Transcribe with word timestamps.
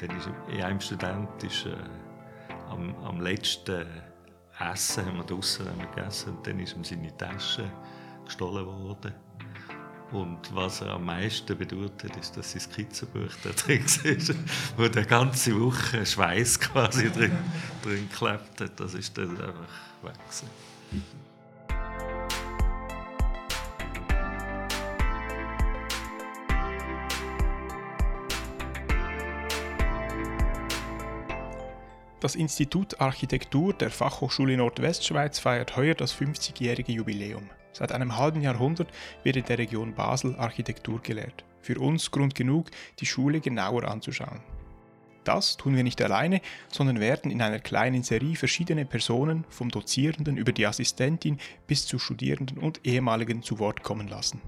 dann 0.00 0.16
ist 0.16 0.28
in 0.48 0.62
einem 0.62 0.80
Student 0.80 1.42
ist, 1.42 1.66
äh, 1.66 1.76
am, 2.70 2.94
am 3.04 3.20
letzten 3.20 3.86
Essen 4.58 5.06
haben 5.06 5.16
wir 5.16 5.24
draußen 5.24 5.66
gegessen 5.78 6.36
und 6.36 6.46
dann 6.46 6.60
ist 6.60 6.76
ihm 6.76 6.84
seine 6.84 7.16
Tasche 7.16 7.70
gestohlen 8.24 8.66
worden. 8.66 9.12
Und 10.12 10.54
was 10.54 10.80
er 10.80 10.90
am 10.90 11.06
meisten 11.06 11.58
bedauert 11.58 12.04
hat, 12.04 12.16
ist, 12.16 12.36
dass 12.36 12.52
sein 12.52 12.60
Skizzenbuch 12.60 13.32
da 13.42 13.50
drin 13.50 13.84
war, 13.84 14.36
wo 14.76 14.88
der 14.88 15.06
ganze 15.06 15.58
Woche 15.60 16.06
Schweiß 16.06 16.60
quasi 16.60 17.10
drin, 17.10 17.36
drin 17.82 18.08
geklebt 18.08 18.60
hat. 18.60 18.78
Das 18.78 18.94
ist 18.94 19.16
dann 19.18 19.30
einfach 19.30 20.04
weg. 20.04 20.14
Das 32.24 32.36
Institut 32.36 33.02
Architektur 33.02 33.74
der 33.74 33.90
Fachhochschule 33.90 34.56
Nordwestschweiz 34.56 35.38
feiert 35.38 35.76
heuer 35.76 35.94
das 35.94 36.18
50-jährige 36.18 36.90
Jubiläum. 36.90 37.50
Seit 37.74 37.92
einem 37.92 38.16
halben 38.16 38.40
Jahrhundert 38.40 38.88
wird 39.24 39.36
in 39.36 39.44
der 39.44 39.58
Region 39.58 39.92
Basel 39.92 40.34
Architektur 40.36 41.02
gelehrt. 41.02 41.44
Für 41.60 41.78
uns 41.78 42.10
Grund 42.10 42.34
genug, 42.34 42.70
die 42.98 43.04
Schule 43.04 43.40
genauer 43.40 43.84
anzuschauen. 43.84 44.40
Das 45.24 45.58
tun 45.58 45.76
wir 45.76 45.82
nicht 45.84 46.00
alleine, 46.00 46.40
sondern 46.72 46.98
werden 46.98 47.30
in 47.30 47.42
einer 47.42 47.58
kleinen 47.58 48.02
Serie 48.02 48.36
verschiedene 48.36 48.86
Personen, 48.86 49.44
vom 49.50 49.68
Dozierenden 49.68 50.38
über 50.38 50.52
die 50.52 50.66
Assistentin 50.66 51.36
bis 51.66 51.84
zu 51.84 51.98
Studierenden 51.98 52.56
und 52.56 52.86
Ehemaligen 52.86 53.42
zu 53.42 53.58
Wort 53.58 53.82
kommen 53.82 54.08
lassen. 54.08 54.40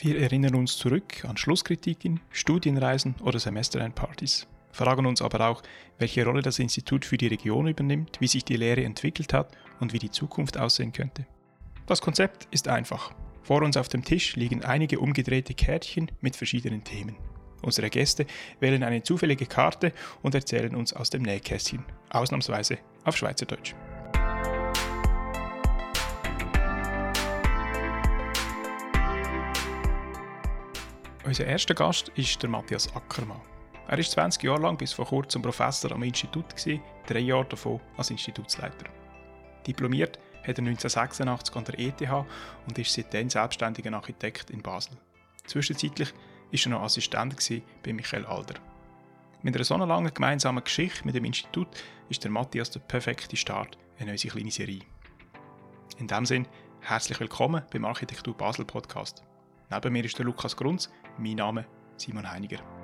Wir 0.00 0.20
erinnern 0.20 0.54
uns 0.54 0.76
zurück 0.76 1.24
an 1.24 1.38
Schlusskritiken, 1.38 2.20
Studienreisen 2.30 3.14
oder 3.22 3.38
Semesterendpartys 3.38 4.46
fragen 4.72 5.06
uns 5.06 5.22
aber 5.22 5.48
auch, 5.48 5.62
welche 5.98 6.24
Rolle 6.24 6.42
das 6.42 6.58
Institut 6.58 7.04
für 7.04 7.16
die 7.16 7.26
Region 7.26 7.68
übernimmt, 7.68 8.20
wie 8.20 8.26
sich 8.26 8.44
die 8.44 8.56
Lehre 8.56 8.84
entwickelt 8.84 9.32
hat 9.32 9.56
und 9.80 9.92
wie 9.92 9.98
die 9.98 10.10
Zukunft 10.10 10.58
aussehen 10.58 10.92
könnte. 10.92 11.26
Das 11.86 12.00
Konzept 12.00 12.46
ist 12.50 12.68
einfach. 12.68 13.12
Vor 13.42 13.62
uns 13.62 13.76
auf 13.76 13.88
dem 13.88 14.04
Tisch 14.04 14.36
liegen 14.36 14.64
einige 14.64 15.00
umgedrehte 15.00 15.54
Kärtchen 15.54 16.10
mit 16.20 16.36
verschiedenen 16.36 16.84
Themen. 16.84 17.16
Unsere 17.62 17.90
Gäste 17.90 18.26
wählen 18.58 18.82
eine 18.82 19.02
zufällige 19.02 19.46
Karte 19.46 19.92
und 20.22 20.34
erzählen 20.34 20.74
uns 20.74 20.92
aus 20.92 21.10
dem 21.10 21.22
Nähkästchen, 21.22 21.84
ausnahmsweise 22.10 22.78
auf 23.04 23.16
Schweizerdeutsch. 23.16 23.74
Unser 31.24 31.46
erster 31.46 31.74
Gast 31.74 32.10
ist 32.16 32.42
der 32.42 32.50
Matthias 32.50 32.94
Ackermann. 32.94 33.40
Er 33.90 33.98
ist 33.98 34.12
20 34.12 34.44
Jahre 34.44 34.60
lang 34.60 34.76
bis 34.76 34.92
vor 34.92 35.04
kurzem 35.04 35.42
Professor 35.42 35.90
am 35.90 36.04
Institut, 36.04 36.48
gewesen, 36.50 36.80
drei 37.08 37.18
Jahre 37.18 37.46
davon 37.46 37.80
als 37.96 38.10
Institutsleiter. 38.10 38.88
Diplomiert 39.66 40.16
hat 40.46 40.58
er 40.58 40.64
1986 40.64 41.56
an 41.56 41.64
der 41.64 41.78
ETH 41.80 42.00
und 42.68 42.78
ist 42.78 42.92
seitdem 42.92 43.28
selbstständiger 43.28 43.92
Architekt 43.92 44.50
in 44.50 44.62
Basel. 44.62 44.96
Zwischenzeitlich 45.44 46.12
war 46.14 46.60
er 46.62 46.68
noch 46.68 46.82
Assistent 46.82 47.36
bei 47.82 47.92
Michael 47.92 48.26
Alder. 48.26 48.60
Mit 49.42 49.56
einer 49.56 49.64
so 49.64 49.76
langen 49.76 50.14
gemeinsamen 50.14 50.62
Geschichte 50.62 51.04
mit 51.04 51.16
dem 51.16 51.24
Institut 51.24 51.66
ist 52.08 52.22
der 52.22 52.30
Matthias 52.30 52.70
der 52.70 52.78
perfekte 52.78 53.36
Start 53.36 53.76
in 53.98 54.08
unsere 54.08 54.34
kleine 54.34 54.52
Serie. 54.52 54.82
In 55.98 56.06
diesem 56.06 56.26
Sinne, 56.26 56.46
herzlich 56.80 57.18
willkommen 57.18 57.64
beim 57.72 57.84
Architektur 57.84 58.36
Basel 58.36 58.64
Podcast. 58.64 59.24
Neben 59.68 59.92
mir 59.92 60.04
ist 60.04 60.16
der 60.16 60.26
Lukas 60.26 60.56
Grunz, 60.56 60.88
mein 61.18 61.34
Name 61.34 61.66
Simon 61.96 62.30
Heiniger. 62.30 62.79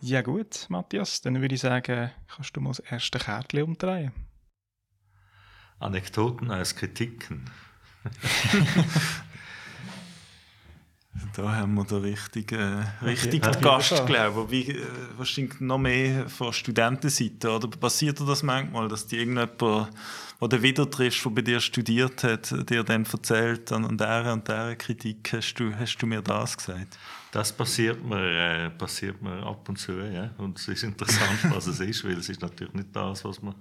Ja 0.00 0.22
gut, 0.22 0.66
Matthias, 0.68 1.20
dann 1.22 1.40
würde 1.40 1.54
ich 1.54 1.60
sagen, 1.60 2.10
kannst 2.28 2.56
du 2.56 2.60
mal 2.60 2.70
das 2.70 2.80
erste 2.80 3.18
Kärtchen 3.18 3.62
umdrehen. 3.62 4.12
Anekdoten 5.78 6.50
als 6.50 6.76
Kritiken. 6.76 7.50
da 11.36 11.54
haben 11.54 11.74
wir 11.74 11.84
den 11.84 11.98
richtigen, 11.98 12.86
richtigen 13.02 13.46
okay. 13.46 13.60
Gast, 13.60 14.06
glaube 14.06 14.46
ich. 14.50 14.68
Wie, 14.68 14.72
äh, 14.72 14.86
wahrscheinlich 15.18 15.60
noch 15.60 15.78
mehr 15.78 16.28
von 16.30 16.52
Studentenseite. 16.52 17.50
Oder 17.50 17.68
passiert 17.68 18.18
dir 18.18 18.24
das 18.24 18.42
manchmal, 18.42 18.88
dass 18.88 19.06
dir 19.06 19.18
irgendjemand, 19.18 19.60
der 19.60 20.48
du 20.48 20.62
wieder 20.62 20.90
triffst, 20.90 21.24
der 21.24 21.30
bei 21.30 21.42
dir 21.42 21.60
studiert 21.60 22.24
hat, 22.24 22.70
dir 22.70 22.82
dann 22.84 23.04
erzählt, 23.04 23.70
an, 23.70 23.84
an 23.84 23.98
dieser 23.98 24.32
und 24.32 24.48
dieser 24.48 24.76
Kritik 24.76 25.30
hast 25.34 25.54
du, 25.56 25.74
hast 25.78 25.98
du 25.98 26.06
mir 26.06 26.22
das 26.22 26.56
gesagt? 26.56 26.98
Das 27.32 27.52
passiert 27.52 28.02
mir, 28.02 28.66
äh, 28.66 28.70
passiert 28.70 29.20
mir 29.20 29.42
ab 29.42 29.68
und 29.68 29.76
zu, 29.76 29.92
ja. 29.92 30.30
Und 30.38 30.58
es 30.58 30.68
ist 30.68 30.84
interessant, 30.84 31.38
was 31.50 31.66
es 31.66 31.80
ist, 31.80 32.02
weil 32.04 32.16
es 32.16 32.30
ist 32.30 32.40
natürlich 32.40 32.72
nicht 32.72 32.96
das, 32.96 33.24
was 33.26 33.42
man 33.42 33.54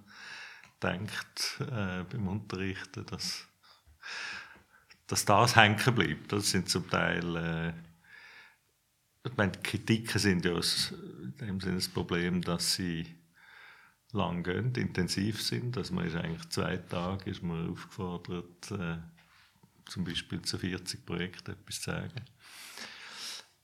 denkt 0.81 1.59
äh, 1.59 2.03
beim 2.09 2.27
Unterrichten, 2.29 3.05
dass, 3.05 3.45
dass 5.07 5.25
das 5.25 5.55
hängen 5.55 5.95
bleibt. 5.95 6.31
Das 6.31 6.49
sind 6.49 6.69
zum 6.69 6.89
Teil, 6.89 7.35
äh, 7.35 7.73
ich 9.27 9.37
meine, 9.37 9.51
Kritiken 9.51 10.19
sind 10.19 10.45
ja 10.45 10.53
in 10.53 11.37
dem 11.47 11.59
Sinne 11.59 11.75
das 11.75 11.89
Problem, 11.89 12.41
dass 12.41 12.75
sie 12.75 13.05
lang 14.11 14.43
gehen, 14.43 14.73
intensiv 14.75 15.41
sind. 15.41 15.77
Also 15.77 15.93
man 15.93 16.05
ist 16.07 16.15
eigentlich 16.15 16.49
zwei 16.49 16.77
Tage 16.77 17.29
ist 17.29 17.43
man 17.43 17.69
aufgefordert, 17.69 18.71
äh, 18.71 18.97
zum 19.85 20.03
Beispiel 20.03 20.41
zu 20.41 20.57
40 20.57 21.05
Projekten 21.05 21.51
etwas 21.51 21.81
zu 21.81 21.91
sagen. 21.91 22.21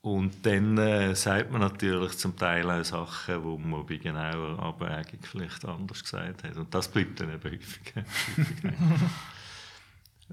Und 0.01 0.43
dann 0.45 0.79
äh, 0.79 1.15
sagt 1.15 1.51
man 1.51 1.61
natürlich 1.61 2.17
zum 2.17 2.35
Teil 2.35 2.69
auch 2.69 2.83
Sachen, 2.83 3.43
die 3.43 3.67
man 3.67 3.85
bei 3.85 3.97
genauer 3.97 4.57
Abwägung 4.59 5.19
vielleicht 5.21 5.63
anders 5.63 6.01
gesagt 6.01 6.43
hat. 6.43 6.57
Und 6.57 6.73
das 6.73 6.87
bleibt 6.87 7.19
dann 7.19 7.31
eben 7.31 7.43
häufig. 7.43 7.93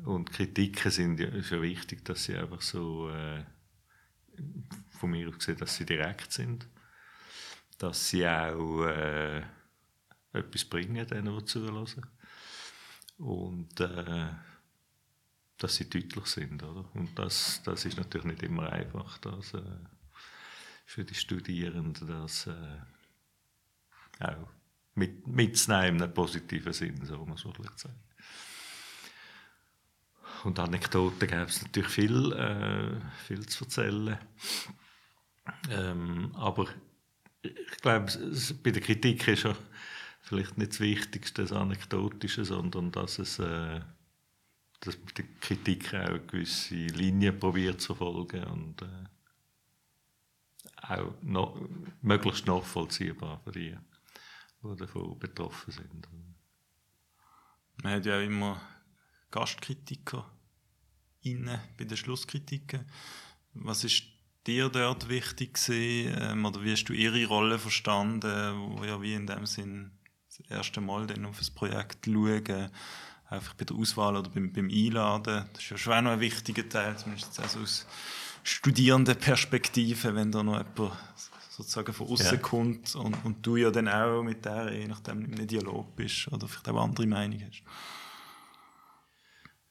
Und 0.04 0.32
Kritiken 0.32 0.90
sind 0.90 1.20
ja 1.20 1.42
schon 1.42 1.62
wichtig, 1.62 2.04
dass 2.04 2.24
sie 2.24 2.36
einfach 2.36 2.62
so, 2.62 3.10
äh, 3.10 3.44
von 4.90 5.10
mir 5.10 5.28
aus 5.28 5.38
gesehen, 5.38 5.58
dass 5.58 5.76
sie 5.76 5.86
direkt 5.86 6.32
sind. 6.32 6.68
Dass 7.78 8.08
sie 8.08 8.26
auch 8.26 8.84
äh, 8.84 9.42
etwas 10.32 10.64
bringen, 10.64 11.06
denen, 11.06 11.38
die 11.38 11.44
zuhören. 11.44 11.86
Und 13.18 13.80
äh, 13.80 14.28
dass 15.58 15.76
sie 15.76 15.90
deutlich 15.90 16.26
sind. 16.26 16.62
Oder? 16.62 16.88
Und 16.94 17.18
das, 17.18 17.62
das 17.64 17.84
ist 17.84 17.96
natürlich 17.98 18.26
nicht 18.26 18.42
immer 18.42 18.72
einfach, 18.72 19.18
das, 19.18 19.54
äh, 19.54 19.62
für 20.86 21.04
die 21.04 21.14
Studierenden 21.14 22.08
das 22.08 22.46
äh, 22.46 22.78
auch 24.20 24.48
mit, 24.94 25.26
mitzunehmen 25.26 25.96
in 25.96 26.02
einem 26.02 26.14
positiven 26.14 26.72
Sinn, 26.72 27.04
so 27.04 27.24
muss 27.26 27.44
man 27.44 27.54
vielleicht 27.54 27.78
sagen. 27.78 28.07
Und 30.44 30.58
Anekdoten 30.58 31.28
gäbe 31.28 31.42
es 31.42 31.62
natürlich 31.62 31.90
viel, 31.90 32.32
äh, 32.32 33.00
viel 33.26 33.46
zu 33.46 33.64
erzählen. 33.64 34.18
Ähm, 35.70 36.32
aber 36.36 36.66
ich 37.42 37.80
glaube, 37.80 38.12
bei 38.62 38.70
der 38.70 38.82
Kritik 38.82 39.26
ist 39.28 39.44
ja 39.44 39.56
vielleicht 40.22 40.58
nicht 40.58 40.72
das 40.72 40.80
Wichtigste 40.80 41.42
das 41.42 41.52
Anekdotische, 41.52 42.44
sondern 42.44 42.92
dass 42.92 43.18
es 43.18 43.38
äh, 43.38 43.80
dass 44.80 44.96
die 45.16 45.24
Kritik 45.40 45.92
auch 45.94 45.98
eine 45.98 46.20
gewisse 46.20 46.74
Linie 46.74 47.32
probiert 47.32 47.80
zu 47.80 47.94
folgen 47.94 48.44
und 48.44 48.82
äh, 48.82 48.86
auch 50.82 51.12
noch, 51.22 51.60
möglichst 52.00 52.46
nachvollziehbar 52.46 53.40
für 53.42 53.52
die, 53.52 53.76
die 54.62 54.76
davon 54.76 55.18
betroffen 55.18 55.72
sind. 55.72 56.08
Man 57.82 57.94
hat 57.94 58.06
ja 58.06 58.20
immer 58.20 58.60
Gastkritiker 59.30 60.30
inne 61.22 61.60
bei 61.76 61.84
den 61.84 61.96
Schlusskritiken. 61.96 62.86
Was 63.54 63.84
ist 63.84 64.04
dir 64.46 64.68
dort 64.68 65.08
wichtig 65.08 65.54
gewesen, 65.54 66.16
ähm, 66.18 66.44
oder 66.44 66.62
wie 66.64 66.72
hast 66.72 66.84
du 66.84 66.92
ihre 66.92 67.26
Rolle 67.26 67.58
verstanden, 67.58 68.76
wo 68.76 68.84
ja 68.84 69.00
wie 69.02 69.14
in 69.14 69.26
dem 69.26 69.46
Sinn 69.46 69.90
das 70.28 70.50
erste 70.50 70.80
Mal 70.80 71.06
dann 71.06 71.26
auf 71.26 71.38
das 71.38 71.50
Projekt 71.50 72.06
schauen, 72.06 72.70
einfach 73.28 73.54
bei 73.54 73.64
der 73.64 73.76
Auswahl 73.76 74.16
oder 74.16 74.30
beim, 74.30 74.52
beim 74.52 74.70
Einladen. 74.70 75.44
Das 75.52 75.62
ist 75.62 75.70
ja 75.70 75.78
schon 75.78 75.92
auch 75.92 76.02
noch 76.02 76.10
ein 76.12 76.20
wichtiger 76.20 76.68
Teil, 76.68 76.96
zumindest 76.96 77.38
also 77.40 77.60
aus 77.60 77.86
Studierendenperspektive, 78.42 80.14
wenn 80.14 80.32
da 80.32 80.42
noch 80.42 80.56
jemand 80.56 80.96
sozusagen 81.50 81.92
von 81.92 82.06
außen 82.08 82.36
ja. 82.36 82.36
kommt 82.36 82.94
und, 82.94 83.24
und 83.24 83.44
du 83.44 83.56
ja 83.56 83.70
dann 83.70 83.88
auch 83.88 84.22
mit 84.22 84.44
der, 84.44 84.72
je 84.72 84.86
nachdem, 84.86 85.24
im 85.24 85.46
Dialog 85.46 85.94
bist 85.96 86.28
oder 86.28 86.46
vielleicht 86.46 86.68
auch 86.68 86.82
andere 86.82 87.06
Meinung 87.06 87.42
hast. 87.42 87.62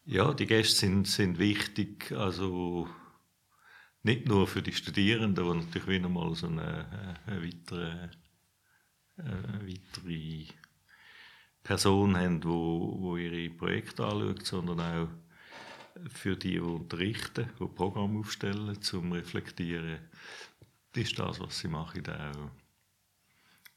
Ja, 0.10 0.34
die 0.34 0.46
Gäste 0.46 0.74
sind, 0.78 1.06
sind 1.06 1.38
wichtig, 1.38 2.14
also 2.14 2.88
nicht 4.04 4.26
nur 4.26 4.48
für 4.48 4.62
die 4.62 4.72
Studierenden, 4.72 5.36
die 5.36 5.66
natürlich 5.66 5.88
wieder 5.90 6.08
mal 6.08 6.34
so 6.34 6.48
eine, 6.48 7.20
eine 7.26 7.44
weitere, 7.44 8.10
eine 9.18 9.68
weitere 9.68 10.46
Person 11.62 12.16
haben, 12.16 12.42
wo, 12.42 13.02
wo 13.02 13.18
ihre 13.18 13.54
Projekte 13.54 14.06
anschaut, 14.06 14.46
sondern 14.46 14.80
auch 14.80 15.10
für 16.10 16.38
die, 16.38 16.52
die 16.52 16.60
unterrichten, 16.62 17.50
die 17.60 17.68
Programme 17.68 18.20
aufstellen, 18.20 18.82
zum 18.82 19.12
Reflektieren, 19.12 20.00
ist 20.96 21.20
das, 21.20 21.42
was 21.42 21.60
sie 21.60 21.68
machen, 21.68 22.08
auch 22.08 22.52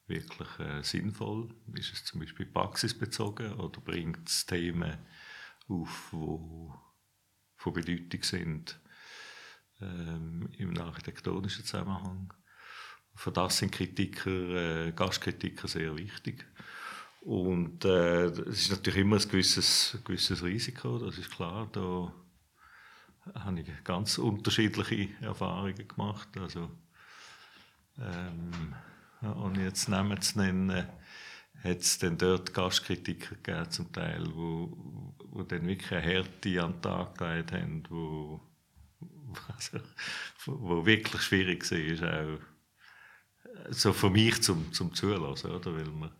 wirklich 0.06 0.60
äh, 0.60 0.82
sinnvoll? 0.84 1.52
Ist 1.74 1.92
es 1.92 2.04
zum 2.04 2.20
Beispiel 2.20 2.46
praxisbezogen 2.46 3.54
oder 3.54 3.80
bringt 3.80 4.28
es 4.28 4.46
Themen 4.46 4.96
auf, 5.70 6.08
die 6.12 6.72
von 7.56 7.72
Bedeutung 7.72 8.22
sind 8.22 8.80
ähm, 9.80 10.48
im 10.58 10.78
architektonischen 10.78 11.64
Zusammenhang? 11.64 12.32
Für 13.14 13.32
das 13.32 13.58
sind 13.58 13.72
Kritiker, 13.72 14.86
äh, 14.86 14.92
Gastkritiker 14.92 15.68
sehr 15.68 15.96
wichtig. 15.96 16.46
Und 17.22 17.84
äh, 17.84 18.26
es 18.26 18.62
ist 18.62 18.70
natürlich 18.70 19.00
immer 19.00 19.16
ein 19.16 19.28
gewisses, 19.28 19.98
gewisses 20.04 20.42
Risiko, 20.42 20.98
das 20.98 21.18
ist 21.18 21.30
klar. 21.30 21.68
Da 21.72 22.12
habe 23.34 23.60
ich 23.60 23.84
ganz 23.84 24.16
unterschiedliche 24.18 25.08
Erfahrungen 25.20 25.86
gemacht. 25.86 26.28
Also, 26.38 26.70
ähm, 27.98 28.74
ohne 29.22 29.64
jetzt 29.64 29.88
Namen 29.88 30.20
zu 30.22 30.38
nennen, 30.38 30.88
hat 31.62 31.78
es 31.78 31.98
dann 31.98 32.16
dort 32.16 32.54
Gastkritiker 32.54 33.36
gegeben, 33.36 33.70
zum 33.70 33.92
Teil, 33.92 34.26
wo, 34.34 35.14
wo 35.30 35.42
dann 35.42 35.66
wirklich 35.66 35.92
eine 35.92 36.00
Härte 36.00 36.62
an 36.62 36.72
den 36.72 36.82
Tag 36.82 37.18
gelegt 37.18 37.52
haben, 37.52 37.82
wo, 37.88 38.40
also, 39.54 39.78
wo 40.46 40.86
wirklich 40.86 41.22
schwierig 41.22 41.70
war, 41.70 42.24
auch 42.24 42.38
so 43.70 43.92
für 43.92 44.10
mich 44.10 44.42
zum, 44.42 44.72
zum 44.72 44.94
Zulassen, 44.94 45.50
oder? 45.50 45.74
Weil 45.74 45.86
man, 45.86 46.10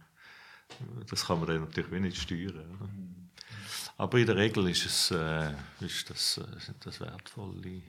das 1.09 1.27
kann 1.27 1.39
man 1.39 1.49
dann 1.49 1.61
natürlich 1.61 2.01
nicht 2.01 2.17
steuern. 2.17 2.77
Oder? 2.77 2.89
Aber 3.97 4.19
in 4.19 4.27
der 4.27 4.37
Regel 4.37 4.69
ist 4.69 4.87
es, 4.87 5.11
äh, 5.11 5.53
ist 5.81 6.09
das, 6.11 6.39
äh, 6.39 6.61
sind 6.61 6.85
das 6.85 7.01
wertvolle 7.01 7.83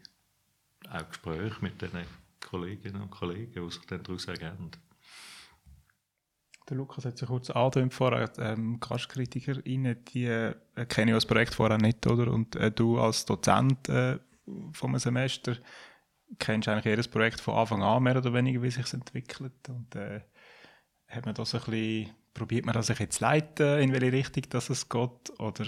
auch 0.90 1.08
Gespräche 1.08 1.56
mit 1.62 1.82
den 1.82 1.92
Kolleginnen 2.40 3.04
und 3.04 3.12
Kollegen, 3.12 3.66
die 3.66 3.72
sich 3.72 3.86
dann 3.86 4.04
daraus 4.04 4.26
ergeben. 4.26 4.72
Der 6.72 6.78
Lukas 6.78 7.04
hat 7.04 7.18
sich 7.18 7.28
kurz 7.28 7.50
angedeutet 7.50 7.94
vorher, 7.94 8.32
ähm, 8.40 8.80
GastkritikerInnen, 8.80 10.06
die 10.06 10.24
äh, 10.24 10.56
kenne 10.88 11.12
ich 11.12 11.18
das 11.18 11.26
Projekt 11.26 11.54
vorher 11.54 11.78
nicht, 11.78 12.08
oder? 12.08 12.32
Und 12.32 12.56
äh, 12.56 12.72
du 12.72 12.98
als 12.98 13.26
Dozent 13.26 13.90
äh, 13.90 14.20
vom 14.72 14.98
Semester 14.98 15.58
kennst 16.40 16.70
eigentlich 16.70 16.86
jedes 16.86 17.10
Projekt 17.10 17.42
von 17.42 17.56
Anfang 17.56 17.84
an 17.84 18.04
mehr 18.04 18.16
oder 18.16 18.34
weniger, 18.34 18.62
wie 18.62 18.72
sich 18.72 18.94
entwickelt. 18.94 19.68
Und 19.68 19.94
äh, 19.98 20.22
hat 21.10 21.26
man 21.26 21.36
das 21.36 21.54
ein 21.54 21.60
bisschen, 21.60 22.12
probiert 22.34 22.66
man 22.66 22.74
das 22.74 22.88
bisschen 22.88 23.12
zu 23.12 23.22
leiten, 23.22 23.80
in 23.80 23.92
welche 23.92 24.14
Richtung 24.14 24.44
dass 24.52 24.70
es 24.70 24.88
geht? 24.88 25.40
Oder 25.40 25.66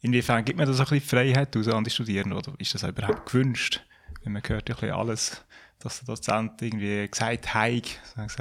inwiefern 0.00 0.44
gibt 0.44 0.58
man 0.58 0.66
das 0.66 0.80
ein 0.80 0.86
bisschen 0.86 1.10
Freiheit 1.10 1.56
aus 1.56 1.68
an 1.68 1.84
die 1.84 1.90
Studierenden? 1.90 2.36
Oder 2.36 2.54
ist 2.58 2.74
das 2.74 2.82
überhaupt 2.82 3.30
gewünscht? 3.30 3.86
Wenn 4.24 4.32
man 4.32 4.42
hört 4.44 4.68
ja 4.68 4.74
ein 4.74 4.80
bisschen 4.80 4.96
alles, 4.96 5.44
dass 5.78 5.98
der 5.98 6.06
Dozent 6.06 6.60
irgendwie 6.62 7.08
gesagt 7.08 7.54
hat, 7.54 7.72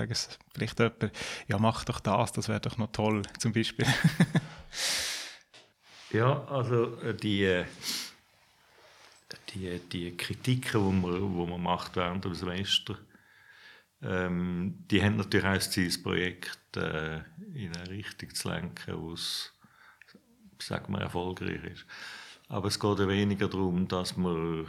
es 0.09 0.39
vielleicht 0.53 0.79
jemand, 0.79 1.11
ja 1.47 1.57
mach 1.57 1.83
doch 1.85 1.99
das, 1.99 2.31
das 2.31 2.47
wäre 2.47 2.59
doch 2.59 2.77
noch 2.77 2.91
toll, 2.91 3.23
zum 3.39 3.53
Beispiel. 3.53 3.85
ja, 6.11 6.45
also 6.45 6.99
äh, 7.01 7.13
die 7.13 7.43
äh, 7.43 7.65
die, 9.53 9.79
die 9.79 10.17
Kritiken, 10.17 10.83
die 10.83 11.07
man, 11.07 11.35
wo 11.35 11.45
man 11.45 11.61
macht 11.61 11.95
während 11.95 12.25
dem 12.25 12.33
Semester, 12.33 12.97
ähm, 14.01 14.83
die 14.89 15.01
haben 15.01 15.17
natürlich 15.17 15.45
auch 15.45 15.53
das 15.53 15.71
Ziel, 15.71 15.87
das 15.87 16.01
Projekt 16.01 16.77
äh, 16.77 17.17
in 17.53 17.75
eine 17.75 17.89
Richtung 17.89 18.33
zu 18.33 18.49
lenken, 18.49 19.01
wo 19.01 19.13
es, 19.13 19.53
sagen 20.59 20.93
wir, 20.93 21.01
erfolgreich 21.01 21.63
ist. 21.63 21.85
Aber 22.49 22.67
es 22.67 22.79
geht 22.79 22.99
ja 22.99 23.07
weniger 23.07 23.47
darum, 23.47 23.87
dass 23.87 24.17
man, 24.17 24.67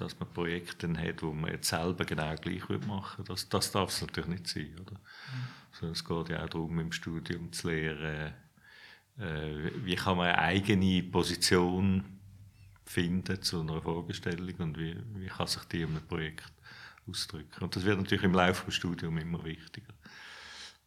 dass 0.00 0.18
man 0.18 0.32
Projekte 0.32 0.88
hat, 0.96 1.22
wo 1.22 1.32
man 1.32 1.50
jetzt 1.50 1.68
selber 1.68 2.04
genau 2.04 2.34
gleich 2.36 2.68
machen 2.68 3.18
würde. 3.18 3.32
Das, 3.32 3.48
das 3.48 3.72
darf 3.72 3.90
es 3.90 4.00
natürlich 4.00 4.30
nicht 4.30 4.46
sein. 4.46 4.74
Oder? 4.80 4.92
Mhm. 4.92 5.48
Sondern 5.72 5.92
es 5.92 6.04
geht 6.04 6.28
ja 6.30 6.44
auch 6.44 6.48
darum, 6.48 6.78
im 6.78 6.92
Studium 6.92 7.52
zu 7.52 7.68
lernen, 7.68 8.34
äh, 9.18 9.70
wie 9.84 9.96
kann 9.96 10.16
man 10.16 10.28
eine 10.28 10.38
eigene 10.38 11.02
Position 11.02 12.04
finden 12.84 13.42
zu 13.42 13.60
einer 13.60 13.82
Fragestellung 13.82 14.54
und 14.58 14.78
wie, 14.78 14.96
wie 15.14 15.26
kann 15.26 15.46
sich 15.46 15.64
die 15.64 15.82
in 15.82 15.90
einem 15.90 16.06
Projekt 16.06 16.52
ausdrücken. 17.08 17.62
Und 17.62 17.76
das 17.76 17.84
wird 17.84 17.98
natürlich 17.98 18.24
im 18.24 18.34
Laufe 18.34 18.66
des 18.66 18.74
Studiums 18.74 19.20
immer 19.20 19.44
wichtiger. 19.44 19.92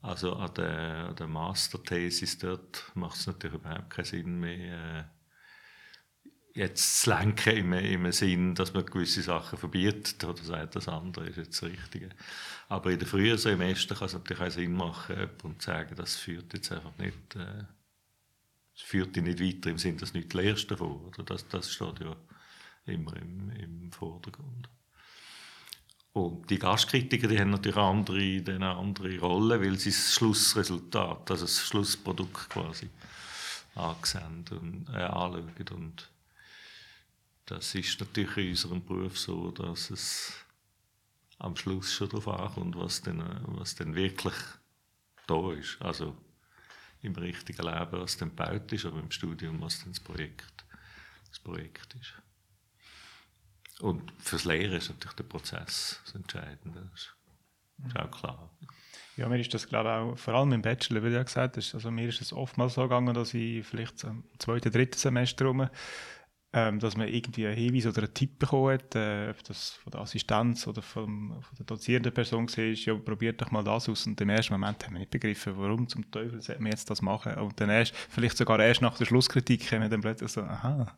Also 0.02 0.34
an 0.34 0.54
der, 0.56 1.10
an 1.10 1.16
der 1.16 1.28
Masterthesis 1.28 2.38
dort 2.40 2.92
macht 2.96 3.18
es 3.18 3.28
natürlich 3.28 3.58
überhaupt 3.58 3.90
keinen 3.92 4.06
Sinn 4.06 4.40
mehr, 4.40 5.00
äh, 5.00 5.04
jetzt 6.53 7.01
zu 7.01 7.09
lenken 7.09 7.57
im, 7.57 7.74
im 7.74 8.12
Sinn, 8.12 8.56
dass 8.56 8.74
man 8.74 8.86
gewisse 8.86 9.21
Sachen 9.21 9.57
verbietet 9.57 10.24
oder 10.24 10.44
sagt, 10.44 10.75
das 10.75 10.88
andere 10.88 11.27
ist 11.27 11.38
jetzt 11.38 11.62
das 11.62 11.69
Richtige. 11.69 12.09
Aber 12.68 12.92
in 12.92 13.00
den 13.00 13.07
frühen 13.07 13.38
Semestern 13.38 13.98
kann 13.98 14.07
es 14.07 14.13
natürlich 14.13 14.44
auch 14.44 14.51
Sinn 14.51 14.74
machen, 14.74 15.30
und 15.44 15.62
sagen, 15.62 15.95
das 15.95 16.15
führt 16.15 16.53
jetzt 16.53 16.71
einfach 16.71 16.98
nicht 16.98 17.36
äh, 17.36 17.63
führt 18.83 19.15
dich 19.15 19.24
nicht 19.24 19.39
weiter 19.39 19.69
im 19.69 19.77
Sinne, 19.77 19.98
dass 19.98 20.12
du 20.12 20.18
nicht 20.18 20.33
lernst 20.33 20.69
davon. 20.71 21.06
Oder? 21.06 21.24
Das, 21.24 21.48
das 21.48 21.71
steht 21.71 22.00
ja 22.00 22.15
immer 22.86 23.15
im, 23.18 23.51
im 23.51 23.92
Vordergrund. 23.92 24.69
Und 26.13 26.50
die 26.50 26.59
Gastkritiker, 26.59 27.27
die 27.27 27.39
haben 27.39 27.51
natürlich 27.51 27.77
andere, 27.77 28.19
eine 28.19 28.75
andere 28.75 29.18
Rolle, 29.19 29.62
weil 29.62 29.77
sie 29.77 29.92
das 29.92 30.13
Schlussresultat, 30.13 31.31
also 31.31 31.45
das 31.45 31.59
Schlussprodukt 31.62 32.50
quasi 32.50 32.89
ansehen 33.75 34.44
und 34.51 34.88
äh, 34.94 35.03
anschauen. 35.03 35.53
Und 35.71 36.11
das 37.51 37.75
ist 37.75 38.00
natürlich 38.00 38.38
in 38.38 38.50
unserem 38.50 38.86
Beruf 38.86 39.19
so, 39.19 39.51
dass 39.51 39.89
es 39.89 40.33
am 41.38 41.56
Schluss 41.57 41.92
schon 41.92 42.07
darauf 42.07 42.27
ankommt, 42.30 42.77
was 42.77 43.01
denn, 43.01 43.21
was 43.48 43.75
denn 43.75 43.94
wirklich 43.94 44.33
da 45.27 45.51
ist. 45.51 45.81
Also 45.81 46.15
im 47.01 47.13
richtigen 47.15 47.65
Leben, 47.65 47.92
was 47.92 48.15
dann 48.15 48.30
gebaut 48.30 48.71
ist, 48.71 48.86
aber 48.86 49.00
im 49.00 49.12
Studium, 49.12 49.59
was 49.62 49.80
dann 49.80 49.89
das 49.89 50.00
Projekt, 50.00 50.65
das 51.27 51.39
Projekt 51.39 51.94
ist. 51.95 52.13
Und 53.81 54.13
fürs 54.19 54.45
Lehren 54.45 54.77
ist 54.77 54.89
natürlich 54.89 55.15
der 55.15 55.24
Prozess 55.24 56.00
das 56.06 56.15
Entscheidende. 56.15 56.89
Das 56.92 57.09
ist 57.88 58.00
auch 58.00 58.12
klar. 58.12 58.50
Ja, 59.18 59.27
mir 59.27 59.39
ist 59.39 59.53
das, 59.53 59.68
glaube 59.68 59.89
ich, 59.89 59.95
auch, 59.95 60.18
vor 60.18 60.36
allem 60.36 60.53
im 60.53 60.62
Bachelor, 60.62 61.03
wie 61.03 61.09
du 61.09 61.15
ja 61.15 61.24
gesagt 61.24 61.57
hast, 61.57 61.74
also 61.74 61.92
mir 61.92 62.07
ist 62.07 62.21
es 62.21 62.31
oftmals 62.31 62.75
so 62.75 62.83
gegangen, 62.83 63.13
dass 63.13 63.34
ich 63.34 63.65
vielleicht 63.65 64.03
im 64.05 64.24
zweiten, 64.39 64.72
dritten 64.72 64.98
Semester 64.98 65.46
rum 65.46 65.67
ähm, 66.53 66.79
dass 66.79 66.98
man 66.98 67.08
irgendwie 67.08 67.48
einen 67.48 67.55
Hinweis 67.55 67.86
oder 67.86 68.00
einen 68.00 68.13
Tipp 68.13 68.38
bekommen 68.38 68.74
hat, 68.74 68.93
äh, 68.96 69.29
ob 69.29 69.41
das 69.46 69.70
von 69.72 69.91
der 69.91 70.01
Assistenz 70.01 70.67
oder 70.67 70.81
vom, 70.81 71.41
von 71.41 71.58
der 71.58 71.65
dozierenden 71.65 72.13
Person 72.13 72.48
war, 72.50 72.63
ja, 72.63 72.93
probiert 72.96 73.41
doch 73.41 73.51
mal 73.51 73.63
das 73.63 73.88
aus. 73.88 74.05
Und 74.05 74.20
im 74.20 74.29
ersten 74.29 74.53
Moment 74.53 74.86
haben 74.86 74.93
wir 74.93 75.00
nicht 75.00 75.12
begriffen, 75.12 75.53
warum 75.55 75.88
zum 75.88 76.12
Teufel 76.12 76.41
sollte 76.41 76.62
man 76.62 76.72
jetzt 76.72 76.89
das 76.89 77.01
machen. 77.01 77.36
Und 77.36 77.60
dann 77.62 77.70
erst, 77.70 77.96
vielleicht 77.96 78.36
sogar 78.36 78.60
erst 78.60 78.81
nach 78.81 78.98
der 78.98 79.05
Schlusskritik, 79.05 79.72
haben 79.72 79.81
wir 79.81 79.89
dann 79.89 80.01
plötzlich 80.01 80.29
so, 80.29 80.41
aha, 80.41 80.93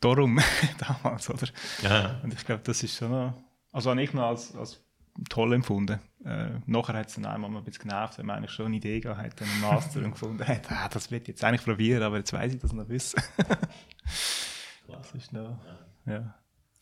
darum 0.00 0.38
damals, 0.78 1.30
oder? 1.30 1.48
Ja. 1.82 2.20
Und 2.22 2.34
ich 2.34 2.44
glaube, 2.44 2.62
das 2.62 2.82
ist 2.82 2.96
schon 2.96 3.12
noch, 3.12 3.34
also 3.72 3.90
habe 3.90 4.02
ich 4.02 4.12
noch 4.12 4.24
als, 4.24 4.54
als 4.54 4.84
toll 5.30 5.54
empfunden. 5.54 6.00
Äh, 6.22 6.50
nachher 6.66 6.98
hat 6.98 7.08
es 7.08 7.14
dann 7.14 7.24
einmal 7.24 7.50
ein 7.50 7.64
bisschen 7.64 7.88
genervt, 7.88 8.18
wenn 8.18 8.26
man 8.26 8.36
eigentlich 8.36 8.52
schon 8.52 8.66
eine 8.66 8.76
Idee 8.76 9.00
gehabt 9.00 9.22
hat, 9.22 9.40
einen 9.42 9.60
Master 9.62 10.00
und 10.04 10.12
gefunden 10.12 10.46
hat, 10.46 10.70
ah, 10.70 10.90
das 10.92 11.10
wird 11.10 11.28
jetzt 11.28 11.42
eigentlich 11.42 11.64
probieren, 11.64 12.02
aber 12.02 12.18
jetzt 12.18 12.32
weiß 12.34 12.52
ich 12.52 12.60
das 12.60 12.74
noch 12.74 12.90
wissen. 12.90 13.22
Das 14.88 15.12
ist 15.14 15.32
noch, 15.32 15.58
ja. 16.06 16.34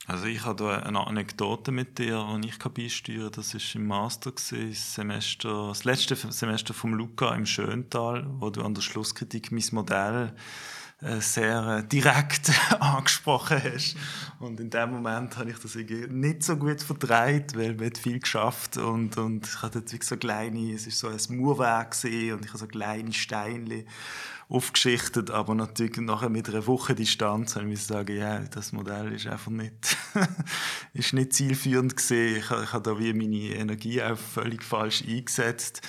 Also 0.06 0.26
ich 0.26 0.44
habe 0.44 0.64
da 0.64 0.78
eine 0.78 1.06
Anekdote 1.06 1.72
mit 1.72 1.98
dir, 1.98 2.26
die 2.42 2.48
ich 2.48 2.58
beisteuern 2.58 3.30
kann. 3.30 3.32
Das 3.32 3.54
war 3.54 3.60
im 3.74 3.86
Master, 3.86 4.32
gewesen, 4.32 4.70
das, 4.70 4.94
Semester, 4.94 5.68
das 5.68 5.84
letzte 5.84 6.16
Semester 6.16 6.74
vom 6.74 6.94
Luca 6.94 7.34
im 7.34 7.46
Schöntal, 7.46 8.26
wo 8.40 8.50
du 8.50 8.62
an 8.62 8.74
der 8.74 8.82
Schlusskritik 8.82 9.52
mein 9.52 9.62
Modell 9.72 10.32
äh, 11.02 11.20
sehr 11.20 11.78
äh, 11.78 11.84
direkt 11.86 12.50
angesprochen 12.80 13.62
hast. 13.62 13.96
Und 14.38 14.58
in 14.58 14.68
dem 14.68 14.90
Moment 14.90 15.36
habe 15.36 15.50
ich 15.50 15.58
das 15.58 15.74
nicht 15.74 16.42
so 16.42 16.56
gut 16.56 16.82
vertreibt, 16.82 17.56
weil 17.56 17.78
wir 17.78 17.90
viel 17.94 18.20
geschafft 18.20 18.76
und, 18.76 19.16
und 19.16 19.46
ich 19.46 19.62
hatte 19.62 19.82
so 20.02 20.16
kleine, 20.16 20.74
es 20.74 20.86
ist 20.86 20.98
so 20.98 21.08
ein 21.08 21.36
Mauerwerk 21.36 21.96
und 22.04 22.44
ich 22.44 22.48
habe 22.48 22.58
so 22.58 22.66
kleine 22.66 23.12
Steine 23.12 23.84
aufgeschichtet, 24.50 25.30
aber 25.30 25.54
natürlich 25.54 25.96
nachher 25.98 26.28
mit 26.28 26.48
einer 26.48 26.66
Woche 26.66 26.94
Distanz 26.94 27.54
habe 27.54 27.72
ich 27.72 27.84
sagen, 27.84 28.16
ja, 28.16 28.40
das 28.40 28.72
Modell 28.72 29.12
ist 29.12 29.26
einfach 29.26 29.50
nicht, 29.52 29.96
ist 30.92 31.12
nicht 31.12 31.32
zielführend 31.32 31.96
gesehen. 31.96 32.36
Ich, 32.38 32.50
ich 32.50 32.72
habe 32.72 32.82
da 32.82 32.98
wie 32.98 33.12
meine 33.12 33.54
Energie 33.54 34.02
auch 34.02 34.18
völlig 34.18 34.64
falsch 34.64 35.04
eingesetzt 35.06 35.82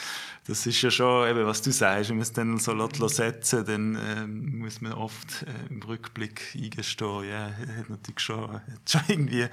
das 0.47 0.65
ist 0.65 0.81
ja 0.81 0.89
schon, 0.89 1.29
eben, 1.29 1.45
was 1.45 1.61
du 1.61 1.71
sagst, 1.71 2.09
wenn 2.09 2.17
man 2.17 2.23
es 2.23 2.33
dann 2.33 2.57
so 2.57 3.07
setzen 3.07 3.65
dann 3.65 3.97
ähm, 4.03 4.59
muss 4.59 4.81
man 4.81 4.93
oft 4.93 5.43
äh, 5.43 5.69
im 5.69 5.81
Rückblick 5.83 6.55
eingestehen, 6.55 7.29
ja, 7.29 7.51
hat 7.77 7.89
natürlich 7.89 8.19
schon, 8.19 8.51
hat 8.53 8.89
schon 8.89 9.01
irgendwie 9.07 9.47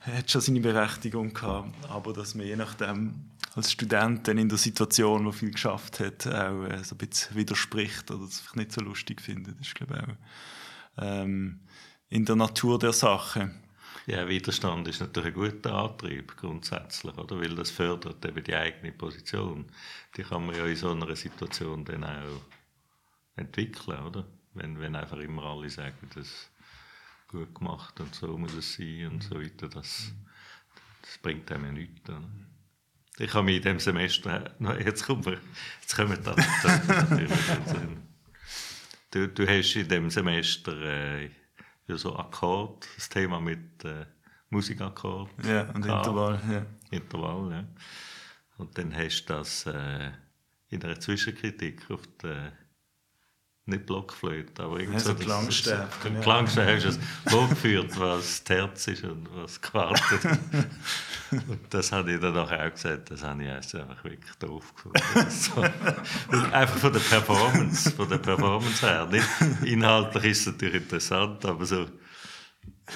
hat 0.00 0.30
schon 0.30 0.40
seine 0.40 0.60
Berechtigung 0.60 1.32
gehabt, 1.32 1.74
aber 1.88 2.12
dass 2.12 2.34
man 2.34 2.46
je 2.46 2.56
nachdem 2.56 3.14
als 3.54 3.72
Student 3.72 4.28
dann 4.28 4.38
in 4.38 4.48
der 4.48 4.58
Situation, 4.58 5.24
wo 5.24 5.32
viel 5.32 5.50
geschafft 5.50 6.00
hat, 6.00 6.26
auch 6.26 6.64
äh, 6.64 6.84
so 6.84 6.94
ein 6.94 6.98
bisschen 6.98 7.36
widerspricht 7.36 8.10
oder 8.10 8.24
es 8.24 8.42
nicht 8.54 8.72
so 8.72 8.80
lustig 8.82 9.20
findet, 9.20 9.60
ist 9.60 9.74
glaube 9.74 9.94
ich 9.96 10.02
auch 10.02 11.04
ähm, 11.04 11.60
in 12.08 12.24
der 12.24 12.36
Natur 12.36 12.78
der 12.78 12.92
Sache. 12.92 13.50
Ja, 14.06 14.28
Widerstand 14.28 14.86
ist 14.86 15.00
natürlich 15.00 15.34
ein 15.34 15.34
guter 15.34 15.74
Antrieb 15.74 16.36
grundsätzlich, 16.36 17.16
oder? 17.18 17.40
Weil 17.40 17.56
das 17.56 17.72
fördert 17.72 18.24
eben 18.24 18.44
die 18.44 18.54
eigene 18.54 18.92
Position. 18.92 19.66
Die 20.16 20.22
kann 20.22 20.46
man 20.46 20.54
ja 20.54 20.64
in 20.64 20.76
so 20.76 20.92
einer 20.92 21.16
Situation 21.16 21.84
dann 21.84 22.04
auch 22.04 22.42
entwickeln, 23.34 23.98
oder? 24.04 24.24
Wenn, 24.54 24.78
wenn 24.78 24.94
einfach 24.94 25.18
immer 25.18 25.44
alle 25.44 25.68
sagen, 25.68 26.08
das 26.14 26.28
ist 26.28 26.50
gut 27.26 27.52
gemacht 27.54 27.98
und 28.00 28.14
so 28.14 28.38
muss 28.38 28.54
es 28.54 28.74
sein 28.74 29.08
und 29.08 29.24
so 29.24 29.40
weiter, 29.40 29.68
das, 29.68 30.12
das 31.02 31.18
bringt 31.18 31.50
einem 31.50 31.74
nichts. 31.74 32.08
Oder? 32.08 32.22
Ich 33.18 33.34
habe 33.34 33.44
mich 33.44 33.56
in 33.56 33.62
diesem 33.62 33.80
Semester, 33.80 34.54
jetzt 34.84 35.04
kommen 35.04 35.24
wir, 35.24 35.40
jetzt 35.80 35.96
kommen 35.96 36.10
wir 36.10 36.36
natürlich 36.36 37.32
du, 39.10 39.28
du 39.28 39.46
hast 39.46 39.74
in 39.74 39.88
diesem 39.88 40.10
Semester 40.10 40.80
äh, 40.82 41.30
ja, 41.86 41.96
so 41.96 42.16
Akkord, 42.16 42.88
das 42.96 43.08
Thema 43.08 43.40
mit 43.40 43.84
äh, 43.84 44.06
Musikakkord. 44.50 45.30
Ja, 45.44 45.62
und 45.72 45.82
gehabt. 45.82 46.06
Intervall, 46.06 46.40
ja. 46.50 46.66
Intervall, 46.90 47.52
ja. 47.52 47.64
Und 48.58 48.76
dann 48.78 48.94
hast 48.96 49.26
du 49.26 49.34
das 49.34 49.66
äh, 49.66 50.10
in 50.68 50.82
einer 50.82 50.98
Zwischenkritik 50.98 51.90
auf 51.90 52.02
der 52.22 52.52
nicht 53.66 53.84
Blockflöte, 53.84 54.62
aber 54.62 54.78
irgendwie 54.78 55.00
so 55.00 55.14
Klangstärke. 55.14 56.08
Ja. 56.08 56.20
Klangstärke 56.20 56.82
du 56.82 56.88
es 56.88 56.98
vorgeführt, 57.26 57.98
was 57.98 58.44
Terz 58.44 58.86
ist 58.86 59.02
und 59.02 59.28
was 59.34 59.60
Quartet. 59.60 60.24
und 61.32 61.60
das 61.70 61.90
habe 61.90 62.12
ich 62.12 62.20
dann 62.20 62.36
auch 62.38 62.48
gesagt, 62.70 63.10
das 63.10 63.24
habe 63.24 63.42
ich 63.42 63.50
einfach 63.50 64.04
wirklich 64.04 64.34
doof 64.38 64.72
gefunden. 64.72 65.30
so. 65.30 65.60
Einfach 66.52 66.78
von 66.78 66.92
der 66.92 67.00
Performance, 67.00 67.90
von 67.90 68.08
der 68.08 68.18
Performance 68.18 68.86
her. 68.86 69.06
Nicht, 69.06 69.28
inhaltlich 69.64 70.24
ist 70.24 70.40
es 70.40 70.46
natürlich 70.46 70.82
interessant, 70.82 71.44
aber 71.44 71.66
so, 71.66 71.86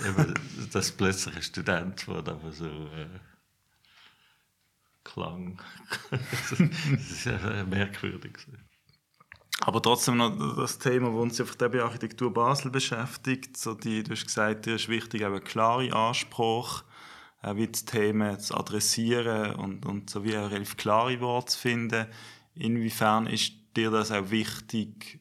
eben, 0.07 0.35
dass 0.73 0.93
plötzlich 0.93 1.35
ein 1.35 1.43
Student 1.43 2.07
wird, 2.07 2.29
aber 2.29 2.53
so 2.53 2.67
äh, 2.67 3.09
Klang. 5.03 5.61
das 6.11 6.61
ist 7.11 7.25
ja 7.25 7.65
merkwürdig. 7.65 8.39
Aber 9.61 9.83
trotzdem 9.83 10.17
noch 10.17 10.57
das 10.57 10.79
Thema, 10.79 11.11
das 11.11 11.21
uns 11.21 11.41
einfach 11.41 11.57
bei 11.57 11.83
Architektur 11.83 12.33
Basel 12.33 12.71
beschäftigt. 12.71 13.57
So 13.57 13.75
die, 13.75 14.03
du 14.03 14.13
hast 14.13 14.25
gesagt, 14.25 14.67
dir 14.67 14.77
ist 14.77 14.89
wichtig, 14.89 15.23
eben 15.23 15.45
klare 15.45 15.93
Anspruch, 15.93 16.83
auch 17.43 17.57
wie 17.57 17.67
die 17.67 17.85
Themen 17.85 18.41
zu 18.41 18.55
adressieren 18.57 19.55
und, 19.55 19.85
und 19.85 20.09
so 20.09 20.25
wie 20.25 20.37
auch 20.37 20.51
relativ 20.51 20.77
klare 20.77 21.21
Worte 21.21 21.53
zu 21.53 21.59
finden. 21.59 22.07
Inwiefern 22.55 23.27
ist 23.27 23.53
dir 23.77 23.91
das 23.91 24.11
auch 24.11 24.31
wichtig 24.31 25.21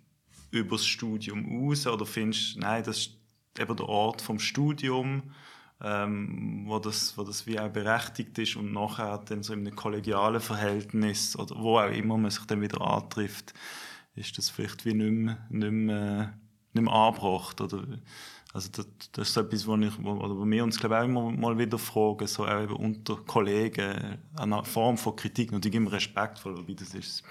über 0.51 0.77
das 0.77 0.85
Studium 0.85 1.69
aus? 1.69 1.85
Oder 1.85 2.05
findest 2.05 2.55
du, 2.55 2.59
nein, 2.61 2.83
das 2.83 2.97
ist 2.97 3.17
eben 3.59 3.75
der 3.75 3.89
Ort 3.89 4.21
vom 4.21 4.39
Studium, 4.39 5.23
ähm, 5.81 6.63
wo, 6.65 6.79
das, 6.79 7.17
wo 7.17 7.23
das 7.23 7.45
wie 7.45 7.59
auch 7.59 7.69
berechtigt 7.69 8.37
ist 8.37 8.55
und 8.55 8.71
nachher 8.71 9.17
dann 9.19 9.43
so 9.43 9.53
in 9.53 9.59
einem 9.59 9.75
kollegialen 9.75 10.41
Verhältnis 10.41 11.37
oder 11.37 11.55
wo 11.57 11.77
auch 11.77 11.91
immer 11.91 12.17
man 12.17 12.31
sich 12.31 12.45
dann 12.45 12.61
wieder 12.61 12.81
antrifft, 12.81 13.53
ist 14.19 14.37
das 14.37 14.49
vielleicht 14.49 14.85
wie 14.85 14.93
nicht 14.93 15.11
mehr, 15.11 15.37
nicht 15.49 15.71
mehr, 15.71 16.33
nicht 16.73 16.83
mehr 16.83 16.93
angebracht. 16.93 17.59
Oder, 17.61 17.85
also 18.53 18.69
das, 18.71 18.87
das 19.11 19.29
ist 19.29 19.37
etwas, 19.37 19.67
wo, 19.67 19.77
wo, 19.77 20.39
wo 20.39 20.45
wir 20.45 20.63
uns 20.63 20.79
glaube 20.79 20.95
ich, 20.95 21.01
auch 21.01 21.05
immer 21.05 21.31
mal 21.31 21.57
wieder 21.57 21.77
fragen, 21.77 22.27
so 22.27 22.45
auch 22.45 22.61
eben 22.61 22.75
unter 22.75 23.15
Kollegen, 23.17 24.17
eine 24.35 24.63
Form 24.65 24.97
von 24.97 25.15
Kritik, 25.15 25.51
natürlich 25.51 25.75
immer 25.75 25.91
respektvoll, 25.91 26.57
wobei 26.57 26.73
das 26.73 26.93
ist 26.93 27.23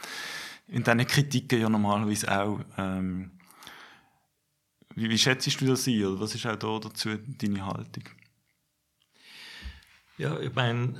in 0.69 0.83
diesen 0.83 1.07
Kritiken 1.07 1.61
ja 1.61 1.69
normalerweise 1.69 2.31
auch. 2.31 2.61
Ähm, 2.77 3.31
wie, 4.95 5.09
wie 5.09 5.19
schätzt 5.19 5.61
du 5.61 5.67
das 5.67 5.87
ein? 5.87 6.21
Was 6.21 6.35
ist 6.35 6.47
auch 6.47 6.57
da 6.57 6.79
dazu 6.79 7.11
deine 7.17 7.65
Haltung? 7.65 8.05
Ja, 10.19 10.39
ich 10.41 10.55
meine, 10.55 10.99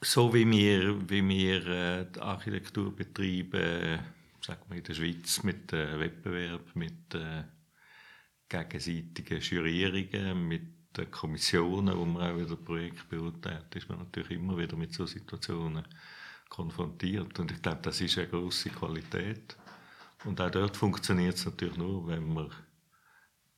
so 0.00 0.32
wie 0.34 0.50
wir, 0.50 1.08
wie 1.08 1.28
wir 1.28 1.66
äh, 1.66 2.06
die 2.10 2.20
Architektur 2.20 2.94
betreiben, 2.94 4.00
sagen 4.44 4.62
wir 4.68 4.78
in 4.78 4.84
der 4.84 4.94
Schweiz 4.94 5.42
mit 5.42 5.72
äh, 5.72 5.98
Wettbewerb, 5.98 6.74
mit 6.74 7.14
äh, 7.14 7.44
gegenseitigen 8.48 9.40
Jurierungen, 9.40 10.48
mit 10.48 10.96
den 10.96 11.10
Kommissionen, 11.10 11.96
wo 11.96 12.04
man 12.04 12.22
auch 12.22 12.38
wieder 12.38 12.56
Projekte 12.56 13.04
beurteilt, 13.08 13.74
ist 13.74 13.88
man 13.88 13.98
natürlich 13.98 14.32
immer 14.32 14.58
wieder 14.58 14.76
mit 14.76 14.92
so 14.92 15.06
Situationen 15.06 15.84
konfrontiert. 16.48 17.38
Und 17.38 17.50
ich 17.50 17.62
glaube, 17.62 17.80
das 17.82 18.00
ist 18.00 18.18
eine 18.18 18.28
große 18.28 18.70
Qualität. 18.70 19.56
Und 20.24 20.40
auch 20.40 20.50
dort 20.50 20.76
funktioniert 20.76 21.36
es 21.36 21.46
natürlich 21.46 21.76
nur, 21.76 22.06
wenn 22.08 22.32
man, 22.32 22.50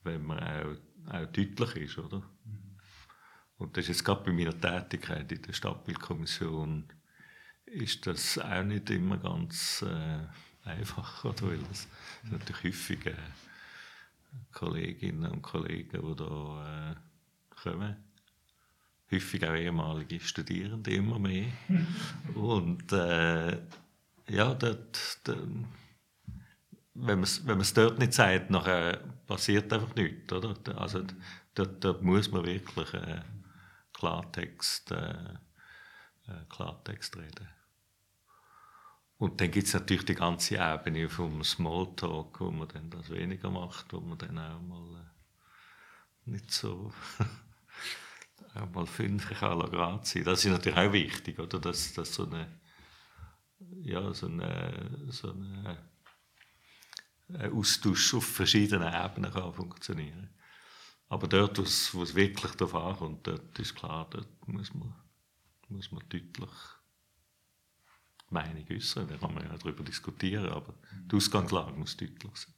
wenn 0.05 0.25
man 0.25 0.38
auch, 0.38 1.12
auch 1.12 1.26
deutlich 1.26 1.76
ist, 1.76 1.99
oder? 1.99 2.23
Und 3.57 3.76
das 3.76 3.85
ist 3.85 3.88
jetzt 3.88 4.05
gerade 4.05 4.25
bei 4.25 4.33
meiner 4.33 4.59
Tätigkeit 4.59 5.31
in 5.33 5.43
der 5.43 5.53
Stadtbildkommission 5.53 6.85
ist 7.67 8.07
das 8.07 8.38
auch 8.38 8.62
nicht 8.62 8.91
immer 8.91 9.17
ganz 9.17 9.83
äh, 9.83 10.26
einfach, 10.64 11.25
oder? 11.25 11.49
weil 11.49 11.61
es 11.71 11.88
natürlich 12.30 12.64
häufig 12.64 13.14
Kolleginnen 14.52 15.30
und 15.30 15.42
Kollegen, 15.42 16.02
die 16.02 16.16
da 16.16 16.92
äh, 16.92 16.94
kommen. 17.50 17.97
Häufig 19.11 19.47
auch 19.47 19.54
ehemalige 19.54 20.21
Studierende, 20.21 20.92
immer 20.92 21.18
mehr. 21.18 21.47
und 22.35 22.90
äh, 22.92 23.59
ja, 24.28 24.54
dort, 24.54 25.18
dort, 25.25 25.38
wenn 26.94 27.18
man 27.18 27.61
es 27.61 27.75
dort 27.75 27.99
nicht 27.99 28.14
sagt, 28.14 28.50
nachher 28.50 28.99
passiert 29.26 29.73
einfach 29.73 29.94
nichts. 29.94 30.33
Oder? 30.33 30.54
Also, 30.76 31.04
dort, 31.54 31.85
dort 31.85 32.02
muss 32.02 32.30
man 32.30 32.44
wirklich 32.44 32.94
äh, 32.94 33.21
Klartext, 33.92 34.90
äh, 34.92 35.35
äh 36.26 36.44
Klartext 36.49 37.16
reden. 37.16 37.49
Und 39.16 39.40
dann 39.40 39.50
gibt 39.50 39.68
es 39.68 39.75
natürlich 39.75 40.04
die 40.04 40.14
ganze 40.14 40.56
Ebene 40.56 41.09
vom 41.09 41.42
Smalltalk, 41.44 42.40
wo 42.40 42.50
man 42.50 42.68
dann 42.68 42.90
das 42.90 43.11
weniger 43.11 43.50
macht, 43.50 43.92
wo 43.92 44.00
man 44.00 44.18
dann 44.18 44.38
auch 44.38 44.61
mal 44.61 45.00
äh, 46.26 46.30
nicht 46.30 46.50
so 46.50 46.92
auch 48.54 48.71
mal 48.71 48.87
fünf 48.87 49.30
kann 49.30 49.59
Grad 49.61 50.06
sein. 50.06 50.25
Das 50.25 50.44
ist 50.44 50.50
natürlich 50.50 50.78
auch 50.78 50.92
wichtig, 50.92 51.38
oder? 51.38 51.61
Dass, 51.61 51.92
dass 51.92 52.14
so 52.14 52.26
eine 52.26 52.61
ja, 53.83 54.12
so 54.12 54.26
eine, 54.26 55.06
so 55.09 55.30
eine 55.30 55.78
ein 57.28 57.52
Austausch 57.52 58.14
auf 58.14 58.26
verschiedenen 58.26 58.92
Ebenen 58.92 59.33
kann 59.33 59.52
funktionieren. 59.52 60.30
Aber 61.09 61.26
dort, 61.26 61.59
wo 61.59 62.02
es 62.02 62.14
wirklich 62.14 62.52
darauf 62.52 62.75
ankommt, 62.75 63.26
dort 63.26 63.59
ist 63.59 63.75
klar, 63.75 64.06
dort 64.11 64.49
muss 64.49 64.75
man, 64.75 64.94
muss 65.68 65.90
man 65.90 66.02
deutlich 66.09 66.50
Meinung 68.35 68.64
äußern. 68.71 69.09
Da 69.09 69.17
kann 69.17 69.35
man 69.35 69.45
ja 69.45 69.57
darüber 69.57 69.83
diskutieren, 69.83 70.49
aber 70.49 70.75
die 71.11 71.17
Ausgangslage 71.17 71.73
muss 71.73 71.97
deutlich 71.97 72.37
sein. 72.37 72.55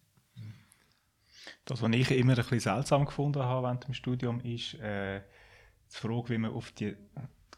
Das, 1.64 1.82
was 1.82 1.92
ich 1.92 2.10
immer 2.10 2.32
ein 2.32 2.36
bisschen 2.36 2.60
seltsam 2.60 3.04
gefunden 3.04 3.42
habe 3.42 3.66
während 3.66 3.86
dem 3.86 3.94
Studium, 3.94 4.40
ist 4.40 4.74
äh, 4.74 5.20
die 5.92 5.96
Frage, 5.96 6.30
wie 6.30 6.38
man 6.38 6.52
auf 6.52 6.72
die 6.72 6.96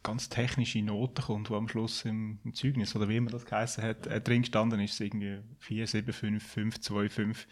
ganz 0.03 0.29
technische 0.29 0.83
Note 0.83 1.23
kommt, 1.23 1.49
die 1.49 1.55
am 1.55 1.69
Schluss 1.69 2.05
im, 2.05 2.39
im 2.45 2.55
Zeugnis, 2.55 2.95
oder 2.97 3.09
wie 3.09 3.17
immer 3.17 3.31
das 3.31 3.45
geheißen 3.45 3.83
hat, 3.83 4.07
äh, 4.07 4.21
drin 4.21 4.43
gestanden 4.43 4.81
ist, 4.81 5.01
irgendwie 5.01 5.41
4, 5.59 5.87
7, 5.87 6.13
5, 6.13 6.47
5, 6.47 6.81
2, 6.81 7.09
5. 7.09 7.47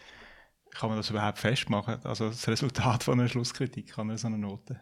Kann 0.70 0.88
man 0.88 0.98
das 0.98 1.10
überhaupt 1.10 1.38
festmachen? 1.38 2.04
Also 2.04 2.28
das 2.28 2.48
Resultat 2.48 3.04
von 3.04 3.18
einer 3.18 3.28
Schlusskritik 3.28 3.96
an 3.98 4.16
so 4.16 4.26
einer 4.26 4.38
Note? 4.38 4.80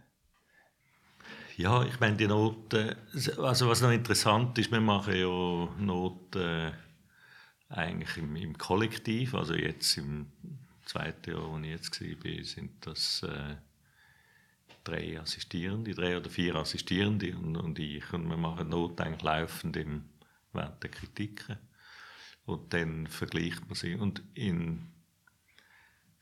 Ja, 1.57 1.85
ich 1.85 2.01
meine, 2.01 2.17
die 2.17 2.27
Noten, 2.27 2.97
also 3.39 3.69
was 3.69 3.81
noch 3.81 3.93
interessant 3.93 4.59
ist, 4.59 4.73
wir 4.73 4.81
machen 4.81 5.15
ja 5.15 5.69
Noten 5.79 6.73
eigentlich 7.69 8.17
im, 8.17 8.35
im 8.37 8.59
Kollektiv, 8.59 9.35
also 9.35 9.55
jetzt 9.55 9.97
im 9.97 10.33
zweiten 10.85 11.31
Jahr, 11.31 11.49
wo 11.49 11.59
ich 11.59 11.67
jetzt 11.67 12.01
war, 12.01 12.45
sind 12.45 12.87
das 12.87 13.23
äh, 13.23 13.57
drei 14.83 15.21
Assistierende, 15.21 15.95
drei 15.95 16.17
oder 16.17 16.29
vier 16.29 16.57
Assistierende 16.57 17.37
und, 17.37 17.57
und 17.57 17.79
ich. 17.79 18.13
Und 18.13 18.29
wir 18.29 18.37
machen 18.37 18.69
Noten 18.69 19.03
eigentlich 19.03 19.23
laufend 19.23 19.77
im, 19.77 20.05
während 20.53 20.83
der 20.83 20.91
Kritiken. 20.91 21.57
Und 22.47 22.73
dann 22.75 23.07
vergleicht 23.07 23.65
man 23.67 23.75
sie. 23.75 23.95
Und 23.95 24.23
in 24.35 24.94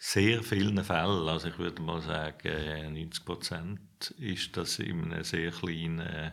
sehr 0.04 0.42
vielen 0.42 0.82
Fällen, 0.82 1.28
also 1.28 1.46
ich 1.46 1.58
würde 1.58 1.80
mal 1.80 2.00
sagen 2.02 2.92
90 2.92 3.24
Prozent, 3.24 4.10
ist 4.18 4.56
das 4.56 4.80
in 4.80 5.04
einer 5.04 5.22
sehr 5.22 5.52
kleinen, 5.52 6.32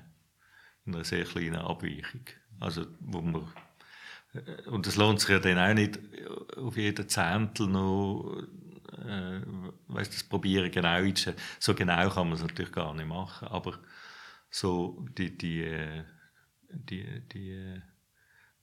in 0.85 0.95
einer 0.95 1.03
sehr 1.03 1.23
kleinen 1.23 1.57
Abweichung. 1.57 2.25
Also 2.59 2.87
wo 2.99 3.21
man 3.21 3.47
äh, 4.33 4.67
und 4.69 4.87
es 4.87 4.95
lohnt 4.95 5.19
sich 5.19 5.29
ja 5.29 5.39
dann 5.39 5.59
auch 5.59 5.75
nicht 5.75 5.99
auf 6.57 6.77
jeden 6.77 7.07
Zehntel 7.07 7.67
noch 7.67 8.41
äh, 9.05 9.41
weißt, 9.87 10.13
das 10.13 10.23
probieren 10.23 10.71
genau 10.71 10.99
so 11.59 11.75
genau 11.75 12.09
kann 12.09 12.27
man 12.27 12.37
es 12.37 12.41
natürlich 12.41 12.71
gar 12.71 12.95
nicht 12.95 13.07
machen 13.07 13.47
aber 13.49 13.77
so 14.49 15.05
die 15.15 15.37
die 15.37 15.61
äh, 15.61 16.03
die, 16.69 17.21
die 17.29 17.81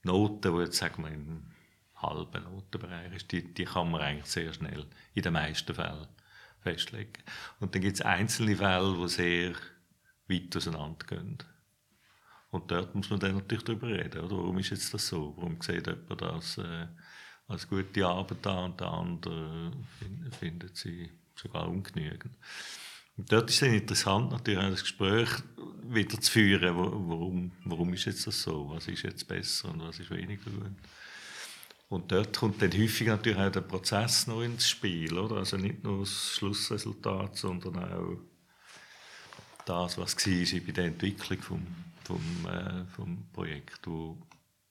Noten 0.03 0.53
die 0.53 0.63
jetzt 0.63 0.79
sagen 0.79 1.05
wir 1.05 1.56
halben 1.97 2.45
Notenbereich 2.45 3.15
ist, 3.15 3.33
die, 3.33 3.55
die 3.55 3.65
kann 3.65 3.91
man 3.91 4.03
eigentlich 4.03 4.27
sehr 4.27 4.53
schnell, 4.53 4.87
in 5.15 5.23
den 5.23 5.33
meisten 5.33 5.75
Fällen, 5.75 6.09
festlegen. 6.61 7.23
Und 7.61 7.75
dann 7.75 7.83
gibt 7.83 7.97
es 7.97 8.03
einzelne 8.03 8.57
Fälle, 8.57 8.97
die 8.97 9.09
sehr 9.09 9.55
weit 10.29 10.57
auseinandergehen. 10.57 11.39
Und 12.51 12.71
dort 12.71 12.95
muss 12.95 13.11
man 13.11 13.21
dann 13.21 13.35
natürlich 13.35 13.65
darüber 13.65 13.89
reden. 13.89 14.25
Oder? 14.25 14.37
Warum 14.37 14.59
ist 14.59 14.71
jetzt 14.71 14.93
das 14.95 15.07
so? 15.09 15.35
Warum 15.37 15.61
sieht 15.61 15.87
jemand 15.87 16.21
das 16.21 16.59
äh, 16.59 16.87
als 17.49 17.69
gute 17.69 18.07
Arbeit 18.07 18.47
an 18.47 18.65
und 18.65 18.81
der 18.81 18.89
andere 18.89 19.73
find, 19.99 20.35
findet 20.35 20.77
sie 20.77 21.11
sogar 21.35 21.69
ungenügend? 21.69 22.35
Und 23.17 23.33
dort 23.33 23.49
ist 23.51 23.63
es 23.63 23.73
interessant, 23.73 24.31
natürlich 24.31 24.71
das 24.71 24.83
Gespräch 24.83 25.29
wieder 25.85 26.21
zu 26.21 26.31
führen, 26.31 26.77
warum, 26.77 27.53
warum 27.65 27.95
ist 27.95 28.05
jetzt 28.05 28.27
das 28.27 28.43
so? 28.43 28.71
Was 28.71 28.89
ist 28.89 29.03
jetzt 29.03 29.27
besser 29.27 29.71
und 29.71 29.81
was 29.81 29.99
ist 29.99 30.11
weniger 30.11 30.51
gut? 30.51 30.77
Und 31.89 32.11
dort 32.11 32.37
kommt 32.37 32.61
dann 32.61 32.73
häufig 32.73 33.07
natürlich 33.07 33.39
auch 33.39 33.53
der 33.53 33.61
Prozess 33.61 34.27
noch 34.27 34.43
ins 34.43 34.69
Spiel, 34.69 35.17
oder? 35.17 35.37
Also 35.37 35.57
nicht 35.57 35.85
nur 35.85 36.01
das 36.01 36.33
Schlussresultat, 36.35 37.37
sondern 37.37 37.79
auch 37.79 38.19
das, 39.67 39.97
was 39.99 40.17
war 40.17 40.61
bei 40.61 40.73
der 40.73 40.85
Entwicklung 40.87 41.41
vom, 41.41 41.67
vom, 42.05 42.47
äh, 42.47 42.85
vom 42.87 43.27
Projekt, 43.33 43.87
wo, 43.87 44.19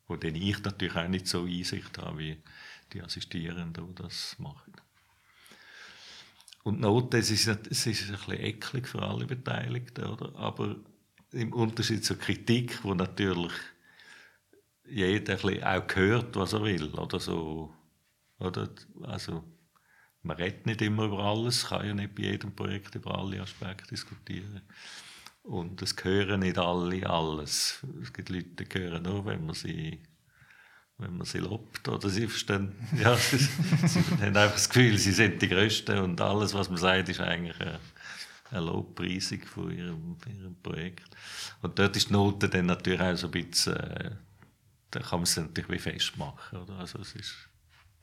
wo 0.08 0.16
dann 0.18 0.36
ich 0.36 0.62
natürlich 0.64 0.96
auch 0.96 1.08
nicht 1.08 1.28
so 1.28 1.44
Einsicht 1.44 1.98
habe 1.98 2.20
wie 2.20 2.38
die 2.92 3.02
Assistierenden, 3.02 3.88
die 3.88 4.04
das 4.04 4.36
machen. 4.40 4.74
Und 6.64 6.82
Noten, 6.82 7.18
es 7.18 7.30
ist, 7.30 7.48
es 7.48 7.86
ist 7.86 8.10
ein 8.10 8.14
bisschen 8.14 8.40
eklig 8.40 8.88
für 8.88 9.02
alle 9.02 9.26
Beteiligten, 9.26 10.06
oder? 10.06 10.36
aber 10.36 10.78
im 11.32 11.54
Unterschied 11.54 12.04
zur 12.04 12.18
Kritik, 12.18 12.84
wo 12.84 12.94
natürlich 12.94 13.54
jeder 14.88 15.36
auch 15.36 15.96
hört, 15.96 16.36
was 16.36 16.54
er 16.54 16.64
will. 16.64 16.94
Oder 16.94 17.20
so. 17.20 17.74
Oder? 18.40 18.70
Also, 19.04 19.44
man 20.22 20.38
redet 20.38 20.66
nicht 20.66 20.82
immer 20.82 21.06
über 21.06 21.20
alles, 21.20 21.68
kann 21.68 21.86
ja 21.86 21.94
nicht 21.94 22.16
bei 22.16 22.24
jedem 22.24 22.56
Projekt 22.56 22.96
über 22.96 23.18
alle 23.18 23.42
Aspekte 23.42 23.88
diskutieren. 23.88 24.62
Und 25.44 25.82
es 25.84 25.96
hören 26.04 26.40
nicht 26.40 26.58
alle 26.58 27.08
alles. 27.08 27.86
Es 28.02 28.12
gibt 28.12 28.30
Leute, 28.30 28.66
die 28.66 28.80
hören 28.80 29.04
nur, 29.04 29.26
wenn 29.26 29.46
man 29.46 29.54
sie, 29.54 30.02
wenn 30.98 31.18
man 31.18 31.26
sie 31.26 31.38
lobt 31.38 31.88
oder 31.88 32.10
sie 32.10 32.28
verstehen. 32.28 32.74
Ja, 33.00 33.16
sie, 33.16 33.38
sie 33.38 34.00
haben 34.00 34.36
einfach 34.36 34.54
das 34.54 34.70
Gefühl, 34.70 34.98
sie 34.98 35.12
sind 35.12 35.40
die 35.42 35.50
Größten 35.50 36.00
und 36.00 36.20
alles, 36.20 36.56
was 36.56 36.70
man 36.70 36.80
sagt, 36.80 37.10
ist 37.10 37.20
eigentlich 37.20 37.60
eine, 37.62 37.80
eine 38.50 38.66
Lobpreisung 38.66 39.42
von 39.42 39.70
ihrem, 39.70 40.18
ihrem 40.28 40.56
Projekt. 40.64 41.16
Und 41.62 41.78
dort 41.78 41.96
ist 41.96 42.10
die 42.10 42.14
Note 42.14 42.50
dann 42.50 42.66
natürlich 42.66 43.02
auch 43.02 43.16
so 43.16 43.28
ein 43.28 43.32
bisschen 43.32 43.78
äh, 43.78 44.12
dann 44.92 45.04
kann 45.04 45.20
man 45.20 45.24
es 45.24 45.38
natürlich 45.38 45.70
wie 45.70 45.80
festmachen. 45.80 46.60
Oder? 46.60 46.80
Also 46.80 47.00
es, 47.00 47.16
ist, 47.16 47.36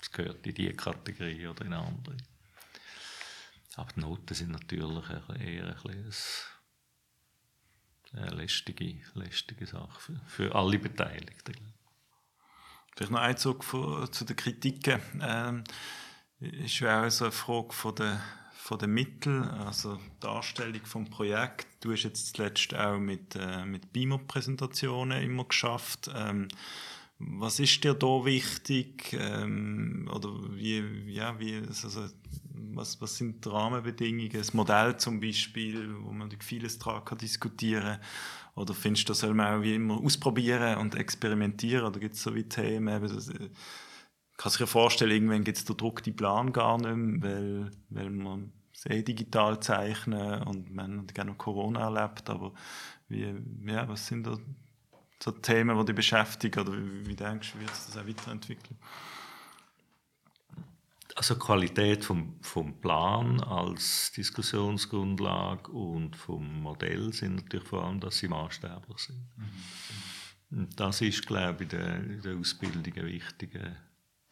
es 0.01 0.11
gehört 0.11 0.47
in 0.47 0.55
diese 0.55 0.75
Kategorie 0.75 1.47
oder 1.47 1.65
in 1.65 1.73
eine 1.73 1.87
andere. 1.87 2.17
Aber 3.77 3.93
die 3.93 4.01
Noten 4.01 4.35
sind 4.35 4.51
natürlich 4.51 5.11
eher 5.41 5.77
ein 5.85 5.97
eine 8.15 8.31
lästige, 8.31 9.01
lästige 9.15 9.67
Sache 9.67 9.99
für, 9.99 10.21
für 10.27 10.55
alle 10.55 10.79
Beteiligten. 10.79 11.55
Vielleicht 12.95 13.13
noch 13.13 13.21
ein 13.21 13.37
Zug 13.39 13.65
zu 13.65 14.25
den 14.25 14.37
Kritiken. 14.37 15.01
Ähm, 15.23 15.65
ist 16.39 16.81
ja 16.81 17.07
auch 17.07 17.11
so 17.11 17.25
eine 17.25 17.33
Frage 17.33 17.73
von 17.73 17.95
der 17.95 18.21
von 18.63 18.79
den 18.79 18.95
Mitteln, 18.95 19.43
also 19.43 19.99
Darstellung 20.21 20.85
vom 20.85 21.11
Projekt. 21.11 21.67
Du 21.81 21.91
hast 21.91 22.05
jetzt 22.05 22.37
zuletzt 22.37 22.73
auch 22.77 23.01
mit, 23.01 23.35
äh, 23.35 23.67
mit 23.67 23.93
Beamer-Präsentationen 23.93 25.21
immer 25.21 25.45
geschafft. 25.47 26.09
Ähm, 26.15 26.47
was 27.19 27.59
ist 27.59 27.83
dir 27.83 27.95
da 27.95 28.25
wichtig? 28.25 29.17
Ähm, 29.19 30.09
oder 30.15 30.29
wie, 30.55 30.81
ja, 31.09 31.41
wie, 31.41 31.57
also, 31.57 32.09
was, 32.55 33.01
was 33.01 33.17
sind 33.17 33.45
die 33.45 33.49
Rahmenbedingungen? 33.49 34.31
Das 34.33 34.55
Modell 34.55 34.97
zum 34.97 35.19
Beispiel, 35.19 35.97
wo 36.01 36.13
man 36.13 36.31
vieles 36.39 36.79
daran 36.79 37.05
kann 37.05 37.19
diskutieren 37.19 37.99
Oder 38.55 38.75
findest 38.75 39.09
du, 39.09 39.11
das 39.11 39.19
soll 39.19 39.35
man 39.35 39.59
auch 39.59 39.63
wie 39.65 39.75
immer 39.75 40.01
ausprobieren 40.01 40.79
und 40.79 40.95
experimentieren? 40.95 41.85
Oder 41.85 41.99
gibt 41.99 42.15
es 42.15 42.23
so 42.23 42.33
wie 42.33 42.45
Themen, 42.45 42.95
eben, 42.95 43.13
das, 43.13 43.29
kann 44.43 44.51
sich 44.51 44.61
ja 44.61 44.67
vorstellen, 44.67 45.13
irgendwann 45.13 45.45
gibt 45.45 45.59
es 45.59 45.65
den 45.65 45.77
Druck, 45.77 46.03
die 46.03 46.13
Plan 46.13 46.53
gar 46.53 46.77
nicht 46.77 46.97
mehr, 46.97 47.23
weil, 47.23 47.71
weil 47.91 48.11
man 48.11 48.53
sehr 48.73 49.03
digital 49.03 49.61
zeichnen 49.61 50.43
und 50.43 50.75
man 50.75 51.03
hat 51.03 51.15
gerne 51.15 51.35
Corona 51.35 51.81
erlebt, 51.83 52.29
aber 52.29 52.53
wie, 53.09 53.35
ja, 53.67 53.89
was 53.89 54.09
sind 54.09 54.27
da 54.27 54.37
so 55.23 55.31
Themen, 55.31 55.79
die 55.79 55.85
dich 55.85 55.95
beschäftigen 55.95 56.59
oder 56.59 56.73
wie, 56.73 57.07
wie 57.07 57.15
denkst 57.15 57.53
du, 57.53 57.61
wird 57.61 57.75
sich 57.75 57.95
das 57.95 58.03
auch 58.03 58.09
weiterentwickeln? 58.09 58.77
Also 61.15 61.37
Qualität 61.37 62.05
vom, 62.05 62.37
vom 62.41 62.81
Plan 62.81 63.41
als 63.43 64.11
Diskussionsgrundlage 64.17 65.71
und 65.71 66.17
vom 66.17 66.63
Modell 66.63 67.13
sind 67.13 67.37
natürlich 67.37 67.69
vor 67.69 67.85
allem, 67.85 68.01
dass 68.01 68.19
sie 68.19 68.29
maßstäblich 68.29 68.99
sind. 68.99 69.29
Mhm. 70.51 70.69
Das 70.75 71.01
ist, 71.01 71.27
glaube 71.27 71.65
ich, 71.65 71.73
in 71.73 71.79
der, 71.79 71.97
in 71.97 72.23
der 72.23 72.37
Ausbildung 72.37 72.83
ein 72.97 73.07
wichtiger 73.07 73.77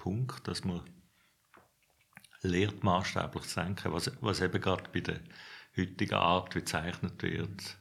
Punkt, 0.00 0.48
dass 0.48 0.64
man 0.64 0.80
lernt, 2.40 2.82
maßstäblich 2.82 3.44
zu 3.44 3.60
denken, 3.60 3.92
was, 3.92 4.10
was 4.22 4.40
eben 4.40 4.60
gerade 4.60 4.84
bei 4.90 5.00
der 5.00 5.20
heutigen 5.76 6.14
Art, 6.14 6.54
wie 6.54 6.60
gezeichnet 6.60 7.22
wird, 7.22 7.76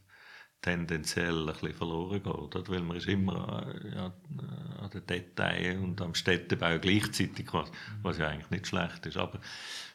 tendenziell 0.61 1.47
ein 1.47 1.53
bisschen 1.53 1.73
verloren 1.73 2.21
geht. 2.21 2.33
Oder? 2.33 2.67
Weil 2.67 2.81
man 2.81 2.97
ist 2.97 3.07
immer 3.07 3.73
äh, 3.73 3.95
ja, 3.95 4.07
äh, 4.07 4.81
an 4.81 4.89
den 4.89 5.07
Details 5.07 5.79
und 5.79 6.01
am 6.01 6.13
Städtebau 6.13 6.77
gleichzeitig, 6.79 7.53
was, 7.53 7.71
was 8.01 8.17
ja 8.17 8.27
eigentlich 8.27 8.49
nicht 8.51 8.67
schlecht 8.67 9.05
ist. 9.05 9.15
Aber 9.15 9.39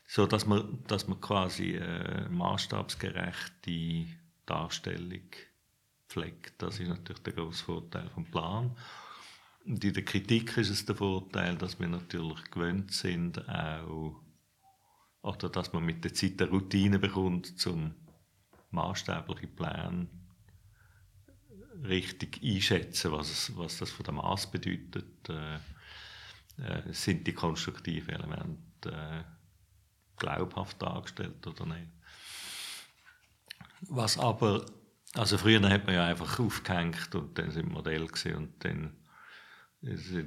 so, 0.07 0.27
dass 0.27 0.47
man, 0.47 0.83
dass 0.87 1.07
man 1.07 1.21
quasi 1.21 1.75
äh, 1.75 2.27
maßstabsgerechte 2.31 4.07
Darstellung 4.47 5.29
pflegt, 6.09 6.55
das 6.63 6.81
ist 6.81 6.89
natürlich 6.89 7.23
der 7.23 7.35
große 7.35 7.65
Vorteil 7.65 8.09
vom 8.09 8.25
Plan. 8.31 8.75
Und 9.65 9.83
in 9.83 9.95
der 9.95 10.05
Kritik 10.05 10.57
ist 10.59 10.71
es 10.71 10.85
der 10.85 10.95
Vorteil, 10.95 11.57
dass 11.57 11.81
wir 11.81 11.89
natürlich 11.89 12.51
gewöhnt 12.51 12.93
sind, 12.93 13.49
auch, 13.49 14.21
oder 15.23 15.49
dass 15.49 15.73
man 15.73 15.85
mit 15.85 16.05
der 16.05 16.13
Zeit 16.13 16.41
eine 16.43 16.51
Routine 16.51 16.99
bekommt, 16.99 17.59
zum 17.59 17.95
maßstäbliche 18.71 19.47
Plan 19.47 20.09
richtig 21.83 22.43
einschätzen, 22.43 23.13
was, 23.13 23.31
es, 23.31 23.57
was 23.57 23.79
das 23.79 23.91
für 23.91 24.03
den 24.03 24.17
Maß 24.17 24.51
bedeutet. 24.51 25.29
Äh, 25.29 25.59
äh, 26.57 26.93
sind 26.93 27.27
die 27.27 27.33
konstruktiven 27.33 28.15
Elemente 28.15 28.61
äh, 28.85 29.25
glaubhaft 30.17 30.81
dargestellt 30.81 31.45
oder 31.47 31.67
nicht? 31.67 31.91
Was 33.89 34.19
aber, 34.19 34.65
also 35.15 35.37
früher 35.37 35.61
hat 35.69 35.87
man 35.87 35.95
ja 35.97 36.07
einfach 36.07 36.39
aufgehängt 36.39 37.15
und 37.15 37.37
dann 37.39 37.51
sind 37.51 37.73
Modell 37.73 38.07
gesehen 38.07 38.37
und 38.37 38.65
dann 38.65 38.97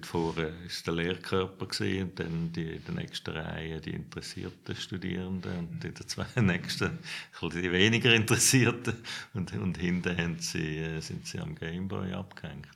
vorher 0.03 0.53
ist 0.65 0.85
der 0.85 0.93
Lehrkörper 0.93 1.65
gesehen 1.65 2.09
und 2.09 2.19
dann 2.19 2.51
die, 2.53 2.75
in 2.75 2.83
der 2.85 2.95
nächsten 2.95 3.31
Reihe 3.31 3.81
die 3.81 3.91
interessierten 3.91 4.75
Studierenden 4.75 5.57
und 5.57 5.83
in 5.83 5.93
der 5.93 6.07
zweiten 6.07 6.45
nächsten 6.47 6.99
die 7.41 7.71
weniger 7.71 8.13
interessierten 8.13 8.93
und, 9.33 9.53
und 9.53 9.77
hinten 9.77 10.37
sie, 10.39 10.77
äh, 10.77 10.99
sind 11.01 11.25
sie 11.25 11.39
am 11.39 11.55
Gameboy 11.55 12.13
abgehängt. 12.13 12.67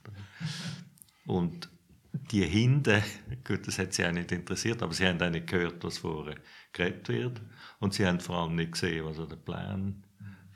Und 1.26 1.68
die 2.12 2.44
hinten, 2.44 3.02
gut, 3.46 3.66
das 3.66 3.78
hat 3.78 3.92
sie 3.92 4.04
auch 4.04 4.12
nicht 4.12 4.32
interessiert, 4.32 4.82
aber 4.82 4.92
sie 4.92 5.06
haben 5.06 5.20
auch 5.22 5.30
nicht 5.30 5.46
gehört, 5.46 5.82
was 5.84 5.98
vorher 5.98 6.36
geredet 6.72 7.08
wird 7.08 7.40
und 7.78 7.94
sie 7.94 8.06
haben 8.06 8.20
vor 8.20 8.38
allem 8.38 8.56
nicht 8.56 8.72
gesehen, 8.72 9.04
was 9.04 9.18
an 9.18 9.28
den 9.28 9.44
Plan 9.44 10.02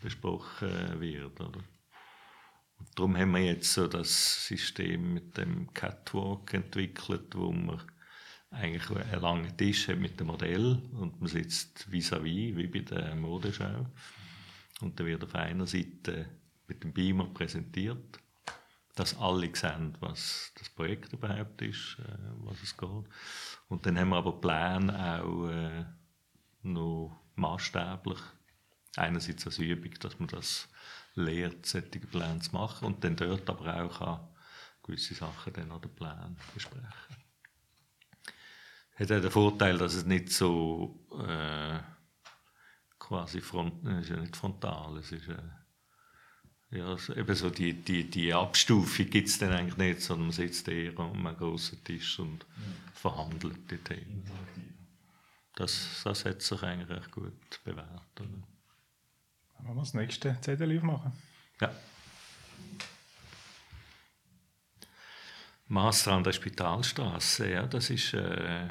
besprochen 0.03 1.01
wird. 1.01 1.41
Oder? 1.41 1.61
Darum 2.95 3.17
haben 3.17 3.33
wir 3.33 3.45
jetzt 3.45 3.73
so 3.73 3.87
das 3.87 4.47
System 4.47 5.15
mit 5.15 5.37
dem 5.37 5.73
Catwalk 5.75 6.55
entwickelt, 6.55 7.35
wo 7.35 7.53
man 7.53 7.83
eigentlich 8.51 8.91
einen 8.91 9.21
langen 9.21 9.57
Tisch 9.57 9.89
hat 9.89 9.99
mit 9.99 10.19
dem 10.19 10.29
Modell 10.29 10.83
und 10.93 11.21
man 11.21 11.29
sitzt 11.29 11.91
vis-à-vis, 11.91 12.55
-vis, 12.55 12.57
wie 12.57 12.67
bei 12.67 12.81
der 12.81 13.15
Modeschau. 13.15 13.87
Und 14.81 14.99
dann 14.99 15.07
wird 15.07 15.25
auf 15.25 15.35
einer 15.35 15.67
Seite 15.67 16.27
mit 16.69 16.83
dem 16.83 16.93
Beamer 16.93 17.27
präsentiert, 17.27 18.19
dass 18.95 19.19
alle 19.19 19.55
sehen, 19.55 19.97
was 20.01 20.53
das 20.59 20.69
Projekt 20.71 21.12
überhaupt 21.12 21.61
ist, 21.62 21.99
äh, 22.01 22.19
was 22.45 22.62
es 22.62 22.77
geht. 22.77 23.05
Und 23.69 23.85
dann 23.85 23.99
haben 23.99 24.11
wir 24.11 24.17
aber 24.17 24.41
Pläne 24.41 25.23
auch 25.23 25.49
äh, 25.49 25.85
noch 26.62 27.21
maßstäblich. 27.35 28.19
Einerseits 28.97 29.47
als 29.47 29.59
Übung, 29.59 29.93
dass 30.01 30.19
man 30.19 30.29
das 30.29 30.69
lehrt, 31.16 31.66
solche 31.66 32.00
Pläne 32.00 32.40
zu 32.40 32.52
machen 32.52 32.87
und 32.87 33.02
dann 33.02 33.16
dort 33.16 33.48
aber 33.50 33.83
auch 33.83 33.98
kann 33.98 34.29
gewisse 34.83 35.14
Sachen 35.14 35.52
dann 35.52 35.72
an 35.72 35.81
den 35.81 35.94
Plänen 35.94 36.37
besprechen. 36.55 37.16
Hat 38.94 39.12
auch 39.12 39.20
den 39.20 39.31
Vorteil, 39.31 39.76
dass 39.76 39.94
es 39.94 40.07
nicht 40.07 40.31
so 40.31 41.07
äh, 41.26 41.79
quasi 42.98 43.40
front, 43.40 43.87
es 43.87 44.05
ist 44.05 44.11
ja 44.11 44.16
nicht 44.16 44.37
frontal, 44.37 44.96
es 44.98 45.12
ist 45.12 45.29
äh, 45.29 45.42
ja, 46.70 46.96
eben 47.14 47.35
so 47.35 47.50
die, 47.50 47.74
die, 47.74 48.09
die 48.09 48.33
Abstufung 48.33 49.09
gibt 49.09 49.29
es 49.29 49.38
dann 49.38 49.52
eigentlich 49.52 49.76
nicht, 49.76 50.02
sondern 50.02 50.29
man 50.29 50.33
sitzt 50.33 50.66
eher 50.68 50.98
an 50.98 51.26
einem 51.26 51.37
grossen 51.37 51.83
Tisch 51.85 52.18
und 52.18 52.42
ja. 52.42 52.92
verhandelt 52.92 53.70
die 53.70 53.79
Themen. 53.79 54.24
das, 55.55 56.00
das 56.02 56.24
hat 56.24 56.42
sich 56.42 56.62
eigentlich 56.62 56.88
recht 56.88 57.11
gut 57.12 57.61
bewährt. 57.64 58.20
Oder? 58.20 58.56
Wollen 59.59 59.77
wir 59.77 59.83
das 59.83 59.95
nächste 59.95 60.37
Zettel 60.40 60.77
aufmachen? 60.77 61.12
Ja. 61.61 61.75
Master 65.69 66.12
an 66.12 66.25
der 66.25 66.33
Spitalstraße, 66.33 67.51
ja, 67.51 67.66
das 67.66 67.90
ist 67.90 68.14
äh, 68.14 68.69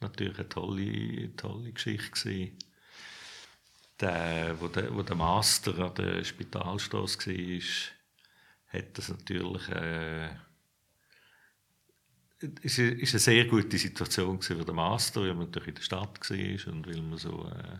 natürlich 0.00 0.38
eine 0.38 0.48
tolle, 0.48 1.36
tolle 1.36 1.72
Geschichte. 1.72 2.52
Der, 4.00 4.60
wo, 4.60 4.66
der, 4.66 4.92
wo 4.92 5.02
der 5.02 5.14
Master 5.14 5.78
an 5.78 5.94
der 5.94 6.24
Spitalstraße 6.24 7.30
war, 7.30 8.80
hat 8.80 8.98
das 8.98 9.08
natürlich 9.08 9.68
äh, 9.68 10.30
ist, 12.62 12.78
ist 12.78 13.14
eine 13.14 13.20
sehr 13.20 13.44
gute 13.46 13.78
Situation 13.78 14.40
für 14.40 14.64
den 14.64 14.74
Master, 14.74 15.22
weil 15.22 15.34
man 15.34 15.46
natürlich 15.46 15.68
in 15.68 15.74
der 15.76 15.82
Stadt 15.82 16.30
war 16.30 16.72
und 16.72 16.86
weil 16.86 17.02
man 17.02 17.18
so 17.18 17.48
äh, 17.48 17.78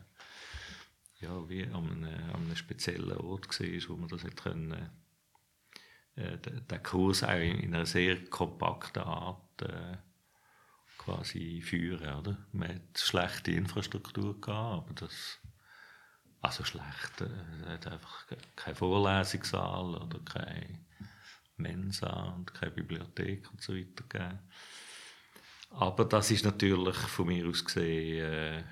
ja, 1.25 1.49
wie 1.49 1.65
an 1.65 1.91
einem, 1.91 2.05
an 2.05 2.43
einem 2.45 2.57
speziellen 2.57 3.19
Ort 3.19 3.49
war, 3.49 3.89
wo 3.89 3.97
man 3.97 4.09
das 4.09 4.25
hätte 4.25 4.43
können, 4.43 4.91
äh, 6.17 6.39
den 6.39 6.83
Kurs 6.83 7.25
auch 7.25 7.35
in 7.35 7.75
einer 7.75 7.87
sehr 7.87 8.25
kompakten 8.27 9.03
Art 9.03 9.63
äh, 9.63 9.97
quasi 10.99 11.63
führen. 11.63 12.15
Oder? 12.15 12.47
Man 12.53 12.69
hat 12.69 12.99
schlechte 12.99 13.51
Infrastruktur 13.51 14.41
gehabt, 14.41 14.85
aber 14.85 14.95
das 14.95 15.41
also 16.41 16.63
schlecht, 16.63 17.21
äh, 17.21 17.67
hat 17.67 17.87
einfach 17.87 18.27
keinen 18.55 18.75
Vorlesungssaal 18.75 19.95
oder 19.95 20.19
keine 20.21 20.81
Mensa 21.57 22.35
und 22.37 22.53
keine 22.53 22.73
Bibliothek 22.73 23.51
und 23.51 23.63
so 23.63 23.75
weiter 23.75 24.05
gegeben. 24.09 24.39
Aber 25.71 26.05
das 26.05 26.31
ist 26.31 26.45
natürlich 26.45 26.97
von 26.97 27.27
mir 27.27 27.49
aus 27.49 27.65
gesehen 27.65 28.25
äh, 28.25 28.65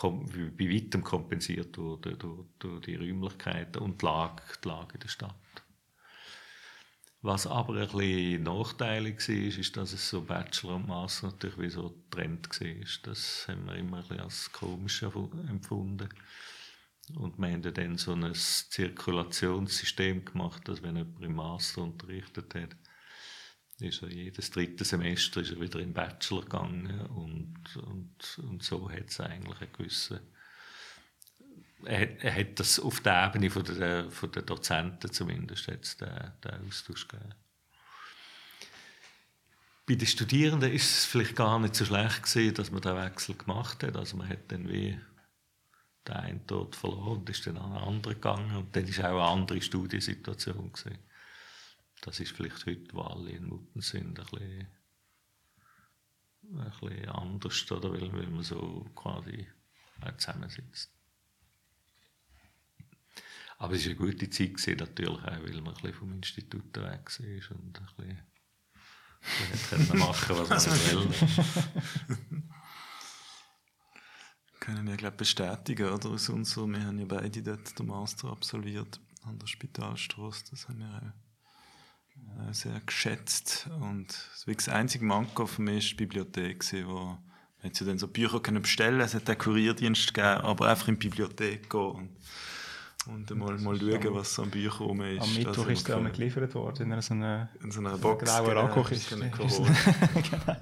bei 0.00 0.70
weitem 0.70 1.02
kompensiert 1.02 1.76
wurde 1.76 2.16
durch, 2.16 2.44
durch, 2.58 2.80
die 2.82 2.94
Räumlichkeiten 2.94 3.82
und 3.82 4.00
die 4.00 4.06
Lage, 4.06 4.42
die 4.62 4.68
Lage 4.68 4.94
in 4.94 5.00
der 5.00 5.08
Stadt. 5.08 5.34
Was 7.20 7.48
aber 7.48 7.74
ein 7.74 7.88
bisschen 7.88 8.44
nachteilig 8.44 9.28
war, 9.28 9.58
ist, 9.58 9.76
dass 9.76 9.92
es 9.92 10.08
so 10.08 10.22
Bachelor 10.22 10.76
und 10.76 10.86
Master 10.86 11.26
natürlich 11.26 11.58
wie 11.58 11.70
so 11.70 11.94
Trend 12.10 12.48
war. 12.48 12.84
Das 13.02 13.46
haben 13.48 13.66
wir 13.66 13.74
immer 13.74 14.08
ein 14.08 14.20
als 14.20 14.52
komisch 14.52 15.02
empfunden. 15.02 16.08
Und 17.16 17.38
wir 17.38 17.50
haben 17.50 17.62
dann 17.62 17.98
so 17.98 18.12
ein 18.12 18.32
Zirkulationssystem 18.34 20.26
gemacht, 20.26 20.68
dass 20.68 20.82
wenn 20.82 20.96
jemand 20.96 21.20
im 21.22 21.34
Master 21.34 21.82
unterrichtet 21.82 22.54
hat, 22.54 22.76
ist 23.80 24.02
er 24.02 24.08
jedes 24.08 24.50
dritte 24.50 24.84
Semester 24.84 25.40
ist 25.40 25.52
er 25.52 25.60
wieder 25.60 25.80
im 25.80 25.92
Bachelor 25.92 26.42
gegangen 26.42 27.00
und, 27.06 27.76
und, 27.76 28.38
und 28.38 28.62
so 28.62 28.90
hat 28.90 29.08
es 29.08 29.20
eigentlich 29.20 29.60
einen 29.60 29.72
gewissen 29.72 30.20
er, 31.84 32.24
er, 32.24 32.34
hat 32.34 32.58
das 32.58 32.80
auf 32.80 33.00
der 33.00 33.26
Ebene 33.26 33.50
von 33.50 33.64
der, 33.64 34.10
von 34.10 34.32
der 34.32 34.42
Dozenten 34.42 35.12
zumindest 35.12 35.66
jetzt 35.66 36.00
den, 36.00 36.32
den 36.44 36.66
Austausch 36.66 37.06
gegeben. 37.06 37.34
Bei 39.86 39.94
den 39.94 40.06
Studierenden 40.06 40.72
ist 40.72 40.90
es 40.90 41.04
vielleicht 41.06 41.36
gar 41.36 41.58
nicht 41.58 41.74
so 41.74 41.84
schlecht 41.84 42.24
gewesen, 42.24 42.54
dass 42.54 42.70
man 42.70 42.82
den 42.82 42.96
Wechsel 42.96 43.36
gemacht 43.36 43.82
hat. 43.82 43.96
Also 43.96 44.16
man 44.16 44.28
hat 44.28 44.50
dann 44.52 44.68
wie 44.68 44.98
den 46.06 46.14
einen 46.14 46.46
dort 46.46 46.76
verloren 46.76 47.18
und 47.18 47.30
ist 47.30 47.46
dann 47.46 47.56
an 47.56 47.72
einen 47.72 47.84
anderen 47.84 48.14
gegangen 48.16 48.56
und 48.56 48.76
dann 48.76 48.84
ist 48.84 49.00
auch 49.00 49.04
eine 49.04 49.22
andere 49.22 49.62
Studiensituation 49.62 50.72
gewesen. 50.72 50.98
Das 52.02 52.20
ist 52.20 52.32
vielleicht 52.32 52.64
heute, 52.66 52.92
wo 52.94 53.02
alle 53.02 53.30
in 53.30 53.46
Mutten 53.46 53.80
sind, 53.80 54.18
ein 54.18 54.26
bisschen, 54.26 54.68
ein 56.54 56.72
bisschen 56.80 57.08
anders, 57.08 57.72
oder? 57.72 57.92
Weil, 57.92 58.12
weil 58.12 58.28
man 58.28 58.42
so 58.42 58.86
quasi 58.94 59.46
zusammensitzt. 60.16 60.92
Aber 63.58 63.74
es 63.74 63.84
war 63.84 63.90
eine 63.90 63.96
gute 63.96 64.30
Zeit, 64.30 64.54
gewesen, 64.54 64.76
natürlich 64.76 65.18
auch, 65.18 65.24
weil 65.24 65.60
man 65.60 65.74
ein 65.74 65.74
bisschen 65.74 65.94
vom 65.94 66.12
Institut 66.12 66.76
weg 66.76 67.10
war 67.18 67.56
und 67.56 67.80
ein 67.80 67.86
bisschen, 67.96 69.90
ein 69.90 69.98
machen 69.98 70.38
was 70.38 70.66
man 70.68 71.10
will. 71.10 72.42
Können 74.60 74.86
wir, 74.86 74.96
glaube 74.96 75.16
bestätigen, 75.16 75.88
oder? 75.88 76.10
Aus 76.10 76.28
unserer, 76.28 76.68
wir 76.68 76.84
haben 76.84 76.98
ja 76.98 77.06
beide 77.06 77.42
dort 77.42 77.76
den 77.78 77.86
Master 77.86 78.28
absolviert 78.28 79.00
an 79.22 79.38
der 79.38 79.46
Spitalstraße. 79.46 80.44
Das 80.50 80.68
haben 80.68 80.78
wir 80.80 80.94
auch 80.94 81.27
sehr 82.52 82.80
geschätzt. 82.84 83.68
Und 83.80 84.08
das 84.46 84.68
einzige 84.68 85.04
Manko 85.04 85.46
für 85.46 85.62
mich 85.62 85.84
war 85.84 85.90
die 85.90 85.94
Bibliothek, 85.96 86.64
wo 86.86 87.18
man 87.62 87.72
ja 87.72 87.86
dann 87.86 87.98
so 87.98 88.08
Bücher 88.08 88.40
können 88.40 88.62
bestellen 88.62 89.00
Es 89.00 89.14
hat 89.14 89.28
einen 89.28 89.38
Kurierdienst 89.38 90.14
gegeben, 90.14 90.42
aber 90.42 90.68
einfach 90.68 90.88
in 90.88 90.98
die 90.98 91.08
Bibliothek 91.08 91.68
gehen 91.68 91.80
und, 93.06 93.30
und 93.30 93.38
mal, 93.38 93.58
mal 93.58 93.78
schauen, 93.78 94.14
was 94.14 94.34
so 94.34 94.42
an 94.42 94.50
Büchern 94.50 94.86
rum 94.86 95.00
ist. 95.02 95.22
Am 95.22 95.34
Mittwoch 95.34 95.68
ist 95.68 95.88
der 95.88 95.96
einmal 95.96 96.12
geliefert 96.12 96.54
worden 96.54 96.92
in 96.92 97.00
so 97.00 97.14
einer, 97.14 97.48
in 97.62 97.70
so 97.70 97.80
einer 97.80 97.96
Box. 97.98 98.24
Grauer 98.24 98.48
genau, 98.48 98.64
Akkukiste. 98.64 99.16
genau. 99.18 99.66
Ja. 99.66 100.60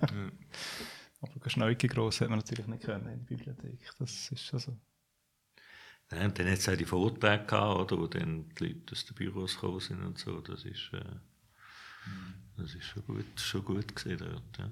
Aber 1.22 1.50
Schneuke 1.50 1.88
gross 1.88 2.20
hat 2.20 2.28
man 2.28 2.38
natürlich 2.38 2.66
nicht 2.66 2.84
können 2.84 3.06
in 3.08 3.26
der 3.26 3.36
Bibliothek. 3.36 3.90
Das 3.98 4.30
ist 4.30 4.44
schon 4.44 4.58
so. 4.58 4.76
Ja, 6.12 6.24
und 6.24 6.38
dann 6.38 6.46
hat 6.46 6.58
es 6.58 6.68
auch 6.68 6.76
die 6.76 6.84
Vorträge 6.84 7.46
gehabt, 7.46 7.80
oder, 7.80 8.00
wo 8.00 8.06
dann 8.06 8.48
die 8.50 8.64
Leute 8.64 8.92
aus 8.92 9.04
den 9.06 9.14
Büros 9.16 9.54
gekommen 9.54 9.80
sind 9.80 10.04
und 10.04 10.18
so. 10.18 10.40
Das 10.40 10.64
ist, 10.64 10.90
äh, 10.92 11.00
das 12.56 12.74
ist 12.74 12.84
schon 12.84 13.04
gut, 13.06 13.40
schon 13.40 13.64
gut 13.64 13.94
gesehen 13.94 14.18
dort. 14.18 14.58
Ja. 14.58 14.70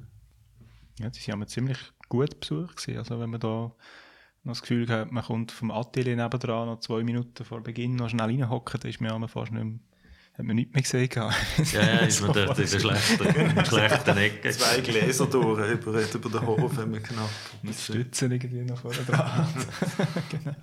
Ja, 1.01 1.11
die 1.11 1.29
waren 1.29 1.47
ziemlich 1.49 1.79
gut 2.09 2.40
besucht. 2.40 2.77
Gewesen. 2.77 2.99
Also 2.99 3.20
wenn 3.20 3.31
man 3.31 3.40
da 3.40 3.73
noch 4.44 4.53
das 4.53 4.62
Gefühl 4.62 4.88
hat, 4.88 5.11
man 5.11 5.25
kommt 5.25 5.53
vom 5.53 5.70
Atelier 5.70 6.16
nebendran 6.16 6.66
noch 6.66 6.81
zwei 6.81 7.03
Minuten 7.03 7.44
vor 7.44 7.62
Beginn 7.62 7.97
noch 7.97 8.11
schnell 8.11 8.27
reinhocken, 8.27 8.81
dann 8.81 8.90
ist 8.90 9.01
man 9.01 9.29
fast 9.29 9.53
nicht 9.53 9.64
mehr, 9.64 9.79
hat 10.35 10.44
man 10.44 10.57
nichts 10.57 10.73
mehr 10.73 10.83
gesehen. 10.83 11.09
ja, 11.73 11.83
ja, 11.83 11.97
ist 12.01 12.20
man 12.23 12.33
dort 12.33 12.59
in 12.59 12.70
der 12.70 12.79
schlechten, 12.79 13.64
schlechten 13.66 14.16
Ecke. 14.16 14.51
Zwei 14.51 14.81
Gläser 14.81 15.27
durch, 15.27 15.73
über, 15.73 16.14
über 16.14 16.31
den 16.31 16.47
Hof 16.47 16.77
haben 16.77 16.92
wir 16.92 17.01
knapp. 17.01 17.31
Mit 17.62 17.75
Stützen 17.75 18.31
irgendwie 18.31 18.62
noch 18.62 18.79
vorne 18.79 18.99
dran. 18.99 19.49
genau. 20.31 20.57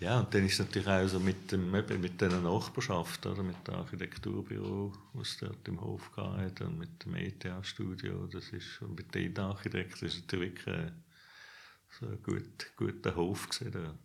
Ja, 0.00 0.20
und 0.20 0.34
dann 0.34 0.44
ist 0.44 0.54
es 0.54 0.58
natürlich 0.58 0.88
auch 0.88 1.06
so 1.06 1.20
mit, 1.20 1.52
dem, 1.52 1.70
mit 1.70 2.20
dieser 2.20 2.40
Nachbarschaft, 2.40 3.24
oder, 3.26 3.42
mit 3.42 3.56
dem 3.66 3.74
Architekturbüro, 3.74 4.92
was 5.12 5.36
dort 5.38 5.66
im 5.68 5.80
Hof 5.80 6.10
gab, 6.14 6.60
und 6.60 6.78
mit 6.78 7.04
dem 7.04 7.14
ETH-Studio, 7.14 8.26
das 8.26 8.48
ist, 8.48 8.82
und 8.82 8.96
mit 8.96 9.14
den 9.14 9.38
Architekten, 9.38 10.04
das 10.04 10.14
ist 10.14 10.22
natürlich 10.22 10.66
wirklich 10.66 10.92
so 12.00 12.06
ein 12.06 12.22
gut, 12.22 12.76
guter 12.76 13.14
Hof 13.14 13.48
gewesen 13.48 13.72
dort. 13.72 13.98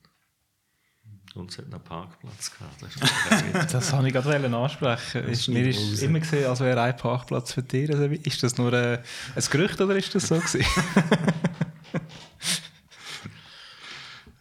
Und 1.35 1.51
es 1.51 1.57
hat 1.57 1.65
einen 1.65 1.83
Parkplatz 1.83 2.51
gehabt. 2.51 2.83
Das, 2.83 3.71
das 3.71 3.93
habe 3.93 4.07
ich 4.07 4.13
gerade 4.13 4.55
ansprechen. 4.55 5.23
Ist, 5.27 5.47
mir 5.47 5.67
ist 5.67 6.01
immer 6.03 6.19
gesehen, 6.19 6.47
als 6.47 6.59
wäre 6.59 6.81
ein 6.81 6.95
Parkplatz 6.97 7.53
für 7.53 7.63
dich. 7.63 7.89
Also, 7.89 8.05
ist 8.05 8.43
das 8.43 8.57
nur 8.57 8.73
ein, 8.73 8.99
ein 9.35 9.43
Gerücht 9.49 9.81
oder 9.81 9.95
ist 9.95 10.13
das 10.13 10.27
so 10.27 10.35
gewesen? 10.35 10.65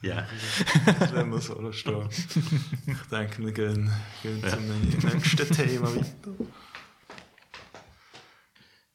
Ja. 0.01 0.29
Werden 1.13 1.33
wir 1.33 1.41
so 1.41 1.73
stehen. 1.73 2.09
Ich 2.87 3.03
denke, 3.11 3.45
wir 3.45 3.53
gehen, 3.53 3.91
gehen 4.23 4.41
ja. 4.41 4.49
zum 4.51 4.69
nächsten 4.69 5.55
Thema 5.55 5.95
weiter. 5.95 6.33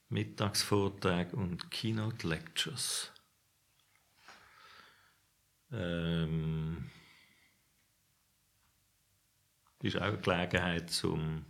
Mittagsvortrag 0.08 1.32
und 1.32 1.70
Keynote 1.70 2.26
Lectures. 2.26 3.12
Ähm, 5.72 6.90
ist 9.82 9.96
auch 9.96 10.02
eine 10.02 10.18
Gelegenheit 10.18 10.90
zum 10.90 11.44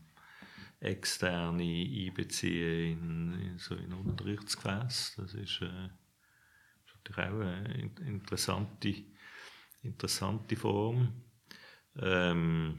externe 0.80 1.62
einbeziehen 1.62 3.00
in, 3.02 3.40
in 3.40 3.58
so 3.58 3.74
in 3.74 3.92
Unterrichtsgefäß. 3.92 5.14
Das 5.16 5.34
ist, 5.34 5.62
äh, 5.62 5.88
natürlich 7.04 7.30
auch 7.30 7.40
eine 7.40 7.90
interessante 8.06 8.94
interessante 9.84 10.56
Form. 10.56 11.12
Ähm, 11.96 12.78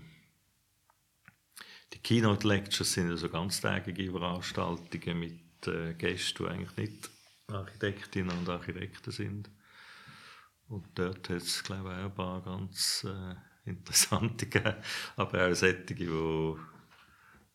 die 1.94 2.00
Keynote 2.00 2.48
Lectures 2.48 2.94
sind 2.94 3.10
also 3.10 3.30
ganztägige 3.30 4.12
Veranstaltungen 4.12 5.20
mit 5.20 5.68
äh, 5.68 5.94
Gästen, 5.94 6.44
die 6.44 6.50
eigentlich 6.50 6.78
nicht 6.78 7.10
Architektinnen 7.48 8.38
und 8.38 8.50
Architekten 8.50 9.12
sind. 9.12 9.50
Und 10.68 10.88
dort 10.96 11.30
hat 11.30 11.38
es, 11.38 11.64
glaube 11.64 11.90
ich, 11.90 11.96
auch 11.96 12.06
ein 12.06 12.16
paar 12.16 12.42
ganz 12.42 13.06
äh, 13.08 13.70
interessante 13.70 14.46
gegeben, 14.50 14.76
aber 15.16 15.48
auch 15.48 15.54
solche, 15.54 15.86
die, 15.86 16.12
wo, 16.12 16.60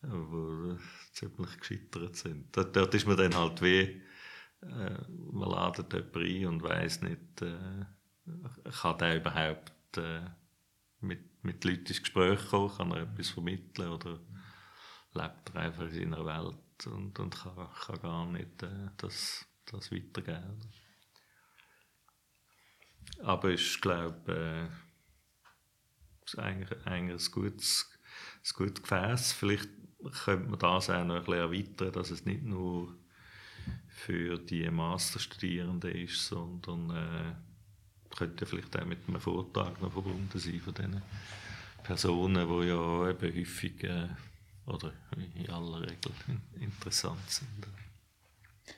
wo 0.01 0.77
ziemlich 1.13 1.59
gescheitert 1.59 2.15
sind. 2.15 2.55
Dort, 2.55 2.75
dort 2.75 2.95
ist 2.95 3.05
man 3.05 3.17
dann 3.17 3.35
halt 3.35 3.61
wie, 3.61 4.01
äh, 4.61 4.97
man 5.31 5.49
ladet 5.49 5.93
jemanden 5.93 6.19
ein 6.21 6.45
und 6.47 6.63
weiß 6.63 7.01
nicht, 7.01 7.41
äh, 7.41 7.85
kann 8.81 8.97
der 8.97 9.17
überhaupt 9.17 9.97
äh, 9.97 10.21
mit, 10.99 11.43
mit 11.43 11.63
Leuten 11.63 11.85
ins 11.85 12.01
Gespräch 12.01 12.39
kommen, 12.49 12.75
kann 12.75 12.91
er 12.91 13.03
etwas 13.03 13.29
vermitteln 13.29 13.89
oder 13.89 14.19
lebt 15.13 15.49
er 15.53 15.61
einfach 15.61 15.83
in 15.83 15.91
seiner 16.11 16.25
Welt 16.25 16.87
und, 16.87 17.19
und 17.19 17.35
kann, 17.35 17.69
kann 17.85 18.01
gar 18.01 18.25
nicht 18.25 18.63
äh, 18.63 18.89
das, 18.97 19.45
das 19.65 19.91
weitergeben. 19.91 20.61
aber 23.23 23.49
ich 23.49 23.81
glaube, 23.81 24.69
äh, 26.29 26.39
eigentlich, 26.39 26.85
eigentlich 26.85 27.27
ein 27.27 27.31
gutes, 27.31 27.91
ein 28.43 28.55
gutes 28.55 28.81
Gefäß. 28.81 29.33
Vielleicht 29.33 29.69
könnte 30.23 30.49
man 30.49 30.59
das 30.59 30.89
auch 30.89 31.03
noch 31.03 31.27
ein 31.27 31.33
erweitern, 31.33 31.91
dass 31.91 32.11
es 32.11 32.25
nicht 32.25 32.43
nur 32.43 32.95
für 33.89 34.37
die 34.39 34.69
Masterstudierenden 34.69 35.91
ist, 35.91 36.25
sondern 36.25 36.89
äh, 36.89 37.35
könnte 38.17 38.45
vielleicht 38.45 38.77
auch 38.77 38.85
mit 38.85 38.99
einem 39.07 39.19
Vortrag 39.19 39.81
noch 39.81 39.91
verbunden 39.91 40.39
sein 40.39 40.59
von 40.59 40.73
diesen 40.73 41.01
Personen, 41.83 42.47
die 42.47 42.67
ja 42.67 43.09
eben 43.09 43.37
häufig 43.37 43.83
äh, 43.83 44.07
oder 44.67 44.93
in 45.35 45.49
aller 45.49 45.81
Regel 45.81 46.11
interessant 46.59 47.29
sind. 47.29 47.67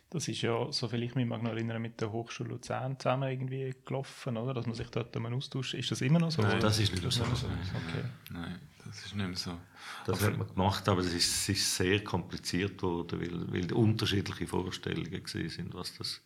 Das 0.09 0.27
ist 0.27 0.41
ja, 0.41 0.71
soviel 0.71 1.03
ich 1.03 1.15
mich 1.15 1.25
mag 1.25 1.41
noch 1.43 1.51
erinnern, 1.51 1.81
mit 1.81 1.99
der 1.99 2.11
Hochschule 2.11 2.49
Luzern 2.49 2.99
zusammen 2.99 3.29
irgendwie 3.29 3.73
gelaufen, 3.85 4.37
oder? 4.37 4.53
Dass 4.53 4.65
man 4.65 4.75
sich 4.75 4.87
dort 4.89 5.15
mal 5.19 5.33
austauscht. 5.33 5.73
Ist 5.73 5.91
das 5.91 6.01
immer 6.01 6.19
noch 6.19 6.31
so? 6.31 6.41
Nein, 6.41 6.59
das 6.59 6.79
ist 6.79 6.91
nicht 6.91 7.01
mehr 7.01 7.11
so. 7.11 7.23
so. 7.35 7.47
Okay. 7.47 8.05
Nein, 8.31 8.59
das 8.85 9.05
ist 9.05 9.15
nicht 9.15 9.27
mehr 9.27 9.35
so. 9.35 9.57
Das 10.05 10.19
aber, 10.21 10.31
hat 10.31 10.37
man 10.37 10.47
gemacht, 10.47 10.87
aber 10.87 11.01
es 11.01 11.13
ist, 11.13 11.49
es 11.49 11.49
ist 11.49 11.75
sehr 11.75 12.03
kompliziert 12.03 12.81
worden, 12.83 13.21
weil, 13.21 13.53
weil 13.53 13.73
unterschiedliche 13.73 14.47
Vorstellungen 14.47 15.21
sind, 15.25 15.73
was 15.73 15.97
das 15.97 16.21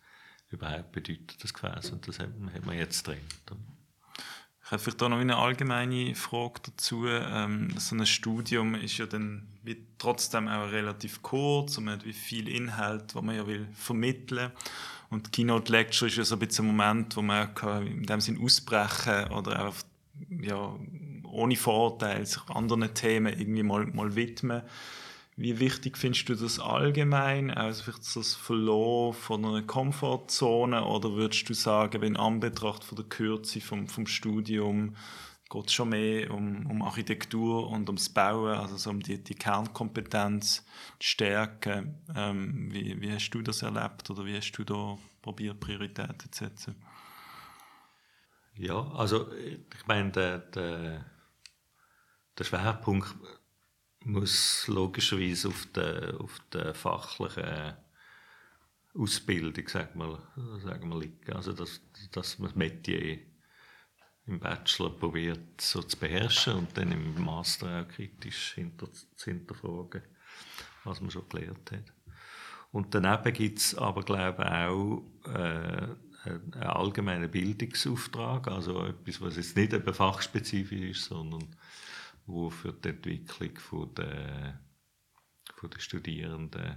überhaupt 0.50 0.92
bedeutet, 0.92 1.42
das 1.42 1.52
Gefäß. 1.52 1.90
Und 1.90 2.06
das 2.08 2.18
hat, 2.18 2.30
hat 2.54 2.66
man 2.66 2.76
jetzt 2.76 3.06
drin. 3.06 3.20
Ich 4.64 4.72
habe 4.72 4.82
vielleicht 4.82 5.02
auch 5.02 5.08
noch 5.08 5.18
eine 5.18 5.36
allgemeine 5.36 6.14
Frage 6.14 6.60
dazu. 6.66 7.06
Ähm, 7.06 7.72
so 7.78 7.96
ein 7.96 8.04
Studium 8.04 8.74
ist 8.74 8.98
ja 8.98 9.06
dann 9.06 9.48
trotzdem 9.98 10.46
auch 10.48 10.70
relativ 10.70 11.22
kurz 11.22 11.78
und 11.78 11.84
man 11.84 11.94
hat 11.94 12.04
wie 12.04 12.12
viel 12.12 12.48
Inhalt, 12.48 13.14
was 13.14 13.22
man 13.22 13.34
ja 13.34 13.46
will 13.46 13.66
vermitteln. 13.72 14.52
Und 15.10 15.32
Keynote 15.32 15.72
Lecture 15.72 16.08
ist 16.10 16.18
ja 16.18 16.24
so 16.24 16.36
ein 16.36 16.38
bisschen 16.40 16.66
ein 16.66 16.76
Moment, 16.76 17.16
wo 17.16 17.22
man 17.22 17.54
kann 17.54 17.86
in 17.86 18.02
dem 18.04 18.20
Sinn 18.20 18.42
ausbrechen 18.42 19.28
oder 19.32 19.64
einfach 19.64 19.82
ja, 20.28 20.76
ohne 21.24 21.56
Vorteil 21.56 22.26
sich 22.26 22.42
anderen 22.48 22.92
Themen 22.94 23.38
irgendwie 23.38 23.62
mal, 23.62 23.86
mal 23.86 24.14
widmen. 24.14 24.62
Wie 25.40 25.60
wichtig 25.60 25.96
findest 25.96 26.28
du 26.28 26.34
das 26.34 26.58
allgemein? 26.58 27.52
Also 27.52 27.84
vielleicht 27.84 28.16
das 28.16 28.34
Verlor 28.34 29.14
von 29.14 29.44
einer 29.44 29.62
Komfortzone 29.62 30.84
oder 30.84 31.12
würdest 31.12 31.48
du 31.48 31.54
sagen, 31.54 32.02
wenn 32.02 32.16
Anbetracht 32.16 32.82
von 32.82 32.96
der 32.96 33.04
Kürze 33.04 33.60
vom, 33.60 33.86
vom 33.86 34.08
Studium 34.08 34.96
geht 35.48 35.66
es 35.68 35.72
schon 35.72 35.90
mehr 35.90 36.32
um, 36.34 36.66
um 36.66 36.82
Architektur 36.82 37.70
und 37.70 37.88
ums 37.88 38.08
Bauen, 38.08 38.58
also 38.58 38.76
so 38.76 38.90
um 38.90 38.98
die, 38.98 39.22
die 39.22 39.36
Kernkompetenz, 39.36 40.66
die 41.00 41.06
Stärke. 41.06 41.94
Ähm, 42.16 42.72
wie, 42.72 43.00
wie 43.00 43.12
hast 43.12 43.30
du 43.30 43.40
das 43.40 43.62
erlebt 43.62 44.10
oder 44.10 44.26
wie 44.26 44.36
hast 44.36 44.50
du 44.50 44.64
da 44.64 44.98
probiert, 45.22 45.60
Prioritäten 45.60 46.32
zu 46.32 46.46
setzen? 46.46 46.74
Ja, 48.56 48.90
also 48.90 49.32
ich 49.32 49.86
meine, 49.86 50.10
der, 50.10 50.38
der, 50.38 51.04
der 52.36 52.44
Schwerpunkt 52.44 53.14
muss 54.04 54.66
logischerweise 54.68 55.48
auf 55.48 55.66
der, 55.74 56.20
auf 56.20 56.40
der 56.52 56.74
fachlichen 56.74 57.76
Ausbildung, 58.94 59.68
sagen 59.68 59.98
wir, 59.98 60.60
sagen 60.60 60.88
wir 60.88 60.98
liegen. 61.00 61.32
Also, 61.32 61.52
dass, 61.52 61.80
dass 62.12 62.38
man 62.38 62.48
das 62.48 62.56
Metier 62.56 63.18
im 64.26 64.38
Bachelor 64.40 64.90
probiert 64.90 65.60
so 65.60 65.82
zu 65.82 65.96
beherrschen 65.96 66.54
und 66.54 66.76
dann 66.76 66.92
im 66.92 67.22
Master 67.22 67.82
auch 67.82 67.88
kritisch 67.88 68.54
hinter, 68.54 68.88
zu 68.92 69.30
hinterfragen, 69.30 70.02
was 70.84 71.00
man 71.00 71.10
schon 71.10 71.28
gelernt 71.28 71.70
hat. 71.72 71.92
Und 72.70 72.94
daneben 72.94 73.32
gibt 73.32 73.58
es 73.58 73.74
aber, 73.74 74.02
glaube 74.02 74.42
ich, 74.42 74.50
auch 74.50 75.32
äh, 75.32 75.88
einen 76.24 76.54
allgemeinen 76.54 77.30
Bildungsauftrag, 77.30 78.48
also 78.48 78.84
etwas, 78.84 79.20
was 79.20 79.36
jetzt 79.36 79.56
nicht 79.56 79.72
eben 79.72 79.94
fachspezifisch 79.94 80.90
ist, 80.90 81.04
sondern 81.04 81.56
wo 82.28 82.50
für 82.50 82.72
die 82.72 82.90
Entwicklung 82.90 83.56
von 83.58 83.94
der, 83.94 84.60
von 85.54 85.70
der 85.70 85.80
Studierenden 85.80 86.76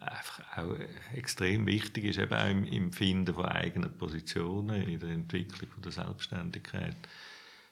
einfach 0.00 0.58
auch 0.58 0.76
extrem 1.12 1.66
wichtig 1.66 2.04
ist, 2.04 2.18
eben 2.18 2.34
auch 2.34 2.48
im, 2.48 2.64
im 2.64 2.92
Finden 2.92 3.34
von 3.34 3.46
eigenen 3.46 3.96
Positionen, 3.96 4.82
in 4.82 5.00
der 5.00 5.10
Entwicklung 5.10 5.68
von 5.70 5.82
der 5.82 5.92
Selbstständigkeit, 5.92 6.96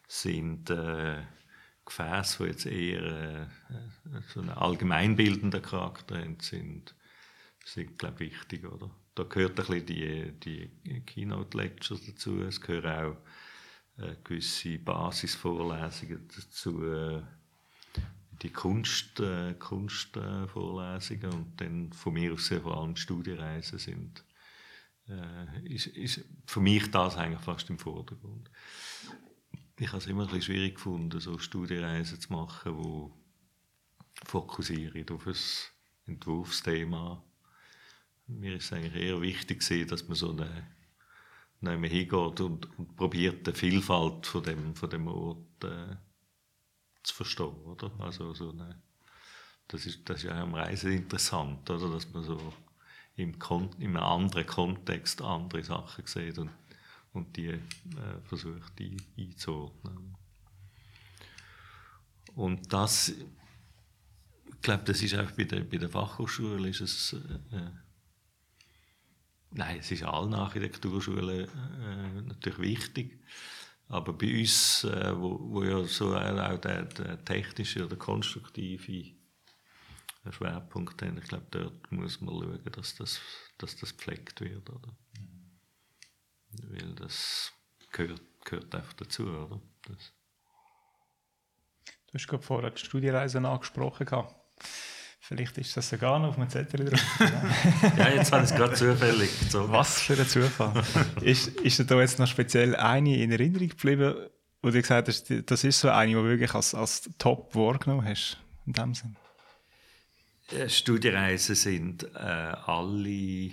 sind 0.08 0.70
äh, 0.70 1.22
Gefäße, 1.84 2.42
die 2.42 2.50
jetzt 2.50 2.66
eher 2.66 3.02
äh, 3.42 3.46
so 4.28 4.40
einen 4.40 4.50
allgemeinbildenden 4.50 5.62
Charakter 5.62 6.18
haben, 6.18 6.40
sind, 6.40 6.94
sind 7.64 7.98
glaube 7.98 8.24
ich, 8.24 8.32
wichtig. 8.32 8.64
Oder? 8.64 8.90
Da 9.14 9.22
gehört 9.24 9.60
ein 9.60 9.66
bisschen 9.66 9.86
die, 9.86 10.32
die 10.40 11.00
Keynote-Lectures 11.04 12.06
dazu, 12.06 12.42
es 12.42 12.60
gehören 12.60 13.06
auch 13.06 13.16
äh, 14.00 14.16
gewisse 14.24 14.78
Basisvorlesungen 14.78 16.28
dazu, 16.28 16.84
äh, 16.84 17.22
die 18.42 18.50
Kunst, 18.50 19.20
äh, 19.20 19.54
Kunstvorlesungen 19.54 21.32
und 21.32 21.60
dann 21.60 21.92
von 21.92 22.14
mir 22.14 22.32
aus 22.32 22.46
sehr 22.46 22.62
vor 22.62 22.78
allem 22.78 22.96
Studiereisen 22.96 23.78
sind, 23.78 24.24
äh, 25.08 25.66
ist, 25.66 25.86
ist 25.88 26.24
für 26.46 26.60
mich 26.60 26.90
das 26.90 27.16
eigentlich 27.16 27.42
fast 27.42 27.68
im 27.70 27.78
Vordergrund. 27.78 28.50
Ich 29.78 29.88
habe 29.88 29.98
es 29.98 30.06
immer 30.06 30.22
ein 30.22 30.26
bisschen 30.26 30.42
schwierig 30.42 30.74
gefunden, 30.76 31.20
so 31.20 31.38
Studiereisen 31.38 32.20
zu 32.20 32.32
machen, 32.32 32.76
wo 32.76 33.12
fokussieren 34.24 35.08
auf 35.10 35.26
ein 35.26 35.34
Entwurfsthema. 36.06 37.22
Mir 38.26 38.56
ist 38.56 38.64
es 38.64 38.72
eigentlich 38.72 39.02
eher 39.02 39.20
wichtig, 39.20 39.66
dass 39.88 40.06
man 40.06 40.14
so 40.14 40.30
eine 40.30 40.66
man 41.60 41.82
hingeht 41.84 42.40
und, 42.40 42.78
und 42.78 42.96
probiert 42.96 43.46
die 43.46 43.52
Vielfalt 43.52 44.26
von 44.26 44.42
dem, 44.42 44.74
von 44.74 44.90
dem 44.90 45.06
Ort 45.08 45.64
äh, 45.64 45.96
zu 47.02 47.14
verstehen. 47.14 47.54
Oder? 47.64 47.90
Also 47.98 48.32
so 48.34 48.50
eine, 48.50 48.80
das, 49.68 49.86
ist, 49.86 50.08
das 50.08 50.18
ist 50.18 50.24
ja 50.24 50.42
am 50.42 50.54
Reisen 50.54 50.92
interessant, 50.92 51.68
oder? 51.68 51.90
dass 51.90 52.10
man 52.12 52.24
so 52.24 52.52
im, 53.16 53.38
Kon 53.38 53.70
in 53.78 53.96
einem 53.96 54.04
anderen 54.04 54.46
Kontext 54.46 55.22
andere 55.22 55.62
Sachen 55.62 56.06
sieht 56.06 56.38
und, 56.38 56.50
und 57.12 57.36
die 57.36 57.48
äh, 57.48 57.60
versucht 58.24 58.78
die 58.78 58.96
einzuordnen. 59.18 60.16
Und 62.34 62.72
das, 62.72 63.08
ich 63.08 64.60
glaube, 64.62 64.84
das 64.84 65.02
ist 65.02 65.14
auch 65.14 65.30
bei 65.32 65.44
der, 65.44 65.60
bei 65.60 65.78
der 65.78 65.88
Fachhochschule 65.88 66.68
ist 66.68 66.80
es, 66.80 67.12
äh, 67.52 67.70
Nein, 69.52 69.78
es 69.80 69.90
ist 69.90 70.04
allen 70.04 70.34
Architekturschulen 70.34 71.48
äh, 71.48 72.22
natürlich 72.22 72.58
wichtig. 72.58 73.20
Aber 73.88 74.12
bei 74.12 74.38
uns, 74.38 74.84
äh, 74.84 75.12
wo, 75.16 75.38
wo 75.40 75.64
ja 75.64 75.82
so 75.84 76.14
auch 76.16 76.58
der, 76.58 76.84
der 76.84 77.24
technische 77.24 77.84
oder 77.84 77.96
konstruktive 77.96 79.12
Schwerpunkt 80.30 81.02
haben, 81.02 81.18
ich 81.18 81.24
glaube, 81.24 81.46
dort 81.50 81.90
muss 81.90 82.20
man 82.20 82.34
schauen, 82.34 82.62
dass 82.70 82.94
das, 82.94 83.20
dass 83.58 83.76
das 83.76 83.96
gepflegt 83.96 84.40
wird. 84.40 84.70
Oder? 84.70 84.96
Mhm. 85.18 86.70
Weil 86.70 86.94
das 86.94 87.52
gehört, 87.90 88.22
gehört 88.44 88.72
einfach 88.72 88.92
dazu. 88.92 89.24
Oder? 89.24 89.60
Das. 89.82 90.12
Du 92.06 92.14
hast 92.14 92.28
gerade 92.28 92.42
vorher 92.44 92.70
die 92.70 92.78
Studienreisen 92.78 93.44
angesprochen. 93.44 94.06
Gehabt. 94.06 94.36
Vielleicht 95.30 95.58
ist 95.58 95.76
das 95.76 95.88
sogar 95.88 96.18
noch 96.18 96.30
auf 96.30 96.38
einem 96.38 96.50
Zettel 96.50 96.86
drauf. 96.86 97.00
ja, 97.96 98.08
jetzt 98.08 98.32
habe 98.32 98.42
ich 98.42 98.50
es 98.50 98.56
gerade 98.56 98.74
zufällig 98.74 99.38
gezogen. 99.38 99.72
Was 99.72 100.02
für 100.02 100.14
ein 100.14 100.26
Zufall. 100.26 100.82
ist, 101.22 101.46
ist 101.60 101.78
dir 101.78 101.84
da 101.84 102.00
jetzt 102.00 102.18
noch 102.18 102.26
speziell 102.26 102.74
eine 102.74 103.16
in 103.16 103.30
Erinnerung 103.30 103.68
geblieben, 103.68 104.12
wo 104.60 104.70
du 104.70 104.80
gesagt 104.80 105.06
hast, 105.06 105.32
das 105.46 105.62
ist 105.62 105.78
so 105.78 105.88
eine, 105.88 106.08
die 106.08 106.14
du 106.14 106.24
wirklich 106.24 106.52
als, 106.52 106.74
als 106.74 107.08
Top 107.18 107.54
wahrgenommen 107.54 108.04
hast? 108.04 108.38
In 108.66 108.72
dem 108.72 108.92
Sinn? 108.92 109.14
Studiereisen 110.66 111.54
sind 111.54 112.02
äh, 112.12 112.18
alle 112.18 113.52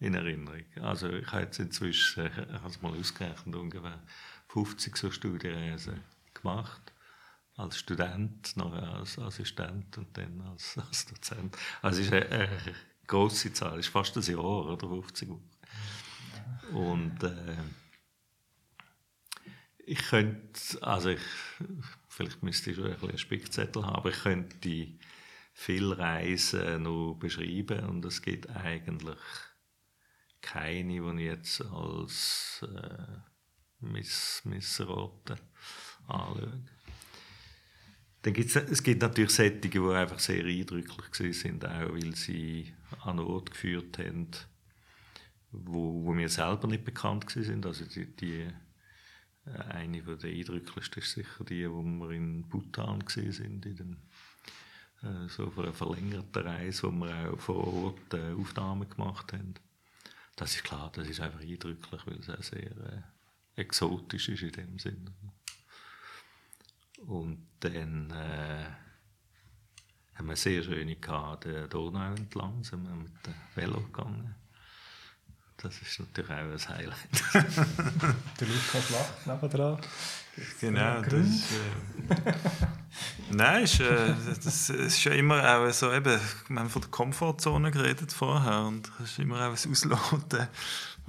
in 0.00 0.14
Erinnerung. 0.14 0.64
Also 0.82 1.10
ich 1.10 1.30
habe 1.30 1.44
jetzt 1.44 1.60
inzwischen, 1.60 2.26
ich 2.26 2.54
habe 2.60 2.68
es 2.68 2.82
mal 2.82 2.92
ausgerechnet, 2.92 3.54
ungefähr 3.54 4.02
50 4.48 4.96
so 4.96 5.12
Studiereisen 5.12 6.00
gemacht 6.34 6.92
als 7.58 7.78
Student, 7.78 8.56
nachher 8.56 8.94
als 8.94 9.18
Assistent 9.18 9.98
und 9.98 10.16
dann 10.16 10.40
als, 10.42 10.78
als 10.88 11.06
Dozent. 11.06 11.56
Also 11.82 12.00
es 12.00 12.06
ist 12.06 12.12
eine, 12.12 12.28
eine 12.30 12.74
grosse 13.06 13.52
Zahl, 13.52 13.78
es 13.78 13.86
ist 13.86 13.92
fast 13.92 14.16
ein 14.16 14.22
Jahr 14.22 14.66
oder 14.66 14.88
50 14.88 15.28
Wochen. 15.28 15.50
Und 16.72 17.22
äh, 17.22 17.56
ich 19.78 19.98
könnte, 19.98 20.82
also 20.82 21.10
ich, 21.10 21.20
vielleicht 22.08 22.42
müsste 22.42 22.70
ich 22.70 22.76
schon 22.76 22.86
ein 22.86 22.92
bisschen 22.92 23.08
einen 23.08 23.18
Spickzettel 23.18 23.84
haben, 23.84 23.96
aber 23.96 24.10
ich 24.10 24.22
könnte 24.22 24.88
viele 25.52 25.98
Reisen 25.98 26.82
noch 26.82 27.14
beschreiben 27.14 27.84
und 27.86 28.04
es 28.04 28.22
gibt 28.22 28.48
eigentlich 28.50 29.18
keine, 30.40 31.00
die 31.00 31.22
ich 31.22 31.26
jetzt 31.26 31.62
als 31.62 32.64
äh, 32.72 33.18
Miss, 33.80 34.42
Misserrote 34.44 35.38
anschaue. 36.06 36.62
Dann 38.22 38.32
gibt's, 38.32 38.56
es 38.56 38.82
gibt 38.82 39.02
natürlich 39.02 39.30
Sättige, 39.30 39.80
die 39.80 39.94
einfach 39.94 40.18
sehr 40.18 40.44
eindrücklich 40.44 41.36
sind, 41.36 41.64
auch 41.64 41.92
weil 41.92 42.14
sie 42.16 42.72
an 43.02 43.20
Ort 43.20 43.52
geführt 43.52 43.98
haben, 43.98 44.28
wo, 45.52 46.04
wo 46.04 46.12
mir 46.12 46.28
selber 46.28 46.66
nicht 46.66 46.84
bekannt 46.84 47.30
sind. 47.30 47.64
Also 47.64 47.84
die, 47.84 48.06
die 48.16 48.46
äh, 49.46 49.58
eine 49.70 50.02
der 50.02 50.30
eindrücklichsten 50.30 51.02
ist 51.02 51.12
sicher 51.12 51.44
die, 51.44 51.70
wo 51.70 51.82
wir 51.82 52.10
in 52.10 52.48
Bhutan 52.48 53.04
gesehen 53.04 53.32
sind, 53.32 53.66
in 53.66 53.76
den, 53.76 53.96
äh, 55.02 55.28
so 55.28 55.50
für 55.50 55.62
eine 55.62 55.72
verlängerte 55.72 56.44
Reise, 56.44 56.88
wo 56.88 56.90
wir 56.90 57.32
auch 57.32 57.38
vor 57.38 57.66
Ort 57.84 58.14
äh, 58.14 58.32
Aufnahmen 58.32 58.88
gemacht 58.88 59.32
haben. 59.32 59.54
Das 60.36 60.54
ist 60.54 60.64
klar, 60.64 60.90
das 60.94 61.08
ist 61.08 61.20
einfach 61.20 61.40
eindrücklich, 61.40 62.06
weil 62.06 62.18
es 62.18 62.30
auch 62.30 62.42
sehr 62.42 62.70
äh, 62.70 63.02
exotisch 63.60 64.28
ist 64.28 64.42
in 64.42 64.52
dem 64.52 64.78
Sinne. 64.78 65.12
Und 67.06 67.46
dann 67.60 68.10
äh, 68.10 68.66
haben 70.14 70.28
wir 70.28 70.36
sehr 70.36 70.62
schöne 70.62 70.96
gehabt, 70.96 71.44
der 71.44 71.68
Donau 71.68 72.12
entlang, 72.14 72.62
sind 72.64 72.82
wir 72.82 72.94
mit 72.94 73.12
dem 73.26 73.34
Velo 73.54 73.80
gegangen. 73.80 74.34
Das 75.56 75.80
ist 75.82 75.98
natürlich 75.98 76.30
auch 76.30 76.36
ein 76.36 76.68
Highlight. 76.68 77.34
der 78.40 78.46
Lukas 78.46 78.90
lacht 79.26 79.42
nebenan. 79.42 79.78
Genau, 80.60 81.02
das 81.02 81.26
ist, 81.26 81.52
äh, 81.52 82.32
Nein, 83.30 83.64
ist, 83.64 83.80
äh, 83.80 84.14
das 84.44 84.70
ist 84.70 85.02
ja 85.02 85.12
immer 85.12 85.42
auch 85.42 85.70
so, 85.72 85.92
eben, 85.92 86.20
wir 86.48 86.60
haben 86.60 86.70
von 86.70 86.82
der 86.82 86.90
Komfortzone 86.92 87.72
geredet 87.72 88.12
vorher 88.12 88.62
und 88.62 88.90
es 89.02 89.10
ist 89.10 89.18
immer 89.18 89.36
auch 89.36 89.50
ein 89.50 89.70
Ausloten, 89.70 90.48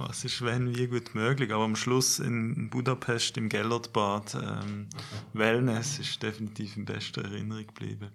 was 0.00 0.24
ist 0.24 0.42
wenn, 0.42 0.76
wie 0.76 0.86
gut 0.86 1.14
möglich. 1.14 1.52
Aber 1.52 1.64
am 1.64 1.76
Schluss 1.76 2.18
in 2.18 2.70
Budapest 2.70 3.36
im 3.36 3.48
Gellertbad 3.48 4.34
ähm, 4.34 4.88
Wellness 5.32 5.98
ist 5.98 6.22
definitiv 6.22 6.76
in 6.76 6.84
bester 6.84 7.22
Erinnerung 7.22 7.66
geblieben. 7.66 8.10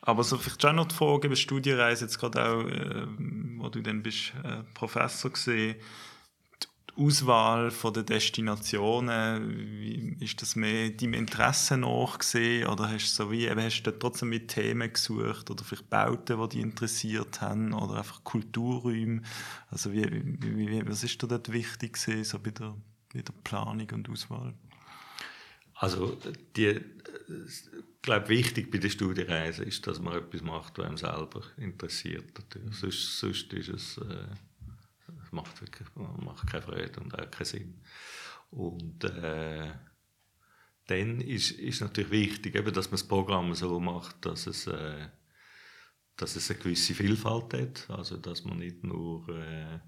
Aber 0.00 0.24
so 0.24 0.38
vielleicht 0.38 0.62
schon 0.62 0.76
noch 0.76 0.88
die 0.88 0.94
Frage, 0.94 1.26
über 1.26 1.36
Studienreise, 1.36 2.04
jetzt 2.04 2.18
gerade 2.18 2.42
auch, 2.42 2.64
äh, 2.64 3.06
wo 3.58 3.68
du 3.68 3.82
dann 3.82 4.02
bist 4.02 4.32
äh, 4.42 4.62
Professor 4.74 5.30
gesehen, 5.30 5.76
Auswahl 6.98 7.70
von 7.70 7.94
der 7.94 8.02
Destinationen, 8.02 9.56
wie, 9.80 10.16
ist 10.20 10.42
das 10.42 10.56
mehr 10.56 10.90
deinem 10.90 11.14
Interesse 11.14 11.76
nachgesehen 11.76 12.68
oder 12.68 12.90
hast 12.90 13.18
du 13.18 13.24
so 13.24 13.30
wie, 13.30 13.46
eben, 13.46 13.60
hast 13.60 13.82
du 13.82 13.90
trotzdem 13.98 14.30
mit 14.30 14.48
Themen 14.48 14.92
gesucht 14.92 15.50
oder 15.50 15.64
vielleicht 15.64 15.88
Bauten, 15.88 16.40
die 16.40 16.48
dich 16.48 16.60
interessiert 16.60 17.40
haben 17.40 17.72
oder 17.72 17.98
einfach 17.98 18.24
Kulturräume? 18.24 19.22
Also 19.70 19.92
wie, 19.92 20.06
wie, 20.10 20.86
was 20.86 21.04
ist 21.04 21.22
dir 21.22 21.28
dort 21.28 21.52
wichtig 21.52 21.94
gewesen, 21.94 22.24
so 22.24 22.38
bei 22.38 22.50
der, 22.50 22.74
bei 23.14 23.22
der 23.22 23.34
Planung 23.44 23.88
und 23.92 24.10
Auswahl? 24.10 24.54
Also 25.74 26.18
die 26.56 26.80
glaube, 28.08 28.28
wichtig 28.28 28.70
bei 28.70 28.78
der 28.78 28.88
Studienreise 28.88 29.64
ist, 29.64 29.86
dass 29.86 30.00
man 30.00 30.14
etwas 30.16 30.40
macht, 30.40 30.78
was 30.78 30.86
einem 30.86 30.96
selber 30.96 31.42
interessiert. 31.58 32.24
Sonst, 32.70 33.18
sonst 33.18 33.52
ist 33.52 33.68
es, 33.68 33.98
äh, 33.98 34.26
macht, 35.42 35.60
wirklich, 35.60 35.88
macht 35.94 36.46
keine 36.46 36.62
Freude 36.62 37.00
und 37.00 37.14
auch 37.14 37.30
keinen 37.30 37.44
Sinn. 37.44 37.82
Und 38.50 39.04
äh, 39.04 39.72
dann 40.86 41.20
ist, 41.20 41.50
ist 41.52 41.80
natürlich 41.80 42.10
wichtig, 42.10 42.54
eben, 42.54 42.72
dass 42.72 42.86
man 42.86 42.92
das 42.92 43.08
Programm 43.08 43.54
so 43.54 43.78
macht, 43.78 44.24
dass 44.24 44.46
es, 44.46 44.66
äh, 44.66 45.08
dass 46.16 46.36
es 46.36 46.50
eine 46.50 46.58
gewisse 46.58 46.94
Vielfalt 46.94 47.54
hat. 47.54 47.90
Also, 47.90 48.16
dass 48.16 48.44
man 48.44 48.58
nicht 48.58 48.84
nur 48.84 49.28
äh, 49.28 49.78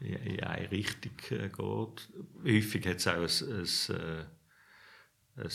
in 0.00 0.40
eine 0.40 0.70
Richtung 0.70 1.16
äh, 1.30 1.48
geht. 1.48 2.08
Häufig 2.44 2.86
hat 2.86 2.96
es 2.96 3.08
auch 3.08 3.14
ein, 3.14 3.60
ein, 3.60 3.96
äh, 3.96 4.24
ein 5.42 5.50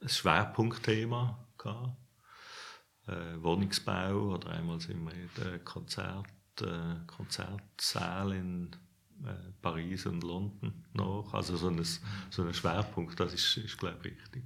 ein 0.00 0.08
Schwerpunktthema 0.08 1.46
gehabt. 1.58 1.96
Äh, 3.06 3.42
Wohnungsbau 3.42 4.34
oder 4.34 4.50
einmal 4.50 4.80
sind 4.80 5.04
wir 5.04 5.54
in 5.54 5.64
Konzert, 5.64 6.26
äh, 6.62 6.96
Konzertsaal 7.06 8.32
in 8.32 8.70
äh, 9.24 9.52
Paris 9.62 10.06
und 10.06 10.22
London 10.22 10.84
noch. 10.92 11.32
Also 11.32 11.56
so 11.56 11.68
ein, 11.68 11.82
so 12.30 12.42
ein 12.42 12.54
Schwerpunkt, 12.54 13.18
das 13.18 13.34
ist, 13.34 13.56
ist 13.58 13.78
glaube 13.78 13.98
ich, 14.08 14.16
wichtig. 14.16 14.44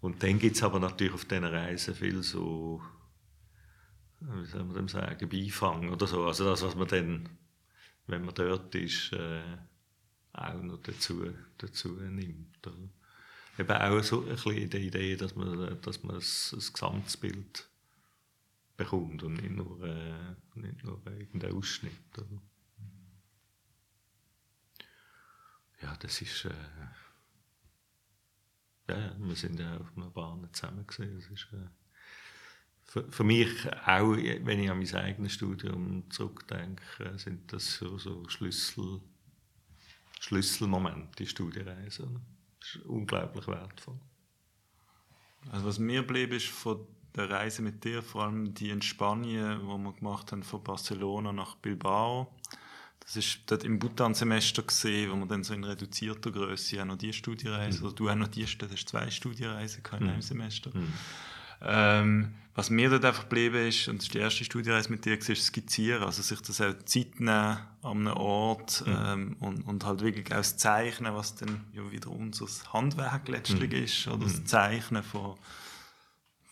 Und 0.00 0.22
dann 0.22 0.38
gibt 0.38 0.56
es 0.56 0.62
aber 0.62 0.78
natürlich 0.78 1.14
auf 1.14 1.24
diesen 1.24 1.44
Reisen 1.44 1.94
viel 1.94 2.22
so, 2.22 2.80
wie 4.20 4.46
soll 4.46 4.64
man 4.64 4.76
dem 4.76 4.88
sagen, 4.88 5.28
Beifang 5.28 5.90
oder 5.90 6.06
so. 6.06 6.24
Also 6.24 6.44
das, 6.44 6.62
was 6.62 6.76
man 6.76 6.88
dann, 6.88 7.28
wenn 8.06 8.24
man 8.24 8.34
dort 8.34 8.74
ist, 8.74 9.12
äh, 9.12 9.42
auch 10.32 10.62
noch 10.62 10.78
dazu, 10.82 11.32
dazu 11.58 11.88
nimmt. 11.94 12.66
Oder? 12.66 12.88
eben 13.58 13.72
auch 13.72 14.02
so 14.02 14.20
ein 14.22 14.28
bisschen 14.28 14.70
die 14.70 14.86
Idee, 14.86 15.16
dass 15.16 15.34
man, 15.34 15.80
dass 15.82 16.02
man 16.02 16.16
ein, 16.16 16.22
ein 16.22 16.72
Gesamtbild 16.72 17.67
bekommt 18.78 19.22
und 19.22 19.34
nicht 19.34 19.50
nur, 19.50 19.82
äh, 19.84 20.34
nicht 20.54 20.82
nur 20.84 21.02
irgendeinen 21.04 21.54
Ausschnitt. 21.54 21.92
Oder? 22.16 22.40
Ja, 25.82 25.96
das 25.96 26.22
ist. 26.22 26.46
Äh, 26.46 26.54
ja, 28.88 29.14
wir 29.18 29.36
sind 29.36 29.60
ja 29.60 29.76
auf 29.76 29.94
einer 29.96 30.08
Bahn 30.08 30.48
zusammen 30.52 30.86
gesehen. 30.86 31.16
Das 31.16 31.28
ist, 31.28 31.48
äh, 31.52 31.68
für, 32.84 33.12
für, 33.12 33.24
mich 33.24 33.50
auch, 33.86 34.16
wenn 34.16 34.60
ich 34.60 34.70
an 34.70 34.78
mein 34.78 34.94
eigenes 34.94 35.34
Studium 35.34 36.10
zurückdenke, 36.10 37.18
sind 37.18 37.52
das 37.52 37.74
so, 37.74 37.98
so 37.98 38.26
Schlüssel, 38.28 39.02
Schlüsselmomente, 40.20 41.16
die 41.18 41.26
Studienreise. 41.26 42.04
Oder? 42.04 42.20
ist 42.60 42.76
unglaublich 42.86 43.46
wertvoll. 43.46 44.00
Also 45.50 45.66
was 45.66 45.78
mir 45.78 46.06
blieb, 46.06 46.32
ist 46.32 46.46
von 46.46 46.86
der 47.18 47.30
Reise 47.30 47.62
mit 47.62 47.84
dir, 47.84 48.02
vor 48.02 48.24
allem 48.24 48.54
die 48.54 48.70
in 48.70 48.82
Spanien, 48.82 49.60
wo 49.64 49.76
wir 49.76 49.92
gemacht 49.92 50.32
haben, 50.32 50.42
von 50.42 50.62
Barcelona 50.62 51.32
nach 51.32 51.56
Bilbao. 51.56 52.32
Das 53.00 53.16
ist 53.16 53.40
dort 53.46 53.64
im 53.64 53.78
Bhutan-Semester 53.78 54.62
gesehen, 54.62 55.10
wo 55.10 55.16
wir 55.16 55.26
dann 55.26 55.42
so 55.42 55.54
in 55.54 55.64
reduzierter 55.64 56.30
Größe 56.30 56.80
auch 56.80 56.86
noch 56.86 56.98
die 56.98 57.12
Studiereise, 57.12 57.80
mhm. 57.80 57.86
oder 57.86 57.94
du 57.94 58.08
auch 58.08 58.14
noch 58.14 58.28
die, 58.28 58.44
du 58.44 58.70
hast 58.70 58.88
zwei 58.88 59.10
Studiereisen 59.10 59.82
in 59.90 59.96
einem 59.98 60.16
mhm. 60.16 60.22
Semester. 60.22 60.70
Mhm. 60.74 60.92
Ähm, 61.60 62.34
was 62.54 62.70
mir 62.70 62.90
dort 62.90 63.04
einfach 63.04 63.22
geblieben 63.22 63.68
ist, 63.68 63.88
und 63.88 63.98
das 63.98 64.06
ist 64.06 64.14
die 64.14 64.18
erste 64.18 64.44
Studiereise 64.44 64.90
mit 64.90 65.04
dir, 65.04 65.16
ist 65.16 65.44
skizzieren. 65.44 66.02
Also 66.02 66.22
sich 66.22 66.40
das 66.40 66.60
auch 66.60 66.74
Zeit 66.84 67.20
nehmen 67.20 67.30
an 67.30 67.66
einem 67.82 68.14
Ort 68.14 68.84
mhm. 68.86 68.96
ähm, 68.98 69.36
und, 69.40 69.62
und 69.62 69.84
halt 69.84 70.00
wirklich 70.00 70.26
auch 70.32 70.38
das 70.38 70.56
Zeichnen, 70.56 71.14
was 71.14 71.36
dann 71.36 71.64
ja 71.72 71.90
wieder 71.90 72.10
unser 72.10 72.46
Handwerk 72.72 73.28
letztlich 73.28 73.70
mhm. 73.70 73.84
ist. 73.84 74.08
Oder 74.08 74.24
das. 74.24 74.44
Zeichnen 74.44 75.02
von, 75.02 75.36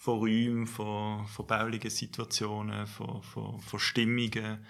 von 0.06 0.20
Räumen, 0.20 0.66
von, 0.68 1.26
von 1.26 1.46
baulichen 1.48 1.90
Situationen, 1.90 2.86
von, 2.86 3.22
von, 3.22 3.60
von 3.60 3.80
Stimmungen. 3.80 4.64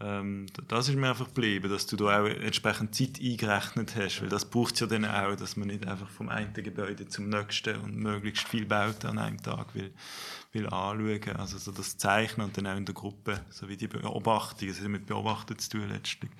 Ähm, 0.00 0.46
das 0.66 0.88
ist 0.88 0.96
mir 0.96 1.10
einfach 1.10 1.28
geblieben, 1.28 1.70
dass 1.70 1.86
du 1.86 1.94
da 1.94 2.20
auch 2.20 2.26
entsprechend 2.26 2.92
Zeit 2.92 3.20
eingerechnet 3.22 3.94
hast, 3.94 4.20
weil 4.20 4.28
das 4.28 4.50
braucht 4.50 4.74
es 4.74 4.80
ja 4.80 4.88
dann 4.88 5.04
auch, 5.04 5.36
dass 5.36 5.56
man 5.56 5.68
nicht 5.68 5.86
einfach 5.86 6.08
vom 6.08 6.28
einen 6.28 6.52
Gebäude 6.52 7.06
zum 7.06 7.28
nächsten 7.28 7.76
und 7.82 7.94
möglichst 7.94 8.48
viel 8.48 8.66
baut 8.66 9.04
an 9.04 9.18
einem 9.18 9.40
Tag 9.40 9.76
will, 9.76 9.94
will 10.50 10.66
anschauen. 10.66 11.36
Also 11.36 11.56
so 11.58 11.70
das 11.70 11.96
Zeichnen 11.96 12.48
und 12.48 12.56
dann 12.58 12.66
auch 12.66 12.76
in 12.76 12.84
der 12.84 12.96
Gruppe, 12.96 13.42
so 13.50 13.68
wie 13.68 13.76
die 13.76 13.86
Beobachtung, 13.86 14.68
es 14.68 14.80
hat 14.80 14.88
mit 14.88 15.06
Beobachten 15.06 15.56
zu 15.56 15.70
tun 15.70 15.88
letztlich, 15.88 16.32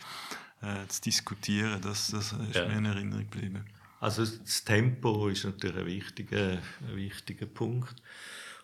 äh, 0.61 0.89
zu 0.89 1.03
diskutieren, 1.03 1.81
das, 1.83 2.09
das 2.09 2.33
ist 2.33 2.57
ja. 2.57 2.67
mir 2.67 2.79
in 2.79 2.85
Erinnerung 2.87 3.31
geblieben. 3.31 3.65
Also 4.05 4.23
das 4.27 4.65
Tempo 4.65 5.29
ist 5.29 5.45
natürlich 5.45 5.79
ein 5.79 5.87
wichtiger, 5.87 6.59
ein 6.87 6.97
wichtiger 6.97 7.47
Punkt 7.47 7.97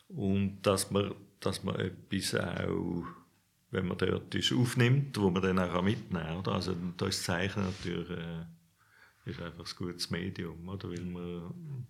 und 0.09 0.61
dass 0.61 0.91
man, 0.91 1.15
dass 1.41 1.65
man 1.65 1.77
etwas 1.77 2.35
auch 2.35 3.07
wenn 3.71 3.87
man 3.87 3.97
dort 3.97 4.35
ist, 4.35 4.53
aufnimmt, 4.53 5.17
wo 5.19 5.31
man 5.31 5.41
dann 5.41 5.59
auch 5.59 5.81
mitnehmen 5.81 6.27
kann. 6.27 6.37
Oder? 6.37 6.53
Also 6.53 6.77
da 6.95 7.07
ist 7.07 7.21
das 7.21 7.25
Zeichnen 7.25 7.65
natürlich 7.65 8.11
äh, 8.11 8.45
ist 9.31 9.41
einfach 9.41 9.65
ein 9.65 9.77
gutes 9.77 10.11
Medium, 10.11 10.69
oder? 10.69 10.91
Weil 10.91 11.07
man, 11.07 11.87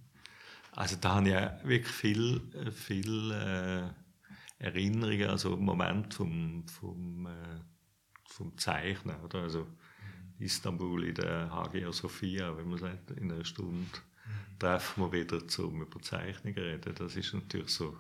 also 0.71 0.95
da 1.01 1.17
habe 1.17 1.31
ich 1.31 1.35
auch 1.35 1.65
wirklich 1.65 1.93
viel, 1.93 2.41
viel 2.71 3.33
äh, 3.33 4.63
Erinnerungen, 4.65 5.29
also 5.29 5.57
Moment 5.57 6.15
vom, 6.15 6.69
vom, 6.69 7.27
äh, 7.27 7.61
vom 8.29 8.57
Zeichnen, 8.57 9.21
oder? 9.23 9.41
Also 9.41 9.67
Istanbul 10.41 11.05
in 11.05 11.15
der 11.15 11.51
Hagia 11.51 11.93
Sophia, 11.93 12.57
wenn 12.57 12.69
man 12.69 12.79
sagt, 12.79 13.11
in 13.13 13.31
einer 13.31 13.45
Stunde 13.45 13.87
treffen 14.59 15.05
wir 15.05 15.13
wieder 15.13 15.47
zum 15.47 15.83
über 15.83 16.01
Zeichnungen 16.01 16.59
reden. 16.59 16.95
Das 16.95 17.17
ist 17.17 17.35
natürlich 17.35 17.71
so 17.71 17.99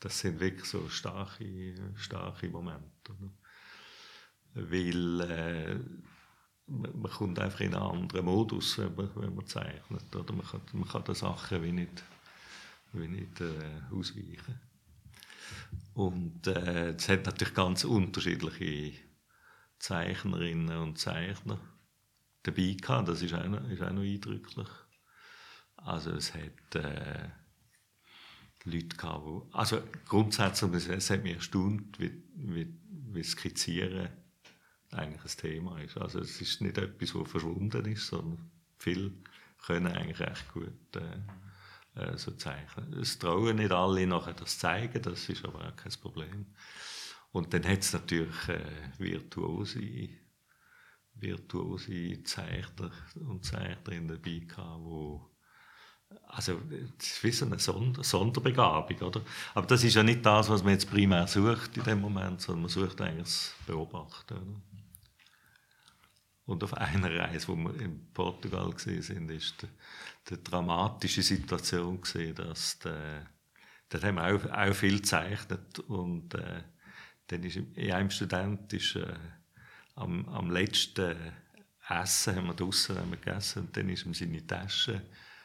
das 0.00 0.20
sind 0.20 0.40
wirklich 0.40 0.64
so 0.64 0.88
starke, 0.88 1.74
starke 1.96 2.48
Momente. 2.48 3.12
Oder? 3.12 3.30
Weil 4.54 5.20
äh, 5.20 5.78
man 6.66 7.10
kommt 7.10 7.38
einfach 7.38 7.60
in 7.60 7.74
einen 7.74 7.82
anderen 7.82 8.24
Modus, 8.24 8.78
wenn 8.78 8.94
man, 8.94 9.10
wenn 9.16 9.34
man 9.34 9.46
zeichnet. 9.46 10.14
Oder? 10.14 10.32
Man, 10.32 10.46
kann, 10.46 10.60
man 10.72 10.88
kann 10.88 11.04
den 11.04 11.14
Sachen 11.14 11.62
wie 11.62 11.72
nicht, 11.72 12.02
wie 12.92 13.08
nicht 13.08 13.40
äh, 13.40 13.80
ausweichen. 13.92 14.60
Und 15.94 16.46
äh, 16.46 16.90
es 16.90 17.08
hat 17.08 17.26
natürlich 17.26 17.54
ganz 17.54 17.84
unterschiedliche 17.84 18.92
Zeichnerinnen 19.78 20.76
und 20.78 20.98
Zeichner 20.98 21.58
dabei 22.50 22.76
gehabt. 22.80 23.08
Das 23.08 23.22
ist 23.22 23.34
auch 23.34 23.46
noch, 23.46 23.68
ist 23.70 23.82
auch 23.82 23.92
noch 23.92 24.02
eindrücklich. 24.02 24.68
Also 25.76 26.10
es 26.12 26.34
hat... 26.34 26.74
Äh, 26.74 27.28
Leute 28.64 28.96
gehabt, 28.96 29.26
die, 29.26 29.54
also 29.54 29.82
grundsätzlich, 30.06 30.88
es 30.88 31.10
hat 31.10 31.22
mich 31.22 31.34
erstaunt, 31.34 31.98
wie, 31.98 32.22
wie, 32.34 32.74
wie 32.90 33.22
Skizzieren 33.22 34.08
eigentlich 34.90 35.22
ein 35.22 35.40
Thema 35.40 35.80
ist. 35.80 35.96
Also 35.96 36.20
es 36.20 36.40
ist 36.40 36.60
nicht 36.60 36.78
etwas, 36.78 37.12
das 37.12 37.30
verschwunden 37.30 37.84
ist, 37.86 38.06
sondern 38.06 38.50
viele 38.78 39.12
können 39.64 39.92
eigentlich 39.92 40.20
recht 40.20 40.52
gut 40.52 40.96
äh, 40.96 42.00
äh, 42.00 42.16
so 42.16 42.32
zeichnen. 42.32 42.94
Es 42.94 43.18
trauen 43.18 43.56
nicht 43.56 43.72
alle 43.72 44.06
nachher 44.06 44.34
das 44.34 44.58
zeigen, 44.58 45.02
das 45.02 45.28
ist 45.28 45.44
aber 45.44 45.66
auch 45.66 45.76
kein 45.76 45.92
Problem. 46.00 46.46
Und 47.32 47.52
dann 47.52 47.66
hat 47.66 47.80
es 47.80 47.92
natürlich 47.92 48.48
äh, 48.48 48.90
virtuose, 48.98 50.08
virtuose 51.20 52.22
Zeichner 52.24 52.90
und 53.14 53.44
Zeichnerinnen 53.44 54.08
dabei 54.08 54.38
gehabt, 54.46 54.84
wo 54.84 55.30
also, 56.26 56.58
das 56.96 57.22
ist 57.22 57.42
wie 57.42 57.44
eine 57.44 57.58
Sonder 57.58 58.02
Sonderbegabung, 58.02 58.98
oder? 59.00 59.20
Aber 59.54 59.66
das 59.66 59.84
ist 59.84 59.94
ja 59.94 60.02
nicht 60.02 60.24
das, 60.24 60.48
was 60.48 60.62
man 60.62 60.72
jetzt 60.72 60.90
primär 60.90 61.26
sucht 61.26 61.76
in 61.76 61.84
dem 61.84 62.00
Moment, 62.00 62.40
sondern 62.40 62.62
man 62.62 62.70
sucht 62.70 63.00
eigentlich 63.00 63.24
das 63.24 63.54
Beobachten, 63.66 64.34
oder? 64.34 64.62
Und 66.46 66.64
auf 66.64 66.72
einer 66.72 67.14
Reise, 67.14 67.48
wo 67.48 67.56
wir 67.56 67.78
in 67.78 68.10
Portugal 68.14 68.70
gesehen 68.70 69.02
sind, 69.02 69.30
ist 69.30 69.66
die, 70.30 70.42
dramatische 70.42 71.22
Situation 71.22 72.00
gesehen, 72.00 72.34
dass 72.36 72.78
der, 72.78 73.26
dort 73.90 74.04
haben 74.04 74.14
wir 74.14 74.34
auch, 74.34 74.50
auch 74.50 74.74
viel 74.74 74.96
gezeichnet 74.96 75.78
und 75.80 76.32
äh, 76.34 76.62
dann 77.26 77.42
ist 77.42 77.56
in 77.56 77.92
einem 77.92 78.08
Student 78.08 78.72
äh, 78.72 79.14
am, 79.98 80.28
am 80.28 80.50
letzten 80.50 81.16
Essen 81.88 82.36
haben 82.36 82.46
wir 82.46 82.54
draußen 82.54 82.96
gegessen 83.10 83.60
und 83.60 83.76
dann 83.76 83.88
ist 83.88 84.04
ihm 84.04 84.14
seine 84.14 84.46
Tasche 84.46 85.02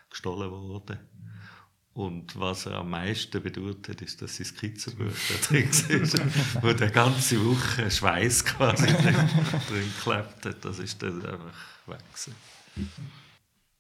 gestohlen 0.10 0.51
worden. 0.51 0.99
Und 1.93 2.39
was 2.39 2.66
er 2.66 2.80
am 2.80 2.89
meisten 2.89 3.41
bedauert 3.41 3.88
ist, 4.01 4.22
dass 4.22 4.38
sein 4.38 4.47
Skizzenbuch 4.47 5.14
da 5.30 5.47
drin 5.47 5.70
war, 5.72 6.64
wo 6.64 6.74
der 6.74 6.89
ganze 6.89 7.39
Woche 7.45 7.89
Schweiß 7.89 8.45
quasi 8.45 8.88
drin, 8.88 9.16
drin 9.70 9.93
geklebt 9.95 10.45
hat. 10.45 10.66
Das 10.66 10.80
ist 10.80 11.01
dann 11.04 11.24
einfach 11.24 11.88
weg. 11.88 11.99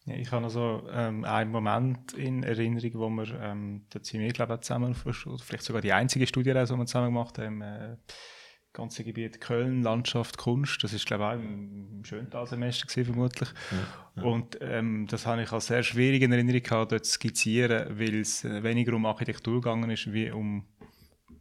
Ja, 0.05 0.15
ich 0.15 0.31
habe 0.31 0.43
noch 0.43 0.83
ähm, 0.91 1.23
einen 1.23 1.51
Moment 1.51 2.13
in 2.13 2.43
Erinnerung, 2.43 2.93
wo 2.95 3.09
wir, 3.09 3.39
ähm, 3.41 3.85
da 3.89 3.99
sind 4.03 4.35
zusammen, 4.63 4.93
vielleicht 4.93 5.63
sogar 5.63 5.81
die 5.81 5.93
einzige 5.93 6.27
Studienreise, 6.27 6.73
die 6.73 6.79
wir 6.79 6.85
zusammen 6.85 7.07
gemacht 7.07 7.39
haben, 7.39 7.61
äh, 7.61 7.95
ganze 8.73 9.03
Gebiet 9.03 9.39
Köln, 9.39 9.83
Landschaft, 9.83 10.37
Kunst. 10.37 10.83
Das 10.83 10.93
ist 10.93 11.05
glaube 11.05 11.23
ich 11.23 11.29
auch 11.29 11.33
im 11.33 12.03
Schöntal-Semester 12.03 13.05
vermutlich. 13.05 13.49
Ja, 13.71 13.77
ja. 14.15 14.23
Und 14.23 14.57
ähm, 14.61 15.07
das 15.07 15.25
habe 15.25 15.43
ich 15.43 15.51
als 15.51 15.67
sehr 15.67 15.83
schwierig 15.83 16.23
in 16.23 16.31
Erinnerung 16.31 16.63
gehabt, 16.63 16.91
dort 16.91 17.05
zu 17.05 17.13
skizzieren, 17.13 17.99
weil 17.99 18.21
es 18.21 18.43
äh, 18.43 18.63
weniger 18.63 18.93
um 18.93 19.05
Architektur 19.05 19.61
gegangen 19.61 19.91
ist, 19.91 20.11
wie 20.11 20.31
um, 20.31 20.65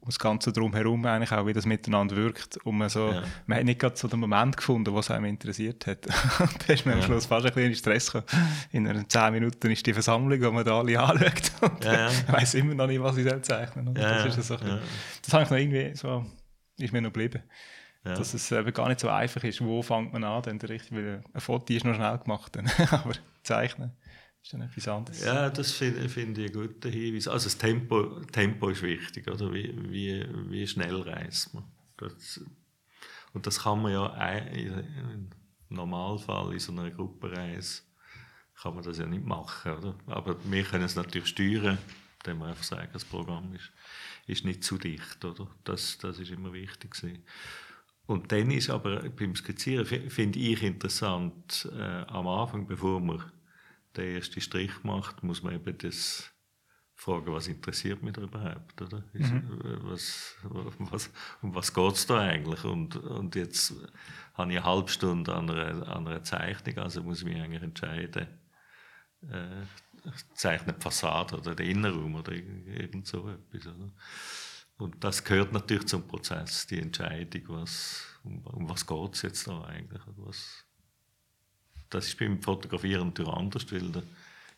um 0.01 0.07
das 0.07 0.18
Ganze 0.18 0.53
drumherum 0.53 1.07
eigentlich 1.07 1.33
auch, 1.33 1.47
wie 1.47 1.55
das 1.55 1.64
miteinander 1.64 2.16
wirkt. 2.16 2.59
Und 2.64 2.76
man, 2.76 2.91
so, 2.91 3.12
ja. 3.12 3.22
man 3.47 3.59
hat 3.59 3.64
nicht 3.64 3.80
gerade 3.80 3.97
so 3.97 4.09
den 4.09 4.20
Moment 4.20 4.59
gefunden, 4.59 4.95
was 4.95 5.11
einem 5.11 5.24
interessiert 5.24 5.87
hat. 5.87 6.07
da 6.66 6.72
ist 6.72 6.85
mir 6.85 6.93
am 6.93 7.03
Schluss 7.03 7.24
fast 7.24 7.47
ein 7.47 7.55
bisschen 7.55 7.74
Stress 7.76 8.12
gekommen. 8.12 8.26
In 8.72 9.09
10 9.09 9.33
Minuten 9.33 9.70
ist 9.70 9.87
die 9.87 9.95
Versammlung, 9.95 10.39
wo 10.43 10.51
man 10.51 10.66
da 10.66 10.80
alle 10.80 11.01
anschaut. 11.01 11.53
Und 11.62 11.83
ja, 11.83 12.11
Ich 12.11 12.30
weiss 12.30 12.53
immer 12.53 12.74
noch 12.74 12.89
nicht, 12.89 13.03
was 13.03 13.16
ich 13.16 13.43
zeichnen 13.43 13.87
soll. 13.87 13.95
Das, 13.95 14.37
ist 14.37 14.49
so 14.49 14.57
das 14.57 15.33
habe 15.33 15.45
ich 15.45 15.51
noch 15.51 15.57
irgendwie 15.57 15.97
so 15.97 16.26
ist 16.79 16.93
mir 16.93 17.03
noch 17.03 17.12
geblieben. 17.12 17.43
Ja. 18.05 18.14
Dass 18.14 18.35
es 18.35 18.51
eben 18.51 18.73
gar 18.73 18.89
nicht 18.89 19.01
so 19.01 19.09
einfach 19.09 19.45
ist, 19.45 19.61
wo 19.61 19.81
fängt 19.81 20.12
man 20.12 20.25
an, 20.25 20.43
denn 20.43 20.61
richtig, 20.61 20.93
weil 20.93 21.23
ein 21.33 21.41
Foto 21.41 21.73
ist 21.73 21.85
noch 21.85 21.95
schnell 21.95 22.18
gemacht, 22.18 22.57
aber 22.91 23.12
zeichnen 23.43 23.93
ist 24.43 24.53
dann 24.53 24.62
etwas 24.62 24.89
anderes. 24.89 25.25
Ja, 25.25 25.51
das 25.51 25.70
finde 25.73 26.09
find 26.09 26.37
ich 26.37 26.53
einen 26.53 26.68
guten 26.68 26.91
Hinweis. 26.91 27.29
Also 27.29 27.45
das 27.45 27.59
Tempo, 27.59 28.20
Tempo 28.33 28.70
ist 28.70 28.83
wichtig, 28.83 29.31
oder? 29.31 29.53
Wie, 29.53 29.73
wie, 29.89 30.27
wie 30.51 30.66
schnell 30.66 31.01
reist 31.03 31.55
man? 31.55 31.64
Das, 31.97 32.41
und 33.33 33.47
das 33.47 33.61
kann 33.62 33.81
man 33.81 33.93
ja 33.93 34.07
im 34.39 35.31
Normalfall 35.68 36.53
in 36.53 36.59
so 36.59 36.73
einer 36.73 36.91
Gruppenreise 36.91 37.83
kann 38.61 38.75
man 38.75 38.85
das 38.85 38.99
ja 38.99 39.07
nicht 39.07 39.25
machen, 39.25 39.73
oder? 39.73 39.95
Aber 40.07 40.37
wir 40.45 40.62
können 40.62 40.85
es 40.85 40.95
natürlich 40.95 41.29
steuern, 41.29 41.79
indem 42.20 42.39
wir 42.39 42.47
einfach 42.47 42.62
sagen, 42.62 42.89
das 42.93 43.05
Programm 43.05 43.53
ist 43.55 43.73
ist 44.27 44.45
nicht 44.45 44.64
zu 44.64 44.79
dicht, 44.79 45.25
oder? 45.25 45.49
Das, 45.64 45.99
das 45.99 46.18
ist 46.18 46.31
immer 46.31 46.53
wichtig 46.53 46.93
gewesen. 46.93 47.25
Und 48.07 48.33
dann 48.33 48.51
ist 48.51 48.70
aber 48.70 49.09
beim 49.11 49.35
Skizzieren, 49.37 49.87
finde 49.87 50.39
ich 50.39 50.62
interessant, 50.62 51.68
äh, 51.73 52.05
am 52.09 52.27
Anfang, 52.27 52.66
bevor 52.66 53.01
man 53.01 53.23
den 53.97 54.16
ersten 54.16 54.41
Strich 54.41 54.83
macht, 54.83 55.23
muss 55.23 55.43
man 55.43 55.55
eben 55.55 55.79
das 55.79 56.33
fragen, 56.95 57.33
was 57.33 57.49
interessiert 57.49 58.03
mich 58.03 58.12
da 58.12 58.23
überhaupt, 58.23 58.81
oder? 58.81 59.05
Mhm. 59.12 59.79
Was, 59.83 60.37
was, 60.43 61.11
um 61.43 61.55
was 61.55 61.75
geht 61.75 61.93
es 61.93 62.07
da 62.07 62.20
eigentlich? 62.20 62.64
Und, 62.64 62.97
und 62.97 63.35
jetzt 63.35 63.75
habe 64.35 64.53
ich 64.53 64.59
eine 64.59 64.64
halbe 64.64 64.89
Stunde 64.91 65.35
an 65.35 65.51
einer, 65.51 65.89
an 65.89 66.07
einer 66.07 66.23
Zeichnung, 66.23 66.79
also 66.79 67.03
muss 67.03 67.20
ich 67.20 67.25
mich 67.25 67.41
eigentlich 67.41 67.62
entscheiden, 67.62 68.27
äh, 69.23 69.62
zeichnet 70.34 70.78
die 70.78 70.82
Fassade 70.82 71.36
oder 71.36 71.55
den 71.55 71.70
Innenraum 71.70 72.14
oder 72.14 72.32
irgend 72.32 73.07
so 73.07 73.28
etwas. 73.28 73.66
Oder? 73.66 73.90
Und 74.78 75.03
das 75.05 75.22
gehört 75.22 75.53
natürlich 75.53 75.86
zum 75.86 76.07
Prozess, 76.07 76.66
die 76.66 76.80
Entscheidung, 76.80 77.42
was, 77.48 78.05
um, 78.24 78.38
um 78.46 78.68
was 78.68 78.86
geht 78.86 79.14
es 79.14 79.22
jetzt 79.22 79.46
da 79.46 79.64
eigentlich. 79.64 80.03
Was, 80.16 80.64
das 81.90 82.09
ist 82.09 82.18
beim 82.18 82.42
Fotografieren 82.42 83.09
natürlich 83.09 83.32
anders, 83.32 83.70
weil 83.70 83.90
da 83.90 84.03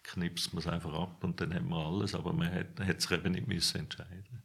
knipst 0.02 0.52
man 0.52 0.62
es 0.62 0.66
einfach 0.66 0.92
ab 0.94 1.24
und 1.24 1.40
dann 1.40 1.52
hat 1.54 1.64
man 1.64 1.84
alles, 1.86 2.14
aber 2.14 2.32
man 2.32 2.50
hätte 2.50 2.82
es 2.84 3.10
eben 3.10 3.32
nicht 3.32 3.48
müssen 3.48 3.80
entscheiden 3.80 4.42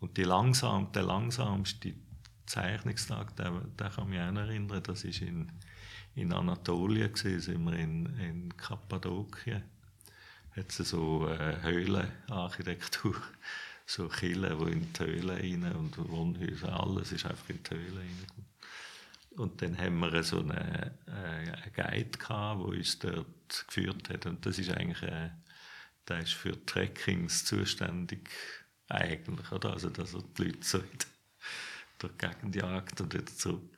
Und 0.00 0.16
die 0.16 0.24
langsam, 0.24 0.90
der 0.92 1.02
langsamste 1.02 1.94
Zeichnungstag, 2.46 3.36
der, 3.36 3.52
der 3.78 3.90
kann 3.90 4.08
mich 4.08 4.20
auch 4.20 4.34
erinnern, 4.34 4.82
das 4.82 5.04
ist 5.04 5.22
in, 5.22 5.52
in 6.14 6.32
Anatolien, 6.32 7.12
gewesen, 7.12 7.40
sind 7.40 7.64
wir 7.64 7.74
in, 7.74 8.06
in 8.18 8.56
Kappadokien 8.56 9.62
es 10.56 10.76
so 10.76 11.28
äh, 11.28 11.62
Höhlenarchitektur, 11.62 13.16
so 13.86 14.08
Kille, 14.08 14.58
wo 14.58 14.64
in 14.66 14.92
die 14.92 15.00
Höhlen 15.00 15.64
rein 15.64 15.76
und 15.76 15.98
Wohnhäuser, 16.10 16.80
alles 16.80 17.12
ist 17.12 17.26
einfach 17.26 17.48
in 17.48 17.62
die 17.62 17.70
Höhlen 17.74 17.98
rein. 17.98 18.44
Und 19.36 19.60
dann 19.60 19.76
haben 19.78 19.98
wir 19.98 20.22
so 20.22 20.40
einen, 20.40 20.50
äh, 20.50 20.92
einen 21.08 21.72
Guide 21.74 22.18
gehabt, 22.18 22.60
der 22.60 22.66
uns 22.66 22.98
dort 23.00 23.66
geführt 23.66 24.08
hat. 24.08 24.26
Und 24.26 24.46
das 24.46 24.58
ist 24.58 24.70
eigentlich, 24.70 25.02
äh, 25.02 25.30
der 26.08 26.20
ist 26.20 26.34
für 26.34 26.64
Trekkings 26.64 27.44
zuständig 27.44 28.30
eigentlich, 28.88 29.50
oder? 29.50 29.72
Also, 29.72 29.90
dass 29.90 30.14
er 30.14 30.22
die 30.22 30.44
Leute 30.44 30.58
so 30.62 30.78
durch 31.98 32.12
die 32.12 32.26
Gegend 32.26 32.56
jagt 32.56 33.00
und 33.00 33.12
wieder 33.12 33.26
zurück. 33.26 33.76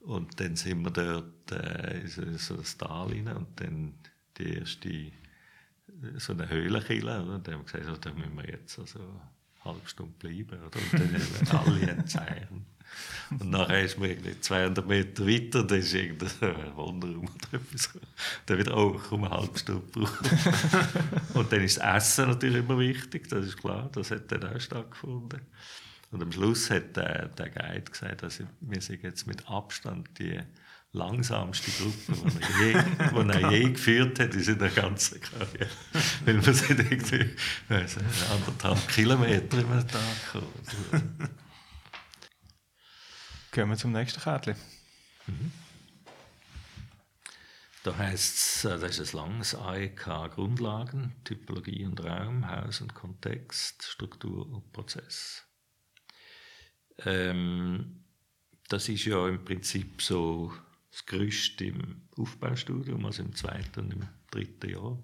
Und 0.00 0.40
dann 0.40 0.56
sind 0.56 0.82
wir 0.82 0.90
dort 0.90 1.52
äh, 1.52 2.00
in 2.00 2.38
so 2.38 2.54
ein 2.54 2.64
Tal 2.78 3.08
rein 3.08 3.28
und 3.28 3.60
dann 3.60 3.94
die 4.38 4.54
erste 4.54 5.12
so 6.18 6.32
eine 6.32 6.48
Höhlenkille, 6.48 7.22
oder? 7.22 7.34
Und 7.34 7.46
dann 7.46 7.54
haben 7.54 7.66
wir 7.66 7.80
gesagt, 7.80 8.06
da 8.06 8.12
müssen 8.12 8.36
wir 8.36 8.48
jetzt 8.48 8.78
also 8.78 9.00
eine 9.00 9.64
halbe 9.64 9.88
Stunde 9.88 10.14
bleiben, 10.18 10.58
oder? 10.58 10.78
Und 10.78 10.92
dann 10.92 11.14
haben 11.14 11.68
alle 11.68 11.90
entzeichnet. 11.90 12.62
Und 13.30 13.50
nachher 13.50 13.82
ist 13.82 13.98
man 13.98 14.10
irgendwie 14.10 14.40
200 14.40 14.86
Meter 14.86 15.26
weiter, 15.26 15.62
dann 15.62 15.78
ist 15.78 15.94
irgendein 15.94 16.76
Wunderraum 16.76 17.28
oder 17.28 17.60
etwas. 17.60 17.90
Dann 18.46 18.58
wieder, 18.58 18.76
oh, 18.76 19.00
komm, 19.08 19.24
eine 19.24 19.34
halbe 19.34 19.58
Stunde 19.58 19.86
brauchen. 19.92 20.28
und 21.34 21.52
dann 21.52 21.60
ist 21.60 21.78
das 21.78 22.08
Essen 22.08 22.30
natürlich 22.30 22.58
immer 22.58 22.78
wichtig, 22.78 23.28
das 23.28 23.46
ist 23.46 23.58
klar, 23.58 23.88
das 23.92 24.10
hat 24.10 24.32
dann 24.32 24.44
auch 24.44 24.60
stattgefunden. 24.60 25.40
Und 26.10 26.22
am 26.22 26.32
Schluss 26.32 26.70
hat 26.70 26.96
der, 26.96 27.28
der 27.28 27.50
Guide 27.50 27.88
gesagt, 27.88 28.24
also 28.24 28.44
wir 28.60 28.80
jetzt 28.80 29.26
mit 29.28 29.48
Abstand 29.48 30.08
die 30.18 30.40
langsamste 30.92 31.70
Gruppe, 31.70 32.30
die 32.30 32.62
er 32.62 32.72
je, 32.72 32.82
die 33.10 33.42
er 33.42 33.50
je 33.50 33.70
geführt 33.70 34.18
hat 34.18 34.34
in 34.34 34.42
seiner 34.42 34.68
ganzen 34.68 35.20
Karriere. 35.20 35.70
Weil 36.24 36.44
wir 36.44 36.54
sind 36.54 36.80
irgendwie 36.80 37.36
also, 37.68 38.00
anderthalb 38.32 38.88
Kilometer 38.88 39.58
im 39.58 39.88
Tag 39.88 40.32
gekommen. 40.32 41.28
Gehen 43.52 43.68
wir 43.68 43.76
zum 43.76 43.92
nächsten 43.92 44.20
Kärtchen. 44.20 44.56
Mhm. 45.26 45.52
Da 47.82 47.96
heißt 47.96 48.36
es, 48.36 48.64
äh, 48.64 48.78
das 48.78 48.98
ist 48.98 49.14
ein 49.14 49.16
langes 49.16 49.54
AEK 49.54 50.34
Grundlagen, 50.34 51.16
Typologie 51.24 51.86
und 51.86 52.04
Raum, 52.04 52.46
Haus 52.46 52.82
und 52.82 52.94
Kontext, 52.94 53.84
Struktur 53.84 54.46
und 54.52 54.70
Prozess. 54.72 55.44
Ähm, 56.98 58.04
das 58.68 58.88
ist 58.88 59.06
ja 59.06 59.26
im 59.26 59.44
Prinzip 59.44 60.02
so 60.02 60.52
das 60.90 61.06
Gerüst 61.06 61.60
im 61.60 62.02
Aufbaustudium, 62.16 63.04
also 63.06 63.22
im 63.22 63.34
zweiten 63.34 63.80
und 63.80 63.92
im 63.92 64.08
dritten 64.30 64.70
Jahr. 64.70 64.98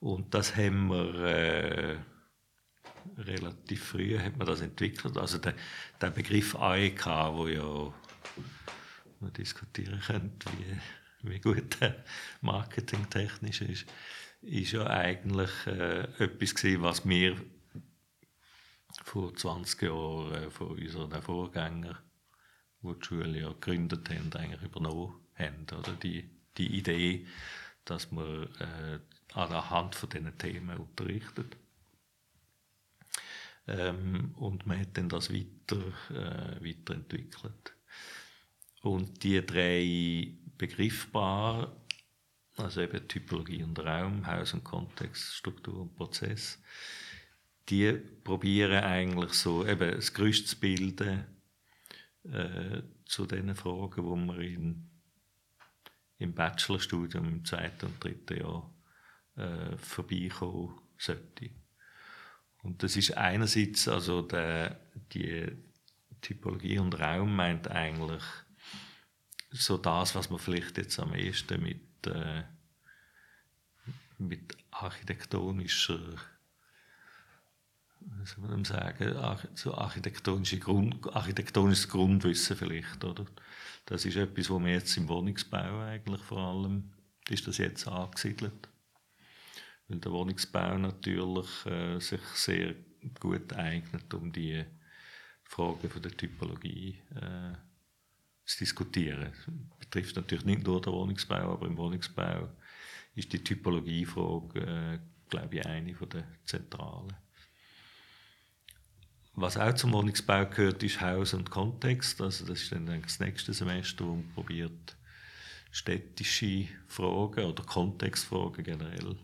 Und 0.00 0.34
das 0.34 0.56
haben 0.56 0.88
wir 0.88 1.14
äh, 1.14 1.96
relativ 3.18 3.84
früh 3.84 4.18
hat 4.18 4.36
man 4.36 4.46
das 4.46 4.60
entwickelt. 4.60 5.16
Also 5.16 5.38
der, 5.38 5.54
der 6.00 6.10
Begriff 6.10 6.56
AEK, 6.56 7.06
wo 7.06 7.48
ja 7.48 7.94
man 9.20 9.32
diskutieren 9.32 10.00
könnte, 10.00 10.50
wie, 10.58 11.30
wie 11.30 11.40
gut 11.40 11.80
der 11.80 12.04
marketingtechnisch 12.40 13.62
ist, 13.62 13.86
ist 14.42 14.72
ja 14.72 14.86
eigentlich 14.88 15.50
äh, 15.66 16.02
etwas 16.18 16.54
gewesen, 16.54 16.82
was 16.82 17.08
wir 17.08 17.36
vor 19.04 19.34
20 19.34 19.82
Jahren 19.82 20.34
äh, 20.34 20.50
von 20.50 20.68
unseren 20.68 21.22
Vorgängern 21.22 21.98
Schule 23.00 23.40
ja 23.40 23.48
gegründet 23.48 24.08
haben, 24.10 24.32
eigentlich 24.34 24.62
übernommen 24.62 25.14
haben. 25.34 25.66
Oder 25.78 25.92
die, 25.92 26.28
die 26.56 26.78
Idee, 26.78 27.26
dass 27.84 28.10
man 28.12 28.48
äh, 28.58 28.98
anhand 29.34 29.94
von 29.94 30.08
diesen 30.10 30.36
Themen 30.38 30.76
unterrichtet. 30.78 31.56
Ähm, 33.68 34.34
und 34.36 34.66
man 34.66 34.80
hat 34.80 34.96
dann 34.96 35.08
das 35.08 35.32
weiter, 35.32 35.80
äh, 36.10 36.64
weiterentwickelt. 36.64 37.74
Und 38.82 39.22
die 39.22 39.44
drei 39.44 40.34
Begriffspaare, 40.58 41.74
also 42.56 42.80
eben 42.80 43.06
Typologie 43.06 43.62
und 43.62 43.78
Raum, 43.78 44.26
Haus 44.26 44.54
und 44.54 44.64
Kontext, 44.64 45.34
Struktur 45.34 45.82
und 45.82 45.94
Prozess, 45.94 46.60
die 47.68 47.92
probieren 47.92 48.82
eigentlich 48.82 49.32
so 49.34 49.64
eben 49.64 49.92
das 49.92 50.12
Gerüst 50.12 50.48
zu 50.48 50.58
bilden 50.58 51.24
äh, 52.24 52.82
zu 53.04 53.26
den 53.26 53.54
Fragen, 53.54 54.04
wo 54.04 54.16
man 54.16 54.40
in, 54.40 54.90
im 56.18 56.34
Bachelorstudium 56.34 57.28
im 57.28 57.44
zweiten 57.44 57.86
und 57.86 58.02
dritten 58.02 58.38
Jahr 58.38 58.72
äh, 59.36 59.76
vorbeikommen 59.76 60.78
sollte. 60.96 61.50
Und 62.62 62.82
das 62.82 62.96
ist 62.96 63.16
einerseits, 63.16 63.88
also 63.88 64.22
der, 64.22 64.80
die 65.12 65.50
Typologie 66.20 66.78
und 66.78 66.98
Raum 66.98 67.34
meint 67.34 67.68
eigentlich 67.68 68.22
so 69.50 69.76
das, 69.76 70.14
was 70.14 70.30
man 70.30 70.38
vielleicht 70.38 70.78
jetzt 70.78 70.98
am 71.00 71.14
ehesten 71.14 71.62
mit, 71.62 72.06
äh, 72.06 72.44
mit 74.18 74.56
architektonischer 74.70 76.16
soll 78.24 78.48
man 78.48 78.64
sagen, 78.64 79.14
so 79.54 79.74
architektonische 79.74 80.58
Grund, 80.58 81.14
architektonisches 81.14 81.88
Grundwissen 81.88 82.56
vielleicht, 82.56 83.04
oder? 83.04 83.26
Das 83.86 84.04
ist 84.04 84.16
etwas, 84.16 84.48
wo 84.50 84.58
man 84.58 84.70
jetzt 84.70 84.96
im 84.96 85.08
Wohnungsbau 85.08 85.80
eigentlich 85.80 86.22
vor 86.22 86.38
allem, 86.38 86.92
ist 87.28 87.46
das 87.46 87.58
jetzt 87.58 87.88
angesiedelt. 87.88 88.68
Weil 89.88 89.98
der 89.98 90.12
Wohnungsbau 90.12 90.78
natürlich 90.78 91.66
äh, 91.66 91.98
sich 91.98 92.22
sehr 92.34 92.74
gut 93.18 93.52
eignet, 93.52 94.12
um 94.14 94.32
die 94.32 94.64
Fragen 95.42 95.90
von 95.90 96.02
der 96.02 96.16
Typologie 96.16 96.98
äh, 97.16 97.54
zu 98.44 98.58
diskutieren. 98.58 99.32
Das 99.32 99.78
betrifft 99.78 100.16
natürlich 100.16 100.44
nicht 100.44 100.64
nur 100.64 100.80
den 100.80 100.92
Wohnungsbau, 100.92 101.52
aber 101.52 101.66
im 101.66 101.76
Wohnungsbau 101.76 102.48
ist 103.14 103.32
die 103.32 103.42
Typologiefrage, 103.42 104.60
äh, 104.60 104.98
glaube 105.28 105.56
ich, 105.56 105.66
eine 105.66 105.92
der 105.92 106.24
zentralen. 106.44 107.12
Was 109.34 109.56
auch 109.56 109.74
zum 109.74 109.92
Wohnungsbau 109.92 110.46
gehört, 110.46 110.82
ist 110.82 111.00
Haus 111.00 111.32
und 111.32 111.50
Kontext. 111.50 112.20
Also 112.20 112.44
das 112.44 112.62
ist 112.62 112.72
dann 112.72 112.86
das 113.02 113.18
nächste 113.18 113.54
Semester, 113.54 114.04
wo 114.04 114.16
man 114.16 114.28
probiert, 114.34 114.96
städtische 115.70 116.68
Fragen 116.86 117.46
oder 117.46 117.64
Kontextfragen 117.64 118.62
generell 118.62 119.16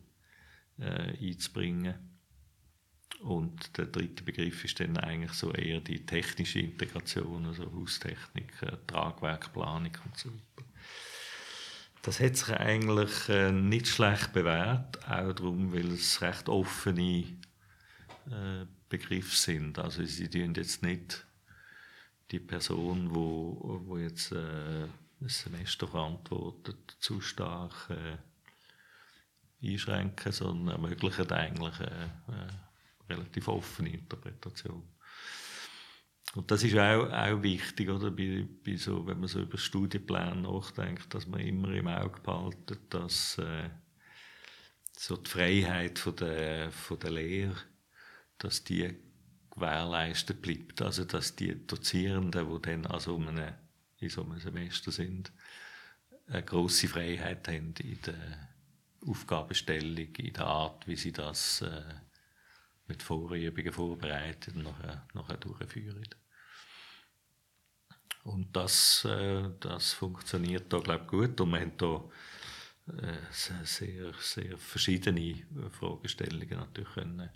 äh, 0.78 1.14
einzubringen. 1.20 1.94
Und 3.20 3.76
der 3.76 3.86
dritte 3.86 4.22
Begriff 4.22 4.64
ist 4.64 4.80
dann 4.80 4.96
eigentlich 4.96 5.32
so 5.32 5.52
eher 5.52 5.80
die 5.80 6.06
technische 6.06 6.60
Integration, 6.60 7.46
also 7.46 7.70
Haustechnik, 7.72 8.62
äh, 8.62 8.76
Tragwerkplanung 8.86 9.92
und 10.04 10.16
so 10.16 10.30
weiter. 10.30 10.68
Das 12.02 12.20
hat 12.20 12.36
sich 12.36 12.54
eigentlich 12.54 13.28
äh, 13.28 13.52
nicht 13.52 13.88
schlecht 13.88 14.32
bewährt, 14.32 15.04
auch 15.06 15.32
darum, 15.34 15.72
weil 15.72 15.92
es 15.92 16.22
recht 16.22 16.48
offene 16.48 17.24
äh, 18.30 18.64
Begriff 18.88 19.36
sind. 19.36 19.78
Also 19.78 20.04
sie 20.04 20.28
tun 20.28 20.54
jetzt 20.54 20.82
nicht 20.82 21.26
die 22.30 22.40
Person, 22.40 23.14
wo, 23.14 23.80
wo 23.84 23.98
jetzt 23.98 24.32
äh, 24.32 24.84
ein 24.84 25.28
Semester 25.28 25.88
verantwortet, 25.88 26.96
zu 27.00 27.20
stark 27.20 27.90
äh, 27.90 28.18
einschränken, 29.66 30.32
sondern 30.32 30.74
ermöglichen 30.74 31.30
eigentlich 31.32 31.80
eine, 31.80 32.22
eine 32.28 32.48
relativ 33.08 33.48
offene 33.48 33.90
Interpretation. 33.90 34.82
Und 36.34 36.50
das 36.50 36.62
ist 36.62 36.76
auch, 36.76 37.10
auch 37.10 37.42
wichtig, 37.42 37.88
oder? 37.88 38.10
Bei, 38.10 38.46
bei 38.64 38.76
so, 38.76 39.06
wenn 39.06 39.18
man 39.18 39.28
so 39.28 39.40
über 39.40 39.56
Studienpläne 39.56 40.36
nachdenkt, 40.36 41.12
dass 41.14 41.26
man 41.26 41.40
immer 41.40 41.70
im 41.72 41.88
Auge 41.88 42.20
behaltet, 42.20 42.80
dass 42.92 43.38
äh, 43.38 43.70
so 44.92 45.16
die 45.16 45.30
Freiheit 45.30 45.98
von 45.98 46.16
der, 46.16 46.70
von 46.70 46.98
der 46.98 47.10
Lehre 47.10 47.56
dass 48.38 48.64
die 48.64 48.96
gewährleistet 49.50 50.40
bleibt. 50.40 50.82
Also, 50.82 51.04
dass 51.04 51.36
die 51.36 51.66
Dozierenden, 51.66 52.48
die 52.48 52.62
dann 52.62 52.86
also 52.86 53.16
um 53.16 53.28
eine, 53.28 53.58
in 53.98 54.08
so 54.08 54.22
einem 54.22 54.38
Semester 54.38 54.92
sind, 54.92 55.32
eine 56.28 56.42
grosse 56.42 56.88
Freiheit 56.88 57.48
haben 57.48 57.74
in 57.80 58.00
der 58.02 58.48
Aufgabenstellung, 59.06 60.14
in 60.16 60.32
der 60.32 60.46
Art, 60.46 60.86
wie 60.86 60.96
sie 60.96 61.12
das 61.12 61.62
äh, 61.62 61.82
mit 62.86 63.02
Vorübungen 63.02 63.72
vorbereiten 63.72 64.56
und 64.56 64.64
nachher, 64.64 65.06
nachher 65.14 65.36
durchführen. 65.36 66.08
Und 68.24 68.54
das, 68.54 69.04
äh, 69.04 69.48
das 69.60 69.92
funktioniert 69.92 70.72
da, 70.72 70.80
glaube 70.80 71.04
ich, 71.04 71.10
gut. 71.10 71.40
Und 71.40 71.50
wir 71.50 71.60
haben 71.60 71.76
da 71.78 72.04
äh, 73.02 73.18
sehr, 73.64 74.12
sehr 74.20 74.58
verschiedene 74.58 75.46
Fragestellungen 75.70 76.58
natürlich 76.58 76.92
können 76.92 77.30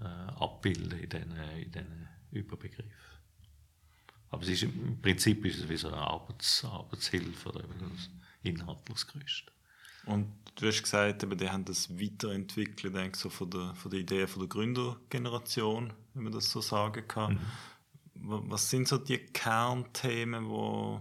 äh, 0.00 0.04
abbilden 0.04 0.98
in 0.98 1.08
diesen, 1.08 1.32
in 1.32 1.72
diesen 1.72 2.08
Überbegriff. 2.30 3.18
Aber 4.30 4.42
es 4.42 4.48
ist, 4.48 4.64
im 4.64 5.00
Prinzip 5.00 5.44
ist 5.44 5.60
es 5.60 5.68
wie 5.68 5.76
so 5.76 5.88
eine 5.88 5.96
Arbeits, 5.96 6.64
Arbeitshilfe 6.64 7.48
oder 7.48 7.64
ein 7.64 7.98
inhaltliches 8.42 9.06
Gerüst. 9.06 9.44
Und 10.04 10.32
du 10.54 10.66
hast 10.66 10.82
gesagt, 10.82 11.22
eben, 11.22 11.36
die 11.36 11.50
haben 11.50 11.64
das 11.64 11.90
weiterentwickelt, 11.98 12.94
denke 12.94 13.18
so 13.18 13.30
von 13.30 13.50
der, 13.50 13.74
von 13.74 13.90
der 13.90 14.00
Idee 14.00 14.26
von 14.26 14.40
der 14.40 14.48
Gründergeneration, 14.48 15.92
wenn 16.14 16.24
man 16.24 16.32
das 16.32 16.50
so 16.50 16.60
sagen 16.60 17.06
kann. 17.08 17.34
Mhm. 17.34 18.50
Was 18.50 18.68
sind 18.70 18.88
so 18.88 18.98
die 18.98 19.18
Kernthemen, 19.18 20.48
wo 20.48 21.00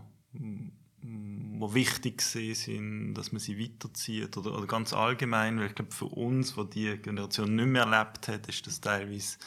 wo 1.59 1.73
wichtig 1.73 2.21
sind, 2.21 3.13
dass 3.15 3.31
man 3.31 3.39
sie 3.39 3.59
weiterzieht 3.59 4.37
oder, 4.37 4.55
oder 4.55 4.67
ganz 4.67 4.93
allgemein, 4.93 5.59
weil 5.59 5.67
ich 5.67 5.75
glaube 5.75 5.91
für 5.91 6.05
uns, 6.05 6.55
wo 6.57 6.63
die 6.63 6.97
Generation 6.97 7.55
nicht 7.55 7.67
mehr 7.67 7.83
erlebt 7.83 8.27
hat, 8.27 8.47
ist 8.47 8.67
das 8.67 8.79
teilweise 8.79 9.37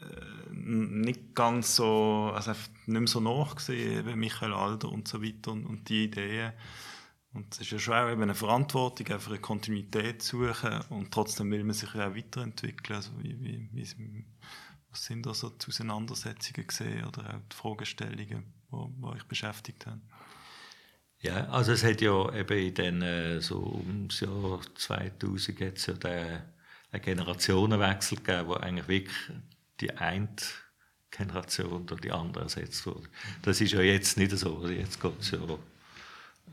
äh, 0.00 0.52
nicht 0.52 1.34
ganz 1.34 1.76
so, 1.76 2.32
also 2.34 2.52
nicht 2.86 3.00
mehr 3.00 3.06
so 3.06 3.20
nachgesehen, 3.20 4.06
wie 4.06 4.16
Michael 4.16 4.54
Alder 4.54 4.90
und 4.90 5.08
so 5.08 5.22
weiter 5.22 5.52
und, 5.52 5.66
und 5.66 5.88
die 5.88 6.04
Ideen. 6.04 6.52
Und 7.34 7.52
es 7.54 7.60
ist 7.60 7.70
ja 7.70 7.78
schon 7.78 7.94
auch 7.94 8.10
eben 8.10 8.22
eine 8.22 8.34
Verantwortung, 8.34 9.06
einfach 9.08 9.30
eine 9.30 9.40
Kontinuität 9.40 10.22
zu 10.22 10.46
suchen 10.46 10.80
und 10.88 11.12
trotzdem 11.12 11.50
will 11.50 11.62
man 11.62 11.74
sich 11.74 11.90
auch 11.90 12.16
weiterentwickeln. 12.16 12.96
Also 12.96 13.10
wie, 13.18 13.38
wie, 13.40 13.68
wie, 13.72 14.24
was 14.90 15.04
sind 15.04 15.26
da 15.26 15.34
so 15.34 15.50
die 15.50 15.68
Auseinandersetzungen 15.68 16.66
gesehen 16.66 17.04
oder 17.04 17.34
auch 17.34 17.40
die 17.52 17.56
Fragestellungen, 17.56 18.52
die 18.72 19.04
euch 19.04 19.24
beschäftigt 19.24 19.86
haben? 19.86 20.02
Ja, 21.20 21.48
also 21.48 21.72
es 21.72 21.82
hat 21.82 22.00
ja 22.00 22.32
eben 22.32 22.58
in 22.58 22.74
den, 22.74 23.02
äh, 23.02 23.40
so 23.40 23.82
ums 23.86 24.20
Jahr 24.20 24.60
2000 24.76 25.60
jetzt 25.60 25.86
ja 25.88 25.94
den, 25.94 26.42
einen 26.92 27.02
Generationenwechsel 27.02 28.18
gegeben, 28.18 28.48
wo 28.48 28.54
eigentlich 28.54 28.88
wirklich 28.88 29.16
die 29.80 29.92
eine 29.96 30.28
Generation 31.10 31.86
durch 31.86 32.00
die 32.02 32.12
andere 32.12 32.44
ersetzt 32.44 32.86
wurde. 32.86 33.08
Das 33.42 33.60
ist 33.60 33.72
ja 33.72 33.80
jetzt 33.80 34.16
nicht 34.16 34.30
so. 34.32 34.66
Jetzt 34.68 35.00
geht's 35.00 35.32
ja, 35.32 35.40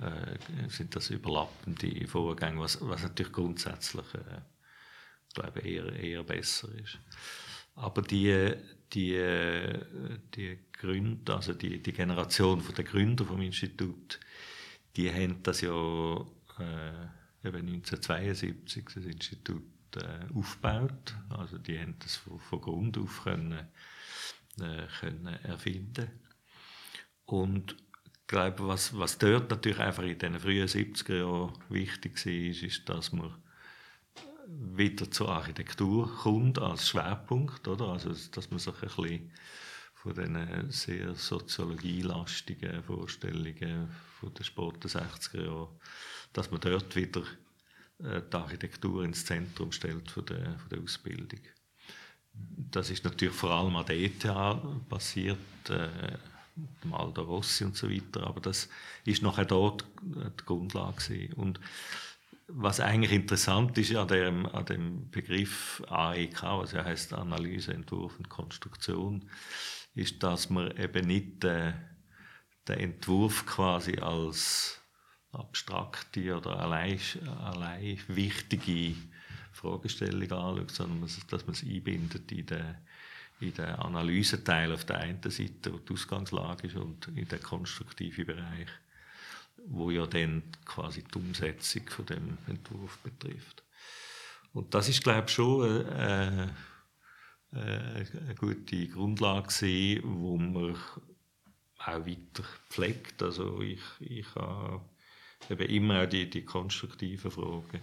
äh, 0.01 0.70
sind 0.70 0.95
das 0.95 1.11
überlappende 1.11 2.07
Vorgänge, 2.07 2.59
was, 2.59 2.80
was 2.82 3.03
natürlich 3.03 3.32
grundsätzlich 3.32 4.05
äh, 4.16 4.41
glaube 5.36 5.59
eher, 5.59 5.93
eher 5.93 6.24
besser 6.24 6.70
ist. 6.84 6.97
Aber 7.76 8.01
die, 8.01 8.53
die, 8.93 9.22
die 10.34 10.57
Gründer, 10.72 11.36
also 11.36 11.53
die, 11.53 11.84
die 11.84 11.91
Generation 11.91 12.63
der 12.76 12.86
Gründer 12.86 13.26
vom 13.26 13.41
Institut, 13.41 14.20
die 14.96 15.12
haben 15.12 15.43
das 15.43 15.62
ja 15.62 15.72
äh, 15.72 17.48
eben 17.48 17.68
1972 17.68 18.86
das 18.93 19.06
Institut 19.06 19.64
äh, 19.96 20.34
aufgebaut. 20.34 21.16
Also 21.30 21.58
die 21.58 21.80
haben 21.80 21.96
das 22.00 22.16
von, 22.16 22.39
von 22.39 22.62
Grund 22.62 22.98
auf 22.98 23.24
können, 23.24 23.68
äh, 24.60 24.88
können 25.00 25.28
erfinden. 25.43 26.10
Und 27.26 27.74
ich 27.74 28.28
glaube, 28.28 28.68
was, 28.68 28.98
was 28.98 29.18
dort 29.18 29.50
natürlich 29.52 29.80
einfach 29.80 30.04
in 30.04 30.18
den 30.18 30.39
frühen 30.39 30.68
70er 30.68 31.20
Jahren 31.20 31.54
wichtig 31.70 32.26
war, 32.26 32.68
ist, 32.68 32.89
dass 32.89 33.12
man 33.12 33.34
wieder 34.48 35.10
zur 35.12 35.30
Architektur 35.30 36.12
kommt 36.18 36.60
als 36.60 36.89
Schwerpunkt, 36.89 37.68
oder? 37.68 37.89
Also, 37.89 38.14
dass 38.32 38.50
man 38.50 38.60
sich 38.60 38.74
ein 38.76 38.80
bisschen 38.82 39.32
von 40.06 40.14
diesen 40.14 40.70
sehr 40.70 41.16
soziologielastigen 41.16 42.84
Vorstellungen 42.84 43.89
von 44.20 44.32
den 44.36 44.43
späten 44.43 44.88
60er 44.88 45.43
Jahren, 45.43 45.80
dass 46.32 46.51
man 46.51 46.62
dort 46.62 46.95
wieder 46.95 47.24
äh, 48.03 48.22
die 48.32 48.38
Architektur 48.38 49.03
ins 49.03 49.26
Zentrum 49.26 49.72
stellt 49.72 50.12
von 50.12 50.24
der, 50.28 50.60
von 50.60 50.70
der 50.70 50.84
Ausbildung. 50.84 51.39
Das 52.34 52.91
ist 52.91 53.03
natürlich 53.03 53.34
vor 53.34 53.49
allem 53.49 53.76
an 53.76 53.86
der 53.88 53.97
ETH 53.97 54.28
passiert, 54.89 55.39
äh, 55.70 56.18
dem 56.84 56.93
Aldo 56.93 57.24
Rossi 57.24 57.64
und 57.64 57.76
so 57.76 57.89
weiter. 57.89 58.28
Aber 58.28 58.41
das 58.41 58.70
ist 59.06 59.24
nachher 59.24 59.45
dort 59.45 59.86
die 60.03 60.45
Grundlage 60.45 60.97
gewesen. 60.97 61.34
Und 61.34 61.60
was 62.48 62.80
eigentlich 62.80 63.12
interessant 63.12 63.78
ist 63.78 63.96
an 63.96 64.08
dem, 64.08 64.46
an 64.46 64.66
dem 64.66 65.10
Begriff 65.10 65.82
AEK, 65.88 66.43
was 66.43 66.72
ja 66.74 66.84
heißt 66.86 67.14
Analyse, 67.14 67.74
Entwurf 67.74 68.18
und 68.18 68.30
Konstruktion, 68.30 69.30
ist, 69.96 70.22
dass 70.22 70.50
man 70.50 70.76
eben 70.78 71.08
nicht 71.08 71.43
äh, 71.43 71.74
den 72.68 72.80
Entwurf 72.80 73.46
quasi 73.46 73.98
als 73.98 74.80
abstrakte 75.32 76.38
oder 76.38 76.60
allein, 76.60 77.00
allein 77.43 78.00
wichtige 78.08 78.96
Fragestellung 79.52 80.32
anschaut, 80.32 80.72
sondern 80.72 81.10
dass 81.30 81.46
man 81.46 81.56
es 81.56 81.64
einbindet 81.64 82.32
in 82.32 82.46
den, 82.46 82.76
in 83.39 83.54
den 83.54 83.66
Analyseteil 83.66 84.72
auf 84.72 84.86
der 84.86 85.00
einen 85.00 85.22
Seite, 85.24 85.74
wo 85.74 85.78
die 85.78 85.93
Ausgangslage 85.93 86.68
ist, 86.68 86.76
und 86.76 87.08
in 87.10 87.28
den 87.28 87.41
konstruktiven 87.41 88.26
Bereich, 88.26 88.68
wo 89.68 89.91
ja 89.91 90.05
dann 90.07 90.43
quasi 90.66 91.03
die 91.03 91.18
Umsetzung 91.18 91.88
von 91.89 92.05
dem 92.05 92.38
Entwurf 92.47 92.97
betrifft. 92.99 93.63
Und 94.53 94.74
das 94.74 94.88
ist, 94.89 95.03
glaube 95.03 95.26
ich, 95.28 95.34
schon 95.34 95.86
äh, 95.88 96.45
äh, 96.45 96.47
eine 97.51 98.36
gute 98.38 98.88
Grundlage 98.88 99.47
gewesen, 99.47 100.01
wo 100.03 100.38
man 100.38 100.76
auch 100.76 102.05
weiter 102.05 102.43
pflegt. 102.70 103.22
Also 103.22 103.61
ich, 103.61 103.82
ich 103.99 104.36
habe 104.36 104.82
eben 105.49 105.70
immer 105.70 106.03
auch 106.03 106.09
die, 106.09 106.30
die 106.30 106.43
konstruktiven 106.43 107.32
Fragen 107.32 107.82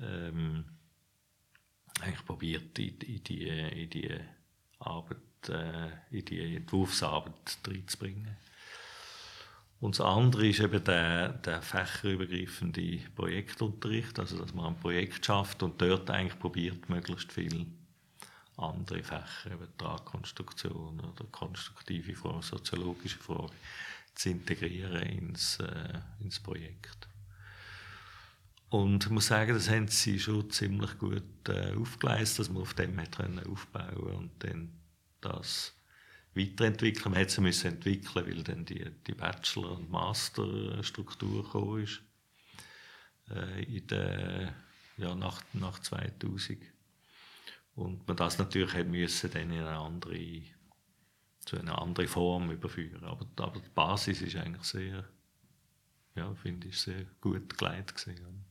ähm, 0.00 0.64
eigentlich 2.00 2.24
probiert, 2.24 2.78
in, 2.78 2.98
in, 3.00 3.24
die, 3.24 3.48
in 3.48 3.90
die 3.90 4.10
Arbeit, 4.78 5.48
äh, 5.48 5.90
in 6.10 6.24
die 6.24 6.56
Entwurfsarbeit 6.56 7.58
reinzubringen. 7.66 8.36
Und 9.80 9.98
das 9.98 10.06
andere 10.06 10.46
ist 10.48 10.60
eben 10.60 10.82
der, 10.84 11.30
der 11.30 11.60
fächerübergreifende 11.60 13.00
Projektunterricht, 13.14 14.18
also 14.18 14.38
dass 14.38 14.54
man 14.54 14.66
ein 14.66 14.80
Projekt 14.80 15.26
schafft 15.26 15.62
und 15.62 15.80
dort 15.80 16.10
eigentlich 16.10 16.38
probiert, 16.38 16.88
möglichst 16.88 17.32
viel 17.32 17.66
andere 18.56 19.02
Fächer, 19.02 19.52
eben 19.52 19.68
Tragkonstruktion 19.76 21.00
oder 21.00 21.24
konstruktive 21.30 22.14
Fragen, 22.14 22.42
soziologische 22.42 23.18
Fragen, 23.18 23.50
zu 24.14 24.30
integrieren 24.30 25.02
ins, 25.02 25.58
äh, 25.58 26.00
ins 26.20 26.38
Projekt. 26.38 27.08
Und 28.68 29.04
ich 29.04 29.10
muss 29.10 29.26
sagen, 29.26 29.54
das 29.54 29.68
haben 29.68 29.88
sie 29.88 30.18
schon 30.18 30.50
ziemlich 30.50 30.98
gut 30.98 31.22
äh, 31.48 31.74
aufgeleistet, 31.74 32.40
dass 32.40 32.48
man 32.50 32.62
auf 32.62 32.74
dem 32.74 32.98
hat 33.00 33.18
aufbauen 33.46 34.14
und 34.16 34.30
dann 34.40 34.72
das 35.20 35.72
weiterentwickeln. 36.34 37.12
Man 37.12 37.20
hätte 37.20 37.46
es 37.46 37.64
entwickeln, 37.64 38.26
weil 38.26 38.42
dann 38.42 38.64
die, 38.64 38.90
die 39.06 39.14
Bachelor- 39.14 39.76
und 39.76 39.90
Masterstruktur 39.90 41.44
gekommen 41.44 41.84
ist 41.84 42.00
äh, 43.30 43.62
in 43.64 43.86
der, 43.86 44.54
ja, 44.96 45.14
nach, 45.14 45.42
nach 45.52 45.78
2000. 45.78 46.58
Und 47.76 48.06
man 48.06 48.16
das 48.16 48.38
natürlich 48.38 48.72
hat 48.72 48.86
müssen 48.86 49.30
dann 49.30 49.50
in 49.50 49.60
eine 49.60 49.76
andere, 49.76 50.42
zu 51.40 51.58
einer 51.58 51.80
anderen 51.80 52.08
Form 52.08 52.50
überführen. 52.50 53.04
Aber, 53.04 53.26
aber 53.36 53.60
die 53.60 53.70
Basis 53.70 54.22
ist 54.22 54.36
eigentlich 54.36 54.64
sehr, 54.64 55.04
ja, 56.14 56.34
finde 56.34 56.68
ich, 56.68 56.78
sehr 56.78 57.04
gut 57.20 57.58
geleitet 57.58 57.96
gewesen. 57.96 58.44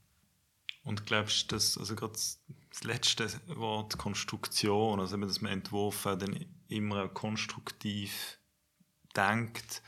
Und 0.83 1.05
glaubst 1.05 1.51
du, 1.51 1.55
dass 1.55 1.77
also 1.77 1.95
gerade 1.95 2.19
das 2.73 2.83
letzte 2.83 3.29
Wort 3.47 3.97
Konstruktion, 3.97 4.99
also 4.99 5.15
dass 5.17 5.41
man 5.41 5.51
Entwurf 5.51 6.03
dann 6.03 6.45
immer 6.67 7.07
konstruktiv 7.07 8.39
denkt, 9.15 9.83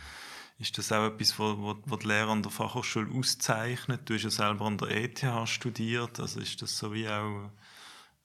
ist 0.58 0.78
das 0.78 0.92
auch 0.92 1.08
etwas, 1.08 1.38
was 1.38 2.00
die 2.00 2.08
Lehrer 2.08 2.30
an 2.30 2.44
der 2.44 2.52
Fachhochschule 2.52 3.12
auszeichnet? 3.12 4.08
Du 4.08 4.14
hast 4.14 4.24
ja 4.24 4.30
selber 4.30 4.66
an 4.66 4.78
der 4.78 4.92
ETH 4.92 5.26
studiert, 5.50 6.20
also 6.20 6.40
ist 6.40 6.62
das 6.62 6.78
so 6.78 6.94
wie 6.94 7.10
auch 7.10 7.50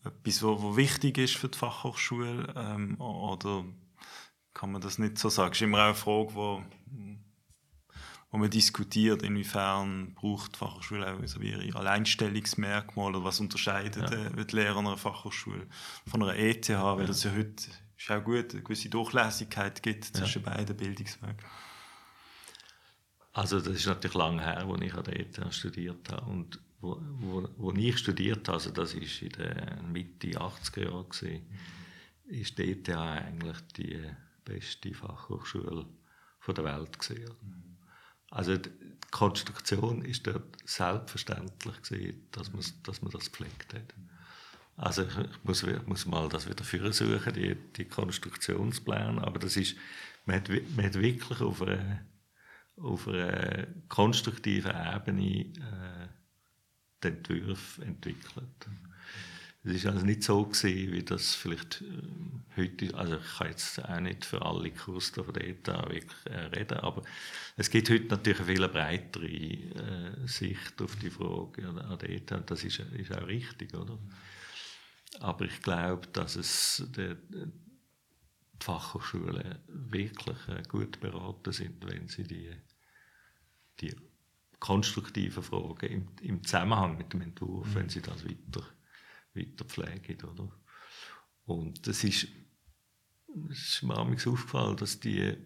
etwas, 0.04 0.42
was 0.42 0.76
wichtig 0.76 1.18
ist 1.18 1.36
für 1.36 1.48
die 1.48 1.58
Fachhochschule 1.58 2.52
ähm, 2.54 3.00
oder 3.00 3.64
kann 4.52 4.72
man 4.72 4.82
das 4.82 4.98
nicht 4.98 5.18
so 5.18 5.28
sagen? 5.30 5.50
Das 5.50 5.58
ist 5.58 5.62
immer 5.62 5.78
auch 5.78 5.84
eine 5.86 5.94
Frage, 5.94 6.64
die 6.86 7.18
wo 8.30 8.38
man 8.38 8.50
diskutiert, 8.50 9.22
inwiefern 9.22 10.14
braucht 10.14 10.54
die 10.54 10.58
Fachhochschule 10.58 11.12
auch 11.12 11.26
so 11.26 11.40
wie 11.40 11.50
ihre 11.50 11.78
Alleinstellungsmerkmale 11.78 13.16
oder 13.16 13.24
was 13.24 13.40
unterscheidet 13.40 14.10
ja. 14.10 14.26
äh, 14.26 14.44
die 14.44 14.56
Lehrer 14.56 14.78
einer 14.78 14.96
Fachhochschule 14.96 15.66
von 16.06 16.22
einer 16.22 16.36
ETH, 16.36 16.68
weil 16.68 17.00
ja. 17.00 17.06
das 17.06 17.24
ja 17.24 17.32
heute 17.32 17.70
ist 17.96 18.10
auch 18.10 18.24
gut, 18.24 18.52
eine 18.52 18.62
gewisse 18.62 18.88
Durchlässigkeit 18.88 19.82
gibt 19.82 20.04
zwischen 20.04 20.44
ja. 20.44 20.50
beiden 20.50 20.76
Bildungswegen. 20.76 21.36
Also 23.32 23.60
das 23.60 23.74
ist 23.74 23.86
natürlich 23.86 24.14
lange 24.14 24.42
her, 24.42 24.66
als 24.66 24.82
ich 24.82 24.94
an 24.94 25.04
der 25.04 25.20
ETH 25.20 25.54
studiert 25.54 26.10
habe 26.10 26.30
und 26.30 26.60
wo, 26.80 26.98
wo, 27.18 27.48
wo 27.58 27.72
ich 27.72 27.98
studiert 27.98 28.48
habe, 28.48 28.56
also 28.56 28.70
das 28.70 28.94
ist 28.94 29.20
in 29.22 29.30
der 29.30 29.82
Mitte 29.82 30.28
80er 30.28 30.84
Jahre 30.84 31.04
gewesen, 31.04 31.46
ist 32.26 32.56
die 32.58 32.72
ETH 32.72 32.88
eigentlich 32.88 33.60
die 33.76 34.00
beste 34.44 34.94
Fachhochschule 34.94 35.86
der 36.48 36.64
Welt 36.64 36.98
gewesen. 36.98 37.69
Also 38.30 38.56
die 38.56 38.70
Konstruktion 39.10 40.02
ist 40.04 40.26
dort 40.26 40.56
selbstverständlich 40.64 41.82
gewesen, 41.82 42.26
dass 42.32 42.52
man, 42.52 42.64
dass 42.84 43.02
man 43.02 43.10
das 43.10 43.30
gepflegt 43.30 43.74
hat. 43.74 43.94
Also 44.76 45.02
ich 45.02 45.44
muss, 45.44 45.66
muss 45.86 46.06
mal 46.06 46.28
das 46.28 46.48
wieder 46.48 46.92
suchen, 46.92 47.34
die, 47.34 47.54
die 47.76 47.84
Konstruktionspläne, 47.84 49.22
aber 49.22 49.38
das 49.38 49.56
ist, 49.56 49.76
man 50.24 50.36
hat, 50.36 50.48
man 50.48 50.86
hat 50.86 50.94
wirklich 50.94 51.40
auf 51.40 51.60
einer, 51.60 52.00
auf 52.76 53.06
einer 53.08 53.66
konstruktiven 53.88 54.70
Ebene 54.70 55.40
äh, 55.40 56.08
den 57.02 57.16
Entwurf 57.16 57.78
entwickelt. 57.78 58.68
Es 59.62 59.84
war 59.84 59.92
also 59.92 60.06
nicht 60.06 60.22
so 60.22 60.42
gewesen, 60.46 60.92
wie 60.92 61.02
das 61.02 61.34
vielleicht 61.34 61.82
äh, 61.82 61.86
heute, 62.56 62.94
also 62.94 63.16
ich 63.16 63.36
kann 63.36 63.48
jetzt 63.48 63.84
auch 63.84 64.00
nicht 64.00 64.24
für 64.24 64.40
alle 64.40 64.70
Kurse 64.70 65.22
von 65.22 65.34
ETA 65.34 65.86
wirklich 65.90 66.26
äh, 66.26 66.46
reden, 66.46 66.78
aber 66.78 67.02
es 67.56 67.68
gibt 67.68 67.90
heute 67.90 68.06
natürlich 68.06 68.38
eine 68.38 68.46
viel 68.46 68.68
breitere 68.68 69.26
äh, 69.26 70.26
Sicht 70.26 70.80
auf 70.80 70.96
die 70.96 71.10
Frage 71.10 71.68
an 71.68 71.98
der 71.98 72.08
ETA 72.08 72.38
und 72.38 72.50
das 72.50 72.64
ist, 72.64 72.78
ist 72.78 73.14
auch 73.14 73.26
richtig, 73.26 73.74
oder? 73.74 73.98
Aber 75.18 75.44
ich 75.44 75.60
glaube, 75.60 76.06
dass 76.06 76.36
es 76.36 76.86
der, 76.96 77.16
die 77.16 77.44
Fachhochschulen 78.60 79.58
wirklich 79.66 80.38
gut 80.68 81.00
beraten 81.00 81.52
sind, 81.52 81.86
wenn 81.86 82.08
sie 82.08 82.24
die, 82.24 82.50
die 83.80 83.94
konstruktiven 84.58 85.42
Fragen 85.42 85.86
im, 85.86 86.08
im 86.22 86.44
Zusammenhang 86.44 86.96
mit 86.96 87.12
dem 87.12 87.20
Entwurf, 87.22 87.66
mhm. 87.68 87.74
wenn 87.74 87.88
sie 87.90 88.00
das 88.00 88.24
weiter 88.24 88.64
weiter 89.34 89.64
pflegen. 89.64 90.24
Oder? 90.24 90.52
Und 91.44 91.86
das 91.86 92.04
ist, 92.04 92.28
es 93.50 93.74
ist 93.74 93.82
mir 93.82 93.96
aufgefallen, 93.98 94.76
dass 94.76 95.00
die, 95.00 95.36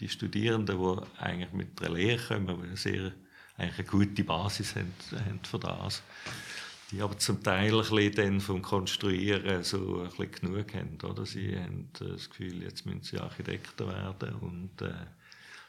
die 0.00 0.08
Studierenden, 0.08 0.78
die 0.78 1.20
eigentlich 1.22 1.52
mit 1.52 1.80
der 1.80 1.90
Lehre 1.90 2.22
kommen, 2.26 2.70
die 2.70 2.76
sehr 2.76 3.12
eigentlich 3.56 3.78
eine 3.78 4.04
gute 4.06 4.24
Basis 4.24 4.74
haben, 4.74 4.92
haben 5.12 5.40
für 5.44 5.58
das, 5.58 6.02
die 6.90 7.00
aber 7.00 7.18
zum 7.18 7.42
Teil 7.42 7.74
ein 7.74 7.88
bisschen 7.88 8.40
vom 8.40 8.62
Konstruieren 8.62 9.62
so 9.62 10.02
ein 10.02 10.08
bisschen 10.08 10.32
genug 10.32 10.74
haben. 10.74 10.98
Oder? 11.02 11.24
Sie 11.24 11.56
haben 11.56 11.90
das 11.92 12.30
Gefühl, 12.30 12.62
jetzt 12.62 12.84
müssen 12.86 13.02
sie 13.02 13.18
Architekten 13.18 13.88
werden 13.88 14.34
und 14.36 14.82
äh, 14.82 15.06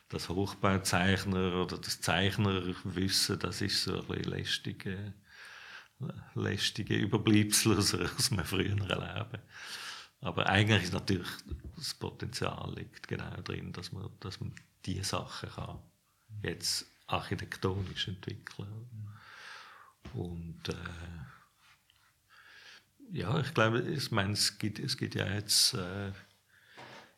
das 0.09 0.30
Hochbauzeichner 0.30 1.61
oder 1.61 1.78
das 1.78 2.01
Zeichnerwissen, 2.01 3.39
das 3.39 3.61
ist 3.61 3.84
so 3.84 3.99
ein 4.01 4.07
bisschen 4.07 4.32
lästig. 4.32 4.86
Äh, 4.86 5.11
lästige 6.34 6.96
Überbleibsel 6.96 7.78
aus, 7.78 7.93
aus 7.93 8.32
einem 8.32 8.46
früheren 8.46 8.80
Leben. 8.80 9.41
Aber 10.22 10.48
eigentlich 10.48 10.84
ist 10.84 10.93
natürlich 10.93 11.28
das 11.76 11.93
Potenzial 11.93 12.74
liegt 12.76 13.08
genau 13.08 13.36
drin, 13.43 13.72
dass 13.74 13.91
man, 13.91 14.10
dass 14.20 14.39
man 14.39 14.54
diese 14.86 15.04
Sachen 15.04 15.50
kann 15.50 15.80
jetzt 16.41 16.86
architektonisch 17.08 18.08
entwickeln. 18.08 18.88
Und 20.14 20.70
äh, 20.70 20.74
ja, 23.12 23.39
ich 23.39 23.54
glaube, 23.54 23.82
ich 23.82 24.12
meine, 24.12 24.34
es 24.34 24.58
gibt, 24.58 24.80
es 24.80 24.98
gibt 24.98 25.16
ja 25.16 25.28
jetzt 25.28 25.74
äh, 25.74 26.12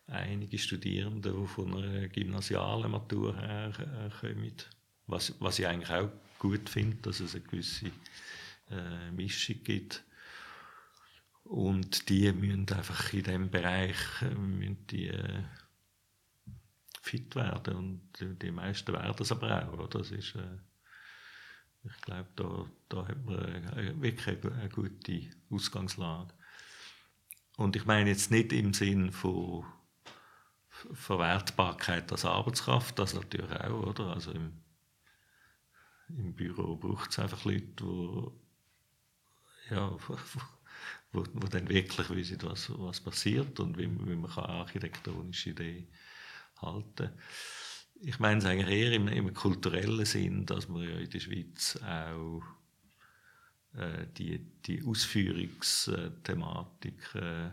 einige 0.08 0.58
Studierende, 0.58 1.34
die 1.34 1.48
von 1.48 1.76
einer 1.78 2.08
gymnasialen 2.08 2.92
Matur 2.92 3.36
her 3.38 4.10
äh, 4.24 4.52
was, 5.06 5.34
was 5.40 5.60
ich 5.60 5.68
eigentlich 5.68 5.90
auch 5.90 6.10
gut 6.40 6.70
finde, 6.70 6.98
dass 6.98 7.20
es 7.20 7.36
eine 7.36 7.44
gewisse 7.44 7.92
äh, 8.70 9.12
Mischung 9.12 9.64
gibt. 9.64 10.04
Und 11.44 12.10
die 12.10 12.32
müssen 12.34 12.70
einfach 12.72 13.14
in 13.14 13.24
diesem 13.24 13.50
Bereich 13.50 13.98
äh, 14.22 14.36
müssen 14.36 14.86
die, 14.88 15.08
äh, 15.08 15.44
fit 17.02 17.36
werden. 17.36 17.76
Und 17.76 18.42
die, 18.42 18.52
meisten 18.52 18.94
werden 18.94 19.16
es 19.20 19.32
aber 19.32 19.64
auch. 19.64 19.74
Oder? 19.74 19.88
Das 19.88 20.12
ist, 20.12 20.36
äh, 20.36 20.58
ich 21.84 22.02
glaube, 22.02 22.30
da, 22.36 22.66
da 22.90 23.08
hat 23.08 23.26
man 23.26 23.40
eine, 23.40 24.02
wirklich 24.02 24.44
eine, 24.44 24.56
eine 24.56 24.70
gute 24.70 25.30
Ausgangslage. 25.50 26.34
Und 27.56 27.76
ich 27.76 27.86
meine 27.86 28.10
jetzt 28.10 28.30
nicht 28.30 28.52
im 28.52 28.74
Sinn 28.74 29.12
von, 29.12 29.66
Verwertbarkeit 30.94 32.12
als 32.12 32.26
Arbeitskraft, 32.26 33.00
das 33.00 33.14
natürlich 33.14 33.52
auch, 33.52 33.88
oder? 33.88 34.14
Also 34.14 34.32
im, 34.32 34.54
im 36.10 36.34
Büro 36.34 36.76
braucht 36.76 37.12
es 37.12 37.20
einfach 37.20 37.46
Leute, 37.46 37.62
die 37.62 38.28
ja, 39.70 39.92
wo, 41.12 41.26
wo, 41.34 41.48
dann 41.48 41.70
wirklich 41.70 42.10
wissen, 42.10 42.40
was, 42.44 42.72
was 42.78 43.02
passiert 43.02 43.60
und 43.60 43.78
wie, 43.78 43.90
wie 43.90 44.16
man 44.16 44.32
architektonische 44.32 45.52
Ideen 45.52 45.88
halten 46.62 46.96
kann. 46.96 47.14
Ich 48.02 48.20
meine 48.20 48.40
es 48.40 48.46
eigentlich 48.46 48.70
eher 48.70 48.92
im, 48.92 49.08
im 49.08 49.34
kulturellen 49.34 50.06
Sinn, 50.06 50.46
dass 50.46 50.68
man 50.70 50.84
ja 50.84 50.98
in 50.98 51.10
der 51.10 51.20
Schweiz 51.20 51.80
auch 51.84 52.44
äh, 53.74 54.06
die, 54.18 54.38
die 54.66 54.84
Ausführungsthematik 54.84 57.16
äh, 57.16 57.50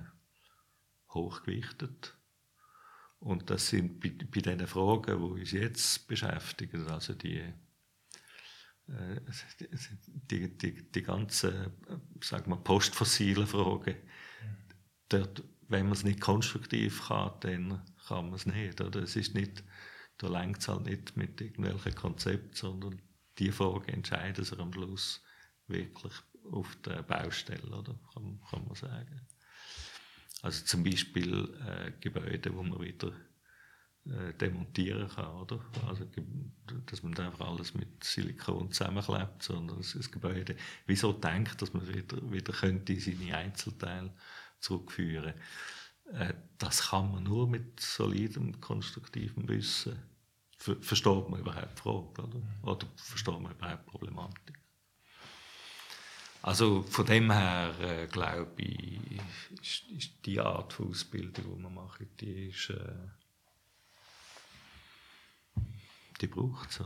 hochgewichtet. 1.10 2.14
Und 3.20 3.48
das 3.48 3.68
sind 3.68 4.00
bei, 4.00 4.10
bei 4.10 4.40
den 4.40 4.66
Fragen, 4.66 5.18
die 5.18 5.40
uns 5.40 5.52
jetzt 5.52 6.06
beschäftigen, 6.06 6.86
also 6.88 7.14
die, 7.14 7.42
die, 10.30 10.56
die, 10.58 10.90
die 10.90 11.02
ganzen 11.02 11.72
sagen 12.22 12.50
wir, 12.50 12.56
postfossilen 12.56 13.46
Fragen, 13.46 13.96
dort, 15.08 15.42
wenn 15.68 15.86
man 15.86 15.92
es 15.92 16.04
nicht 16.04 16.20
konstruktiv 16.20 17.08
kann, 17.08 17.32
dann 17.40 17.82
kann 18.06 18.26
man 18.26 18.34
es 18.34 18.46
nicht. 18.46 18.80
Oder? 18.80 19.02
Es 19.02 19.16
ist 19.16 19.34
nicht 19.34 19.64
da 20.18 20.28
längt 20.28 20.58
es 20.58 20.68
halt 20.68 20.84
nicht 20.86 21.16
mit 21.16 21.40
irgendwelchen 21.40 21.94
Konzepten, 21.94 22.54
sondern 22.54 23.02
die 23.38 23.50
Frage 23.50 23.92
entscheiden 23.92 24.44
sich 24.44 24.58
am 24.58 24.72
Schluss 24.72 25.22
wirklich 25.66 26.12
auf 26.52 26.76
der 26.84 27.02
Baustelle, 27.02 27.76
oder? 27.76 27.98
Kann, 28.12 28.40
kann 28.48 28.66
man 28.66 28.74
sagen. 28.74 29.26
Also 30.42 30.64
zum 30.64 30.84
Beispiel 30.84 31.58
äh, 31.66 31.92
Gebäude, 32.00 32.54
wo 32.54 32.62
man 32.62 32.80
wieder 32.80 33.12
äh, 34.06 34.32
demontieren 34.34 35.08
kann, 35.08 35.34
oder? 35.36 35.60
Also, 35.88 36.04
dass 36.86 37.02
man 37.02 37.16
einfach 37.18 37.48
alles 37.48 37.74
mit 37.74 38.04
Silikon 38.04 38.70
zusammenklebt, 38.70 39.42
sondern 39.42 39.78
das, 39.78 40.10
Gebäude 40.10 40.56
wieso 40.86 41.12
denkt, 41.12 41.60
dass 41.62 41.72
man 41.72 41.88
wieder, 41.88 42.18
wieder 42.30 42.52
könnte 42.52 42.98
seine 43.00 43.36
Einzelteile 43.36 44.12
zurückführen 44.60 45.34
könnte. 45.34 45.40
Äh, 46.12 46.34
das 46.58 46.90
kann 46.90 47.12
man 47.12 47.22
nur 47.22 47.48
mit 47.48 47.80
solidem, 47.80 48.60
konstruktivem 48.60 49.48
Wissen. 49.48 49.96
Ver 50.58 50.76
versteht 50.80 51.28
man 51.28 51.40
überhaupt 51.40 51.78
die 51.78 51.82
Frage, 51.82 52.22
oder? 52.22 52.42
Oder 52.62 52.86
versteht 52.96 53.40
man 53.40 53.52
überhaupt 53.52 53.86
die 53.86 53.90
Problematik? 53.90 54.58
Also 56.42 56.82
von 56.82 57.06
dem 57.06 57.32
her 57.32 57.74
äh, 57.80 58.06
glaube 58.06 58.62
ich, 58.62 59.00
ist, 59.62 59.90
ist, 59.96 60.26
die 60.26 60.38
Art 60.38 60.74
von 60.74 60.90
Ausbildung, 60.90 61.56
die 61.56 61.62
man 61.62 61.74
macht, 61.74 62.20
die 62.20 62.48
ist, 62.48 62.68
äh, 62.68 63.08
die 66.24 66.30
braucht 66.30 66.70
es? 66.70 66.82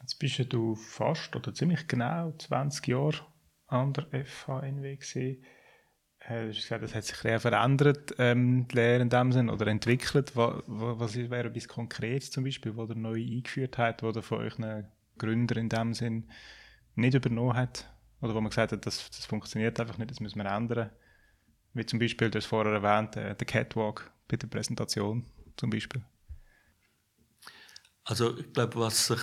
Jetzt 0.00 0.18
bist 0.18 0.52
du 0.52 0.74
fast 0.74 1.34
oder 1.34 1.52
ziemlich 1.54 1.86
genau 1.88 2.32
20 2.32 2.86
Jahre 2.88 3.26
an 3.66 3.92
der 3.92 4.24
FHNW 4.24 4.96
gesehen. 4.96 5.44
Äh, 6.20 6.42
du 6.42 6.48
hast 6.48 6.56
gesagt, 6.56 6.82
das 6.82 6.94
hat 6.94 7.04
sich 7.04 7.16
sehr 7.16 7.40
verändert, 7.40 8.14
ähm, 8.18 8.68
die 8.68 8.74
Lehre 8.76 9.02
in 9.02 9.10
dem 9.10 9.32
Sinn, 9.32 9.50
oder 9.50 9.66
entwickelt. 9.66 10.36
Was, 10.36 10.62
was 10.66 11.16
wäre 11.16 11.48
etwas 11.48 11.68
Konkretes 11.68 12.30
zum 12.30 12.44
Beispiel, 12.44 12.76
was 12.76 12.90
ihr 12.90 12.96
neu 12.96 13.20
eingeführt 13.20 13.78
hat, 13.78 14.02
was 14.02 14.16
ihr 14.16 14.22
von 14.22 14.38
euch 14.38 14.54
Gründer 15.18 15.56
in 15.56 15.68
dem 15.68 15.94
Sinn 15.94 16.30
nicht 16.94 17.14
übernommen 17.14 17.56
hat? 17.56 17.92
Oder 18.20 18.34
wo 18.34 18.40
man 18.40 18.50
gesagt 18.50 18.72
hat, 18.72 18.86
das, 18.86 19.10
das 19.10 19.26
funktioniert 19.26 19.78
einfach 19.80 19.98
nicht, 19.98 20.10
das 20.10 20.20
müssen 20.20 20.38
wir 20.38 20.46
ändern? 20.46 20.90
Wie 21.74 21.84
zum 21.84 21.98
Beispiel, 21.98 22.30
du 22.30 22.38
hast 22.38 22.46
vorher 22.46 22.72
erwähnt, 22.72 23.16
äh, 23.16 23.34
der 23.34 23.46
Catwalk 23.46 24.10
bei 24.28 24.36
der 24.36 24.46
Präsentation 24.46 25.26
zum 25.56 25.70
Beispiel. 25.70 26.02
Also 28.08 28.38
ich 28.38 28.52
glaube, 28.52 28.76
was 28.76 29.08
sich, 29.08 29.20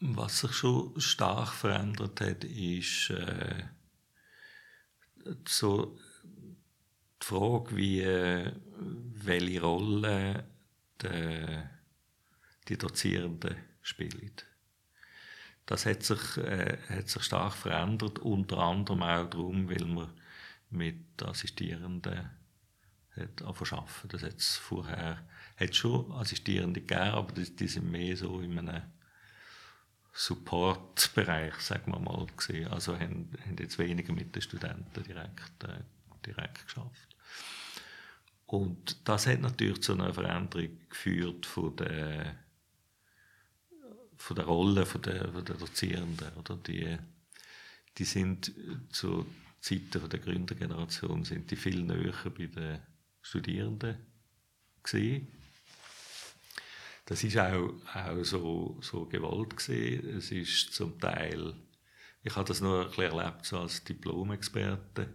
was 0.00 0.40
sich 0.40 0.52
schon 0.52 1.00
stark 1.00 1.52
verändert 1.52 2.20
hat, 2.20 2.44
ist... 2.44 3.10
Äh, 3.10 3.64
so 5.48 5.98
die 7.22 7.26
Frage, 7.26 7.76
wie, 7.76 8.00
äh, 8.00 8.52
welche 8.78 9.60
Rolle 9.60 10.44
die, 11.02 11.62
die 12.68 12.78
Dozierenden 12.78 13.56
spielen. 13.82 14.32
Das 15.66 15.86
hat 15.86 16.02
sich, 16.04 16.36
äh, 16.36 16.78
hat 16.88 17.08
sich 17.08 17.24
stark 17.24 17.54
verändert, 17.54 18.20
unter 18.20 18.58
anderem 18.58 19.02
auch 19.02 19.28
darum, 19.28 19.68
weil 19.68 19.84
man 19.84 20.12
mit 20.70 21.22
Assistierenden 21.22 22.30
hat 23.16 23.42
arbeiten. 23.42 24.08
Das 24.08 24.22
hat 24.22 24.36
es 24.36 24.56
vorher 24.56 25.26
hat 25.56 25.74
schon 25.74 26.12
Assistierende 26.12 26.80
gegeben, 26.80 27.10
aber 27.10 27.32
die, 27.32 27.56
die 27.56 27.68
sind 27.68 27.90
mehr 27.90 28.16
so 28.16 28.40
in 28.40 28.58
einem 28.58 28.82
Support-Bereich, 30.12 31.54
sagen 31.56 31.92
wir 31.92 31.98
mal, 31.98 32.26
gesehen. 32.36 32.68
Also 32.68 32.94
haben, 32.94 33.30
haben 33.44 33.56
jetzt 33.58 33.78
weniger 33.78 34.12
mit 34.12 34.34
den 34.34 34.42
Studenten 34.42 35.02
direkt, 35.02 35.64
äh, 35.64 35.80
direkt 36.24 36.64
geschafft. 36.64 37.16
Und 38.46 39.08
das 39.08 39.26
hat 39.26 39.40
natürlich 39.40 39.82
zu 39.82 39.94
einer 39.94 40.14
Veränderung 40.14 40.78
geführt 40.88 41.46
von 41.46 41.74
der, 41.76 42.36
von 44.16 44.36
der 44.36 44.44
Rolle 44.44 44.86
von 44.86 45.02
der, 45.02 45.32
von 45.32 45.44
der 45.44 45.56
Dozierenden. 45.56 46.32
Oder? 46.34 46.56
Die, 46.56 46.96
die 47.98 48.04
sind 48.04 48.52
zu 48.90 49.26
Zeiten 49.60 50.08
der 50.08 50.20
Gründergeneration 50.20 51.24
sind 51.24 51.50
die 51.50 51.56
viel 51.56 51.82
näher 51.82 52.14
bei 52.24 52.46
den 52.46 52.78
Studierenden 53.20 53.96
gesehen 54.82 55.26
das 57.06 57.22
ist 57.22 57.38
auch, 57.38 57.72
auch 57.94 58.24
so, 58.24 58.76
so 58.80 59.06
gewollt 59.06 59.56
gewesen. 59.56 60.16
Es 60.16 60.32
ist 60.32 60.72
zum 60.74 60.98
Teil, 61.00 61.54
ich 62.22 62.34
habe 62.34 62.46
das 62.46 62.60
nur 62.60 62.92
erlebt 62.98 63.46
so 63.46 63.60
als 63.60 63.84
Diplomexperte, 63.84 65.14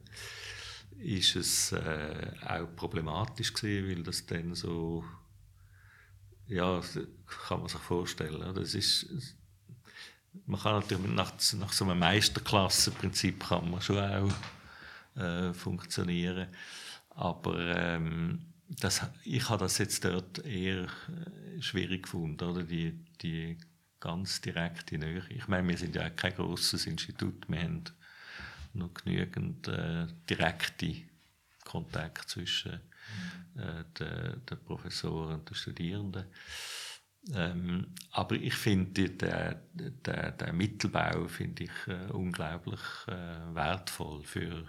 ist 0.99 1.35
es 1.35 1.73
äh, 1.73 2.31
auch 2.47 2.75
problematisch 2.75 3.53
gewesen, 3.53 3.89
weil 3.89 4.03
das 4.03 4.25
dann 4.25 4.55
so, 4.55 5.03
ja, 6.47 6.81
kann 7.47 7.59
man 7.59 7.67
sich 7.67 7.81
vorstellen. 7.81 8.55
Das 8.55 8.73
ist, 8.73 9.35
man 10.45 10.61
kann 10.61 10.79
natürlich 10.79 11.05
nach, 11.07 11.33
nach 11.57 11.73
so 11.73 11.83
einem 11.83 11.99
Meisterklassenprinzip 11.99 13.47
kann 13.47 13.69
man 13.69 13.81
schon 13.81 13.97
auch 13.97 15.19
äh, 15.21 15.53
funktionieren, 15.53 16.47
aber 17.09 17.59
ähm, 17.59 18.50
das, 18.79 19.01
ich 19.23 19.49
habe 19.49 19.63
das 19.63 19.77
jetzt 19.77 20.05
dort 20.05 20.39
eher 20.45 20.83
äh, 20.83 21.61
schwierig 21.61 22.03
gefunden, 22.03 22.43
oder? 22.43 22.63
Die, 22.63 23.05
die 23.21 23.57
ganz 23.99 24.41
direkte 24.41 24.97
Nähe. 24.97 25.23
Ich 25.29 25.47
meine, 25.47 25.67
wir 25.67 25.77
sind 25.77 25.95
ja 25.95 26.09
kein 26.09 26.33
großes 26.33 26.87
Institut, 26.87 27.47
wir 27.47 27.61
haben 27.61 27.83
noch 28.73 28.93
genügend 28.93 29.67
äh, 29.67 30.07
direkte 30.29 30.95
Kontakt 31.65 32.29
zwischen 32.29 32.79
äh, 33.55 33.83
den, 33.99 34.59
Professoren 34.65 35.35
und 35.35 35.49
den 35.49 35.55
Studierenden. 35.55 36.25
Ähm, 37.33 37.93
aber 38.11 38.35
ich 38.35 38.55
finde 38.55 39.09
den 39.09 40.57
Mittelbau 40.57 41.27
finde 41.27 41.65
ich 41.65 41.87
äh, 41.87 42.11
unglaublich 42.11 42.79
äh, 43.07 43.53
wertvoll 43.53 44.23
für 44.23 44.65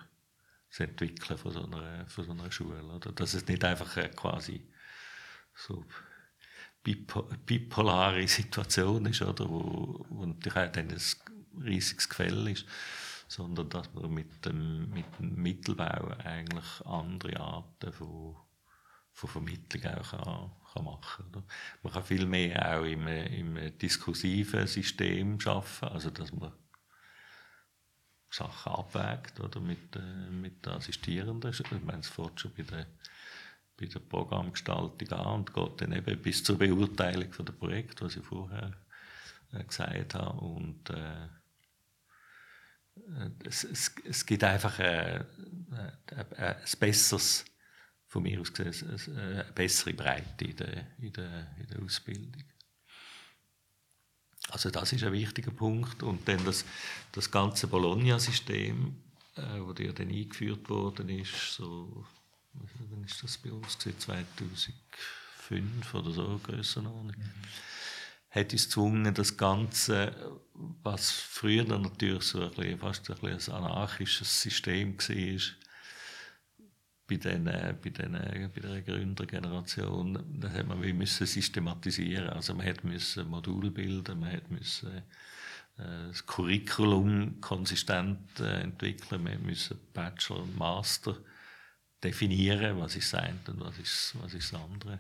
das 0.73 0.81
Entwickeln 0.81 1.39
von 1.39 1.53
so 1.53 1.65
einer, 1.65 2.07
von 2.07 2.25
so 2.25 2.33
einer 2.33 2.51
Schule. 2.51 2.83
Oder? 2.83 3.13
Dass 3.13 3.35
es 3.35 3.47
nicht 3.47 3.63
einfach 3.63 3.95
eine 3.99 4.09
quasi 4.11 4.67
so 5.55 5.85
bipolare 6.83 8.27
Situation 8.27 9.05
ist, 9.07 9.21
oder? 9.21 9.49
Wo, 9.49 10.05
wo 10.09 10.25
natürlich 10.25 10.57
auch 10.57 10.75
ein 10.75 10.97
riesiges 11.63 12.09
Quell 12.09 12.49
ist, 12.49 12.65
sondern 13.29 13.69
dass 13.69 13.93
man 13.93 14.13
mit 14.13 14.45
dem, 14.47 14.89
mit 14.91 15.05
dem 15.19 15.35
Mittelbau 15.35 16.17
eigentlich 16.25 16.87
andere 16.87 17.39
Arten 17.39 17.93
von, 17.93 18.37
von 19.13 19.29
Vermittlung 19.29 19.95
auch 19.95 20.11
kann, 20.11 20.51
kann 20.73 20.85
machen 20.85 21.33
kann. 21.33 21.45
Man 21.83 21.93
kann 21.93 22.05
viel 22.05 22.25
mehr 22.25 22.79
auch 22.79 22.85
im, 22.85 23.07
im 23.07 23.79
diskursiven 23.79 24.67
System 24.67 25.39
arbeiten, 25.45 25.85
also 25.85 26.09
dass 26.09 26.33
man 26.33 26.53
Sachen 28.33 28.73
abwägt 28.73 29.41
oder, 29.41 29.61
mit, 29.61 29.95
äh, 29.95 30.31
mit 30.31 30.65
den 30.65 30.73
Assistierenden. 30.73 31.51
Ich 31.51 31.71
meine, 31.85 32.01
es 32.01 32.09
fängt 32.09 32.41
schon 32.41 32.53
bei 32.55 32.63
der, 32.63 32.87
bei 33.77 33.87
der 33.87 34.01
Programmgestaltung 34.01 35.13
an 35.13 35.41
und 35.41 35.55
geht 35.55 35.81
dann 35.81 35.93
eben 35.93 36.23
bis 36.23 36.43
zur 36.43 36.59
Beurteilung 36.59 37.33
von 37.33 37.45
der 37.45 37.53
Projekt, 37.53 38.01
was 38.01 38.17
ich 38.17 38.25
vorher 38.25 38.73
äh, 39.53 39.63
gesagt 39.63 40.15
habe. 40.15 40.41
Und 40.41 40.89
äh, 40.91 41.29
es, 43.45 43.65
es, 43.65 43.95
es 44.05 44.25
gibt 44.25 44.45
einfach 44.45 44.79
ein, 44.79 45.27
ein, 45.71 46.33
ein 46.37 46.57
besseres, 46.81 47.45
von 48.07 48.23
mir 48.23 48.41
aus 48.41 48.53
gesehen, 48.53 48.99
eine 49.17 49.45
bessere 49.55 49.95
Breite 49.95 50.45
in 50.45 50.57
der, 50.57 50.87
in 50.99 51.13
der, 51.13 51.57
in 51.59 51.67
der 51.67 51.83
Ausbildung. 51.83 52.45
Also 54.53 54.71
das 54.71 54.93
ist 54.93 55.03
ein 55.03 55.13
wichtiger 55.13 55.51
Punkt. 55.51 56.03
Und 56.03 56.29
dann 56.29 56.45
das, 56.45 56.67
das 57.13 57.31
ganze 57.31 57.67
Bologna-System, 57.67 58.95
äh, 59.37 59.61
wo 59.61 59.73
ja 59.83 59.93
dann 59.93 60.11
eingeführt 60.11 60.69
worden 60.69 61.09
ist, 61.09 61.55
so 61.55 62.05
wann 62.91 63.05
ist 63.05 63.23
das 63.23 63.39
bei 63.39 63.51
uns? 63.51 63.79
2005 63.79 65.95
oder 65.95 66.11
so, 66.11 66.39
Grössenordnung. 66.43 67.17
Mhm. 67.17 67.33
Hat 68.31 68.53
uns 68.53 68.65
gezwungen, 68.65 69.15
das 69.15 69.35
Ganze, 69.37 70.15
was 70.83 71.11
früher 71.11 71.65
natürlich 71.65 72.25
so 72.25 72.43
ein 72.43 72.51
bisschen, 72.51 72.79
fast 72.79 73.11
ein, 73.11 73.17
bisschen 73.19 73.55
ein 73.55 73.65
anarchisches 73.65 74.43
System 74.43 74.99
war, 74.99 75.41
bei, 77.07 77.17
den, 77.17 77.45
bei, 77.45 77.91
den, 77.91 78.13
bei 78.13 78.61
der 78.61 78.83
Gründergeneration, 78.83 80.41
das 80.41 80.53
hat 80.53 80.67
man 80.67 80.83
wie 80.83 80.93
müssen 80.93 81.27
systematisieren. 81.27 82.31
Also 82.31 82.55
man 82.55 82.67
hat 82.67 82.85
müssen 82.85 83.29
Modul 83.29 83.71
bilden, 83.71 84.21
man 84.21 84.33
hat 84.33 84.51
müssen 84.51 84.93
äh, 84.97 85.03
das 86.09 86.25
Curriculum 86.27 87.41
konsistent 87.41 88.41
äh, 88.41 88.61
entwickeln, 88.61 89.25
wir 89.25 89.39
müssen 89.39 89.79
Bachelor 89.93 90.43
und 90.43 90.57
Master 90.57 91.17
definieren, 92.03 92.79
was 92.79 92.97
ist 92.97 93.13
das 93.13 93.21
eine 93.21 93.39
und 93.49 93.61
was 93.61 93.79
ist, 93.79 94.15
was 94.21 94.35
ist 94.35 94.53
das 94.53 94.61
andere. 94.61 94.99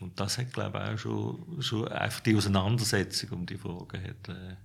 Und 0.00 0.18
das 0.20 0.38
hat, 0.38 0.52
glaube 0.52 0.78
ich, 0.78 0.94
auch 0.94 0.98
schon, 0.98 1.62
schon 1.62 1.88
einfach 1.88 2.20
die 2.20 2.36
Auseinandersetzung 2.36 3.30
um 3.30 3.46
die 3.46 3.58
Frage 3.58 4.00
hat, 4.00 4.28
äh, 4.28 4.56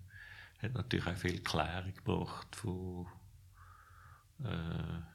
hat 0.62 0.74
natürlich 0.74 1.08
auch 1.08 1.18
viel 1.18 1.40
Klärung 1.40 1.94
gebracht 1.94 2.56
von, 2.56 3.08
äh, 4.44 5.13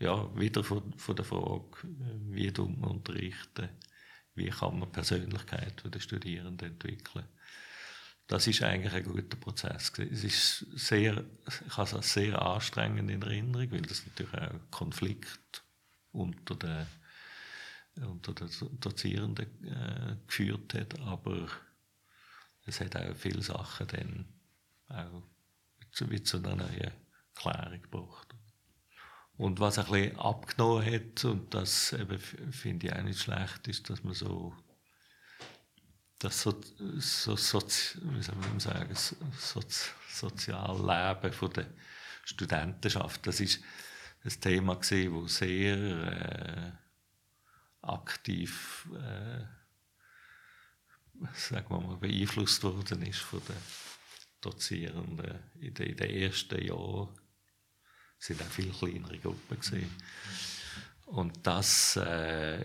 ja, 0.00 0.34
wieder 0.36 0.64
von, 0.64 0.92
von 0.94 1.16
der 1.16 1.24
Frage, 1.24 1.64
wie 2.30 2.50
tut 2.50 2.76
man 2.78 2.90
unterrichten, 2.90 3.68
wie 4.34 4.48
kann 4.48 4.78
man 4.78 4.90
Persönlichkeit 4.90 5.82
der 5.84 6.00
Studierenden 6.00 6.70
entwickeln. 6.72 7.26
Das 8.26 8.46
ist 8.46 8.62
eigentlich 8.62 8.94
ein 8.94 9.04
guter 9.04 9.36
Prozess. 9.36 9.92
Es 9.98 10.24
ist 10.24 10.66
sehr, 10.74 11.24
ich 11.46 11.76
habe 11.76 11.98
es 11.98 12.12
sehr 12.12 12.40
anstrengend 12.40 13.10
in 13.10 13.20
Erinnerung, 13.22 13.70
weil 13.72 13.82
das 13.82 14.06
natürlich 14.06 14.34
auch 14.34 14.70
Konflikt 14.70 15.62
unter 16.12 16.54
den, 16.54 16.86
unter 17.96 18.32
den 18.32 18.48
Dozierenden 18.80 19.46
äh, 19.66 20.16
geführt 20.26 20.74
hat, 20.74 20.98
aber 21.00 21.48
es 22.64 22.80
hat 22.80 22.96
auch 22.96 23.16
viele 23.16 23.42
Sachen 23.42 23.86
dann 23.88 24.26
auch 24.88 25.22
wie 26.08 26.22
zu 26.22 26.38
einer 26.38 26.54
neuen 26.54 26.92
Klärung 27.34 27.82
gebracht. 27.82 28.29
Und 29.40 29.58
was 29.58 29.78
ein 29.78 29.86
bisschen 29.86 30.18
abgenommen 30.18 30.84
hat, 30.84 31.24
und 31.24 31.54
das 31.54 31.96
finde 32.50 32.86
ich 32.86 32.92
auch 32.92 33.00
nicht 33.00 33.20
schlecht, 33.20 33.68
ist, 33.68 33.88
dass 33.88 34.04
man 34.04 34.12
so 34.12 34.54
das 36.18 36.42
so, 36.42 36.60
so, 36.98 37.36
so 37.36 37.58
wie 38.02 38.22
soll 38.22 38.34
man 38.36 38.60
sagen, 38.60 38.94
so, 38.94 39.62
Sozialleben 40.10 41.32
von 41.32 41.52
der 41.54 41.66
Studentenschaft, 42.26 43.26
das 43.26 43.40
ist 43.40 43.62
ein 44.24 44.40
Thema 44.42 44.74
gewesen, 44.74 45.22
das 45.22 45.36
sehr 45.38 45.78
äh, 45.78 46.72
aktiv 47.80 48.90
äh, 48.94 49.46
sagen 51.32 51.70
wir 51.70 51.80
mal, 51.80 51.96
beeinflusst 51.96 52.62
worden 52.62 53.00
ist 53.06 53.20
von 53.20 53.40
den 53.48 53.56
Dozierenden 54.42 55.38
in 55.58 55.72
den, 55.72 55.86
in 55.86 55.96
den 55.96 56.10
ersten 56.10 56.62
Jahren 56.62 57.08
sind 58.20 58.42
auch 58.42 58.46
viel 58.46 58.70
kleinere 58.70 59.18
Gruppen 59.18 59.58
gesehen. 59.58 59.90
Und 61.06 61.44
das, 61.44 61.96
äh, 61.96 62.64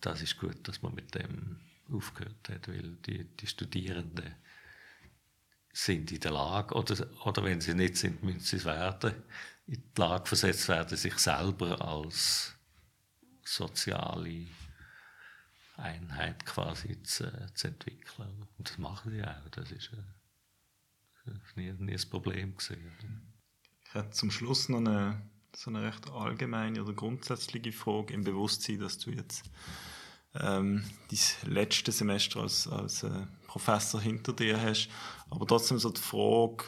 das 0.00 0.20
ist 0.20 0.36
gut, 0.36 0.66
dass 0.68 0.82
man 0.82 0.94
mit 0.94 1.14
dem 1.14 1.60
aufgehört 1.90 2.48
hat, 2.50 2.68
weil 2.68 2.96
die, 3.06 3.24
die 3.24 3.46
Studierenden 3.46 4.34
sind 5.72 6.10
in 6.12 6.20
der 6.20 6.32
Lage, 6.32 6.74
oder, 6.74 7.08
oder 7.24 7.44
wenn 7.44 7.60
sie 7.60 7.72
nicht 7.72 7.96
sind, 7.96 8.22
müssen 8.22 8.40
sie 8.40 8.56
es 8.56 8.64
werden, 8.64 9.14
in 9.66 9.82
die 9.96 10.00
Lage 10.00 10.26
versetzt 10.26 10.68
werden, 10.68 10.98
sich 10.98 11.16
selber 11.18 11.80
als 11.80 12.54
soziale 13.44 14.48
Einheit 15.76 16.44
quasi 16.44 17.00
zu, 17.04 17.30
zu 17.54 17.68
entwickeln. 17.68 18.46
Und 18.58 18.68
das 18.68 18.76
machen 18.76 19.12
sie 19.12 19.22
auch. 19.22 19.48
Das 19.52 19.70
ist, 19.70 19.92
äh, 19.92 20.02
das 21.24 21.36
ist 21.36 21.56
nie, 21.56 21.72
nie 21.72 21.92
ein 21.92 22.10
Problem 22.10 22.56
gewesen. 22.56 23.37
Ich 23.88 23.94
hätte 23.94 24.10
zum 24.10 24.30
Schluss 24.30 24.68
noch 24.68 24.78
eine, 24.78 25.22
so 25.56 25.70
eine 25.70 25.82
recht 25.82 26.10
allgemeine 26.10 26.82
oder 26.82 26.92
grundsätzliche 26.92 27.72
Frage 27.72 28.12
im 28.12 28.22
Bewusstsein, 28.22 28.80
dass 28.80 28.98
du 28.98 29.10
jetzt 29.10 29.44
ähm, 30.34 30.84
dein 31.10 31.52
letztes 31.52 31.98
Semester 31.98 32.40
als, 32.40 32.68
als 32.68 33.02
äh, 33.02 33.26
Professor 33.46 33.98
hinter 33.98 34.34
dir 34.34 34.60
hast. 34.60 34.90
Aber 35.30 35.46
trotzdem 35.46 35.78
so 35.78 35.88
die 35.88 36.02
Frage, 36.02 36.64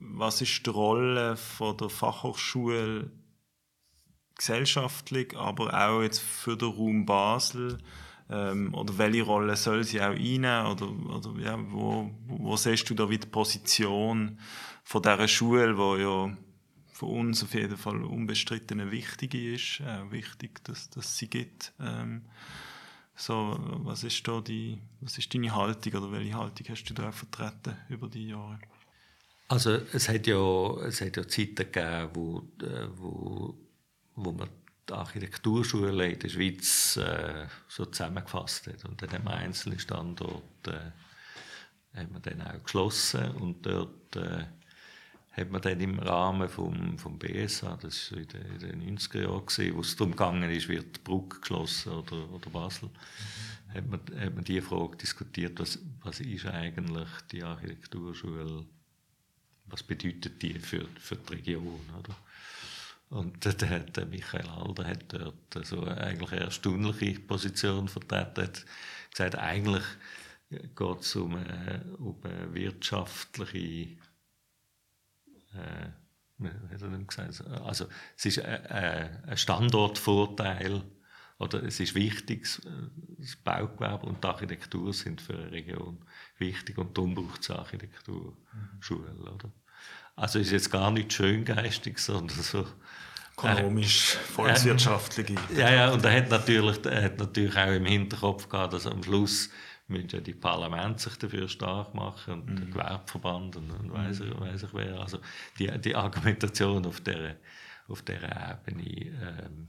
was 0.00 0.40
ist 0.40 0.64
die 0.64 0.70
Rolle 0.70 1.36
von 1.36 1.76
der 1.76 1.90
Fachhochschule 1.90 3.10
gesellschaftlich, 4.34 5.36
aber 5.36 5.74
auch 5.74 6.00
jetzt 6.00 6.20
für 6.20 6.56
den 6.56 6.70
Raum 6.70 7.04
Basel? 7.04 7.76
Ähm, 8.30 8.72
oder 8.72 8.96
welche 8.96 9.24
Rolle 9.24 9.56
soll 9.56 9.84
sie 9.84 10.00
auch 10.00 10.14
einnehmen? 10.14 10.66
Oder, 10.68 10.88
oder 10.88 11.38
ja, 11.38 11.58
wo, 11.70 12.10
wo 12.26 12.56
siehst 12.56 12.88
du 12.88 12.94
da 12.94 13.10
wieder 13.10 13.26
die 13.26 13.30
Position 13.30 14.38
von 14.84 15.02
dieser 15.02 15.28
Schule, 15.28 15.76
wo 15.76 15.96
ja 15.96 16.34
von 17.02 17.18
uns 17.18 17.42
auf 17.42 17.54
jeden 17.54 17.76
Fall 17.76 18.04
unbestritten 18.04 18.80
eine 18.80 18.92
wichtige 18.92 19.54
ist, 19.54 19.80
äh, 19.80 20.10
wichtig, 20.12 20.62
dass, 20.62 20.88
dass 20.90 21.18
sie 21.18 21.26
gibt. 21.26 21.72
Ähm, 21.80 22.22
so, 23.16 23.58
was 23.82 24.04
ist 24.04 24.26
da 24.28 24.40
die, 24.40 24.78
was 25.00 25.18
ist 25.18 25.34
deine 25.34 25.52
Haltung 25.52 25.94
oder 25.94 26.12
welche 26.12 26.34
Haltung 26.34 26.66
hast 26.68 26.84
du 26.84 26.94
da 26.94 27.10
vertreten 27.10 27.76
über 27.88 28.06
die 28.06 28.28
Jahre? 28.28 28.60
Also 29.48 29.80
es 29.92 30.08
hat 30.08 30.28
ja, 30.28 30.76
es 30.86 31.00
hat 31.00 31.16
ja 31.16 31.26
Zeiten 31.26 31.56
gegeben, 31.56 32.10
wo, 32.14 32.48
äh, 32.64 32.86
wo, 32.94 33.58
wo 34.14 34.32
man 34.32 34.48
die 34.88 34.92
Architekturschule 34.92 36.12
in 36.12 36.20
der 36.20 36.28
Schweiz 36.28 36.96
äh, 36.98 37.48
so 37.66 37.84
zusammengefasst 37.86 38.68
hat. 38.68 38.84
Und 38.84 39.02
dann 39.02 39.10
haben 39.10 39.24
wir 39.24 39.34
einzelne 39.34 39.80
Standorte 39.80 40.92
äh, 41.94 41.98
haben 41.98 42.12
wir 42.12 42.20
dann 42.20 42.42
auch 42.42 42.62
geschlossen 42.62 43.32
und 43.32 43.66
dort 43.66 44.14
äh, 44.14 44.44
hat 45.32 45.50
man 45.50 45.62
dann 45.62 45.80
im 45.80 45.98
Rahmen 45.98 46.48
vom, 46.48 46.98
vom 46.98 47.18
BSA, 47.18 47.78
das 47.80 48.12
war 48.12 48.18
in 48.18 48.28
den, 48.28 48.46
in 48.52 48.80
den 48.80 48.98
90er 48.98 49.22
Jahren, 49.22 49.76
wo 49.76 49.80
es 49.80 49.96
darum 49.96 50.12
gegangen 50.12 50.50
ist, 50.50 50.68
wird 50.68 51.02
Brücke 51.04 51.40
geschlossen 51.40 51.92
oder, 51.92 52.30
oder 52.30 52.50
Basel, 52.50 52.90
mhm. 52.90 53.74
hat, 53.74 53.88
man, 53.88 54.00
hat 54.20 54.34
man 54.34 54.44
die 54.44 54.60
Frage 54.60 54.96
diskutiert, 54.98 55.58
was, 55.58 55.78
was 56.02 56.20
ist 56.20 56.46
eigentlich 56.46 57.08
die 57.30 57.42
Architekturschule, 57.42 58.66
was 59.66 59.82
bedeutet 59.82 60.42
die 60.42 60.58
für, 60.58 60.86
für 60.98 61.16
die 61.16 61.34
Region, 61.34 61.80
oder? 61.98 62.14
Und 63.08 63.44
der, 63.62 63.80
der 63.80 64.06
Michael 64.06 64.48
Alder 64.48 64.86
hat 64.86 65.12
dort 65.12 65.66
so 65.66 65.82
eigentlich 65.84 66.32
eine 66.32 66.42
erstaunliche 66.42 67.20
Position 67.20 67.88
vertreten, 67.88 68.44
hat 68.44 68.66
gesagt, 69.10 69.36
eigentlich 69.36 69.84
geht 70.50 71.00
es 71.00 71.16
um, 71.16 71.34
um 71.98 72.16
eine 72.22 72.52
wirtschaftliche 72.52 73.96
äh, 75.54 75.90
also 77.64 77.86
es 78.16 78.26
ist 78.26 78.40
ein 78.44 79.36
Standortvorteil 79.36 80.82
oder 81.38 81.62
es 81.62 81.78
ist 81.78 81.94
wichtig, 81.94 82.48
das 83.18 83.36
Baugewerbe 83.36 84.06
und 84.06 84.24
die 84.24 84.28
Architektur 84.28 84.92
sind 84.92 85.20
für 85.20 85.34
eine 85.34 85.52
Region 85.52 86.04
wichtig 86.38 86.78
und 86.78 86.98
darum 86.98 87.14
braucht 87.14 87.42
es 87.42 87.50
Architekturschule. 87.50 88.34
Oder? 89.20 89.52
Also 90.16 90.38
es 90.40 90.46
ist 90.46 90.52
jetzt 90.52 90.72
gar 90.72 90.90
nicht 90.90 91.12
schöngeistig, 91.12 91.98
sondern 91.98 92.42
so 92.42 92.66
ökonomisch, 93.32 94.14
äh, 94.14 94.18
volkswirtschaftlich. 94.18 95.38
Äh, 95.54 95.60
ja, 95.60 95.72
ja, 95.72 95.90
und 95.90 96.04
er 96.04 96.16
hat 96.16 96.30
natürlich, 96.30 96.84
er 96.84 97.04
hat 97.04 97.18
natürlich 97.18 97.56
auch 97.56 97.72
im 97.72 97.86
Hinterkopf 97.86 98.48
gehabt, 98.48 98.72
dass 98.74 98.86
am 98.86 99.02
Schluss 99.02 99.50
müssen 99.92 100.10
ja 100.10 100.20
die 100.20 100.34
Parlamente 100.34 101.02
sich 101.02 101.16
dafür 101.16 101.48
stark 101.48 101.94
machen 101.94 102.34
und 102.34 102.46
mhm. 102.46 102.56
der 102.56 102.66
Gewerbeverband 102.66 103.56
und, 103.56 103.70
und 103.70 103.92
weiss, 103.92 104.20
mhm. 104.20 104.40
weiss 104.40 104.62
ich 104.62 104.74
wer. 104.74 105.00
Also 105.00 105.18
die, 105.58 105.70
die 105.78 105.94
Argumentation 105.94 106.84
auf 106.86 107.00
der, 107.00 107.36
auf 107.88 108.02
der 108.02 108.60
Ebene 108.66 109.12
ähm, 109.20 109.68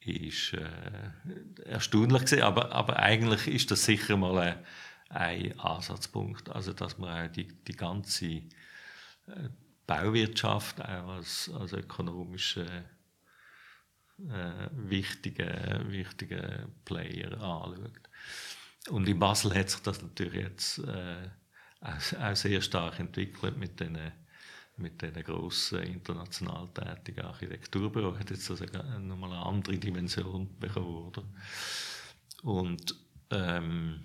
ist 0.00 0.54
äh, 0.54 1.68
erstaunlich 1.68 2.24
gewesen, 2.24 2.42
aber, 2.42 2.72
aber 2.72 2.98
eigentlich 2.98 3.48
ist 3.48 3.70
das 3.70 3.84
sicher 3.84 4.16
mal 4.16 4.38
ein, 4.38 4.58
ein 5.08 5.60
Ansatzpunkt, 5.60 6.48
also 6.50 6.72
dass 6.72 6.98
man 6.98 7.26
auch 7.28 7.32
die, 7.32 7.48
die 7.48 7.76
ganze 7.76 8.26
äh, 8.26 8.42
Bauwirtschaft 9.86 10.80
auch 10.80 11.08
als, 11.08 11.50
als 11.54 11.72
ökonomische 11.72 12.66
äh, 14.18 14.68
wichtige, 14.72 15.84
wichtige 15.88 16.68
Player 16.84 17.32
anschaut. 17.34 18.00
Und 18.88 19.08
in 19.08 19.18
Basel 19.18 19.54
hat 19.54 19.70
sich 19.70 19.80
das 19.80 20.02
natürlich 20.02 20.42
jetzt 20.42 20.78
äh, 20.78 21.28
auch, 21.80 22.36
sehr 22.36 22.60
stark 22.60 23.00
entwickelt 23.00 23.56
mit 23.56 23.80
den 23.80 23.98
mit 24.78 25.00
diesen 25.00 25.22
grossen 25.22 25.82
international 25.84 26.68
tätigen 26.74 27.22
Architekturbüros 27.22 28.18
hat 28.18 28.28
jetzt 28.28 28.50
also 28.50 28.66
nochmal 28.98 29.32
eine 29.32 29.46
andere 29.46 29.78
Dimension 29.78 30.54
bekommen. 30.58 31.06
Oder? 31.06 31.22
Und 32.42 32.94
ähm, 33.30 34.04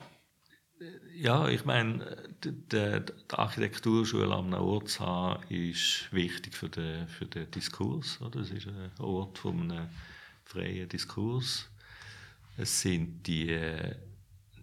ja, 1.14 1.48
ich 1.50 1.66
meine, 1.66 2.18
die, 2.44 2.52
die, 2.52 3.04
Architekturschule 3.30 4.34
am 4.34 4.54
Ort 4.54 4.90
zu 4.90 5.06
haben, 5.06 5.44
ist 5.50 6.12
wichtig 6.12 6.56
für 6.56 6.70
den, 6.70 7.08
für 7.08 7.26
den 7.26 7.52
Diskurs. 7.52 8.20
Oder? 8.22 8.40
Es 8.40 8.52
ist 8.52 8.68
ein 8.68 8.92
Ort 9.00 9.38
von 9.38 9.72
einem 9.72 9.90
freien 10.46 10.90
Diskurs. 10.90 11.70
Es 12.58 12.82
sind 12.82 13.28
die, 13.28 13.60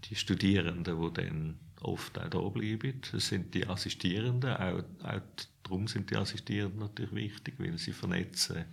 die 0.08 0.16
Studierenden, 0.16 0.84
die 0.84 1.14
dann 1.14 1.60
oft 1.80 2.18
auch 2.18 2.28
da 2.28 2.40
bleiben. 2.40 3.00
Es 3.12 3.28
sind 3.28 3.54
die 3.54 3.66
Assistierenden, 3.66 4.56
auch, 4.56 4.82
auch 5.04 5.20
darum 5.62 5.86
sind 5.86 6.10
die 6.10 6.16
Assistierenden 6.16 6.80
natürlich 6.80 7.14
wichtig, 7.14 7.54
weil 7.58 7.78
sie 7.78 7.92
vernetzen 7.92 8.64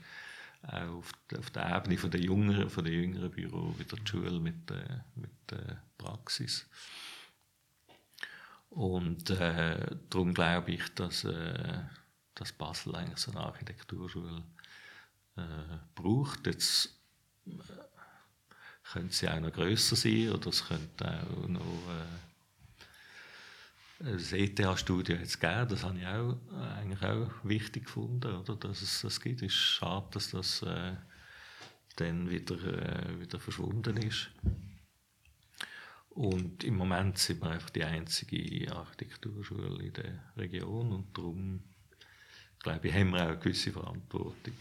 auch 0.67 0.97
auf, 0.97 1.11
auf 1.37 1.49
der 1.51 1.77
Ebene 1.77 1.97
von 1.97 2.11
der 2.11 2.21
jüngeren, 2.21 2.69
von 2.69 2.83
der 2.83 2.93
jüngeren 2.93 3.29
Büro 3.29 3.73
wieder 3.77 3.97
die 3.97 4.09
Schule 4.09 4.39
mit, 4.39 4.71
äh, 4.71 4.99
mit 5.15 5.31
der 5.49 5.83
Praxis. 5.97 6.67
Und 8.69 9.29
äh, 9.29 9.95
darum 10.09 10.33
glaube 10.33 10.71
ich, 10.71 10.93
dass, 10.95 11.23
äh, 11.23 11.79
dass 12.33 12.51
Basel 12.51 12.95
eigentlich 12.95 13.19
so 13.19 13.31
eine 13.31 13.41
Architekturschule 13.41 14.43
äh, 15.37 15.41
braucht. 15.93 16.47
Jetzt 16.47 16.99
könnte 18.95 19.13
sie 19.13 19.29
auch 19.29 19.41
noch 19.41 19.51
grösser 19.51 19.97
sein 19.97 20.31
oder 20.31 20.47
es 20.47 20.65
könnte 20.65 21.05
auch 21.05 21.47
noch 21.49 21.61
äh, 23.99 24.07
ein 24.07 24.17
ETH-Studio 24.17 25.17
geben. 25.17 25.67
Das 25.69 25.83
habe 25.83 25.99
ich 25.99 26.07
auch, 26.07 26.37
äh, 26.53 26.79
eigentlich 26.79 27.01
auch 27.03 27.29
wichtig 27.43 27.85
gefunden, 27.85 28.33
oder? 28.33 28.55
dass 28.55 28.81
es 28.81 29.01
das 29.01 29.19
gibt. 29.19 29.41
Es 29.41 29.47
ist 29.47 29.59
schade, 29.59 30.07
dass 30.11 30.31
das 30.31 30.61
äh, 30.61 30.93
dann 31.97 32.29
wieder, 32.29 32.55
äh, 32.55 33.19
wieder 33.19 33.37
verschwunden 33.37 33.97
ist. 33.97 34.29
Und 36.09 36.63
im 36.63 36.77
Moment 36.77 37.17
sind 37.17 37.41
wir 37.41 37.49
einfach 37.49 37.71
die 37.71 37.83
einzige 37.83 38.73
Architekturschule 38.73 39.83
in 39.83 39.91
der 39.91 40.23
Region 40.37 40.93
und 40.93 41.17
darum, 41.17 41.63
glaube 42.59 42.87
ich, 42.87 42.93
haben 42.93 43.11
wir 43.11 43.23
auch 43.23 43.27
eine 43.27 43.39
gewisse 43.39 43.73
Verantwortung 43.73 44.53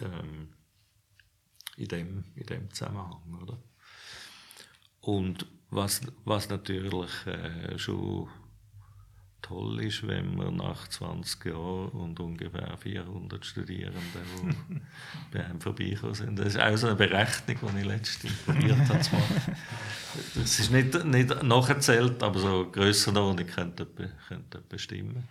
ähm, 0.00 0.48
in, 1.78 1.88
dem, 1.88 2.24
in 2.34 2.46
dem 2.46 2.70
Zusammenhang. 2.72 3.22
Oder? 3.42 3.58
Und 5.00 5.46
was, 5.70 6.00
was 6.24 6.48
natürlich 6.48 7.10
äh, 7.26 7.78
schon 7.78 8.28
toll 9.40 9.82
ist, 9.84 10.06
wenn 10.06 10.36
man 10.36 10.56
nach 10.56 10.88
20 10.88 11.44
Jahren 11.46 11.88
und 11.90 12.18
ungefähr 12.18 12.76
400 12.76 13.44
Studierenden, 13.44 14.02
die 14.70 14.80
bei 15.32 15.44
einem 15.44 15.60
vorbeikommen 15.60 16.14
sind. 16.14 16.38
Das 16.38 16.48
ist 16.48 16.60
auch 16.60 16.76
so 16.76 16.88
eine 16.88 16.96
Berechnung, 16.96 17.56
die 17.74 17.80
ich 17.80 17.86
letztens 17.86 18.32
probiert 18.44 18.88
habe 18.88 19.00
zu 19.00 19.14
machen. 19.14 19.56
Das 20.34 20.58
ist 20.58 20.70
nicht, 20.72 21.04
nicht 21.04 21.42
nacherzählt, 21.42 22.22
aber 22.22 22.38
so 22.40 22.70
Grössenordnung 22.70 23.46
könnte, 23.46 23.86
könnte 24.26 24.60
bestimmen. 24.68 25.28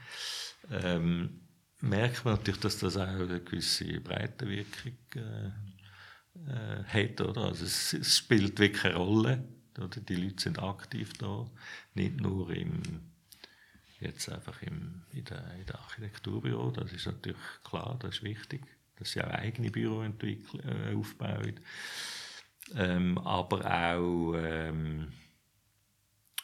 Ähm, 0.72 1.42
merkt 1.82 2.24
man 2.24 2.36
natürlich, 2.36 2.62
dass 2.62 2.80
das 2.80 2.98
auch 2.98 3.08
eine 3.08 3.42
gewisse 3.42 4.00
Breitenwirkung 4.00 4.98
äh, 5.16 5.52
äh, 6.48 6.84
hat. 6.84 7.22
Oder? 7.22 7.46
Also 7.46 7.66
es, 7.66 7.94
es, 7.94 8.18
spielt 8.18 8.60
wirklich 8.60 8.86
eine 8.86 8.96
Rolle. 8.96 9.44
Oder? 9.78 9.88
Die 9.88 10.16
Leute 10.16 10.42
sind 10.42 10.60
aktiv 10.60 11.14
da, 11.14 11.50
nicht 11.94 12.20
nur 12.20 12.50
im 12.52 12.82
jetzt 14.00 14.30
einfach 14.30 14.62
im, 14.62 15.04
in, 15.12 15.26
der, 15.26 15.44
der 15.68 15.80
Architekturbüro. 15.80 16.72
Das 16.72 16.92
ist 16.94 17.06
natürlich 17.06 17.42
klar, 17.64 17.98
das 18.00 18.18
ist 18.18 18.24
wichtig, 18.24 18.62
dass 18.98 19.12
sie 19.12 19.22
auch 19.22 19.30
eigene 19.30 19.72
Büro 19.72 20.04
äh, 20.04 20.96
aufbauen. 20.96 21.60
Ähm, 22.76 23.18
aber 23.20 23.66
auch 23.66 24.36
ähm, 24.36 25.14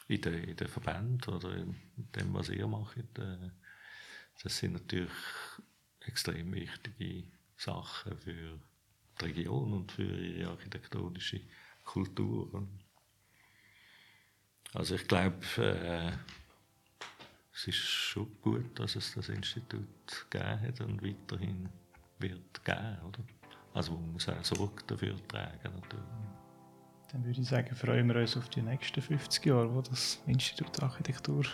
in 0.08 0.20
den 0.20 0.44
in 0.44 0.56
der 0.56 0.68
Verbänden 0.68 1.34
oder 1.34 1.54
in 1.54 1.76
dem, 1.96 2.32
was 2.34 2.48
ihr 2.48 2.66
macht. 2.66 2.96
Äh, 3.18 3.50
das 4.42 4.58
sind 4.58 4.72
natürlich 4.72 5.12
extrem 6.00 6.52
wichtige 6.52 7.24
Sachen 7.56 8.16
für 8.18 8.58
die 9.20 9.24
Region 9.26 9.72
und 9.72 9.92
für 9.92 10.02
ihre 10.02 10.50
architektonische 10.50 11.40
Kultur. 11.84 12.66
Also 14.72 14.96
ich 14.96 15.06
glaube, 15.06 15.36
äh, 15.58 16.12
es 17.54 17.68
ist 17.68 17.76
schon 17.76 18.28
gut, 18.42 18.78
dass 18.78 18.96
es 18.96 19.14
das 19.14 19.28
Institut 19.28 20.26
gegeben 20.30 20.60
hat 20.60 20.80
und 20.80 21.02
weiterhin 21.02 21.68
wird 22.18 22.64
geben, 22.64 22.98
oder? 23.06 23.20
Also 23.72 23.92
man 23.92 24.12
muss 24.12 24.28
auch 24.28 24.44
Sorge 24.44 24.82
dafür 24.86 25.14
tragen 25.28 25.58
natürlich. 25.62 26.04
Dann 27.12 27.24
würde 27.24 27.40
ich 27.40 27.48
sagen, 27.48 27.74
freuen 27.76 28.08
wir 28.08 28.16
uns 28.16 28.36
auf 28.36 28.48
die 28.48 28.62
nächsten 28.62 29.00
50 29.00 29.46
Jahre, 29.46 29.72
wo 29.72 29.80
das 29.82 30.20
Institut 30.26 30.82
Architektur 30.82 31.44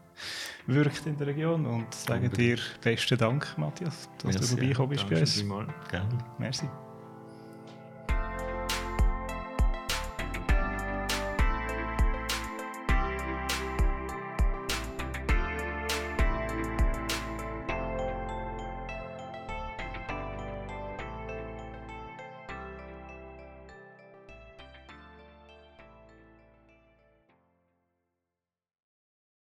wirkt 0.66 1.06
in 1.06 1.16
der 1.16 1.28
Region 1.28 1.64
und 1.64 1.94
sagen 1.94 2.30
dir 2.30 2.58
besten 2.82 3.16
Dank, 3.16 3.56
Matthias, 3.56 4.10
dass 4.18 4.34
Merci, 4.34 4.38
du 4.40 4.46
vorbeigekommen 4.46 4.90
bist 4.90 5.08
bei 5.08 5.20
uns. 5.20 5.88
Gerne. 5.88 6.18
Merci. 6.38 6.68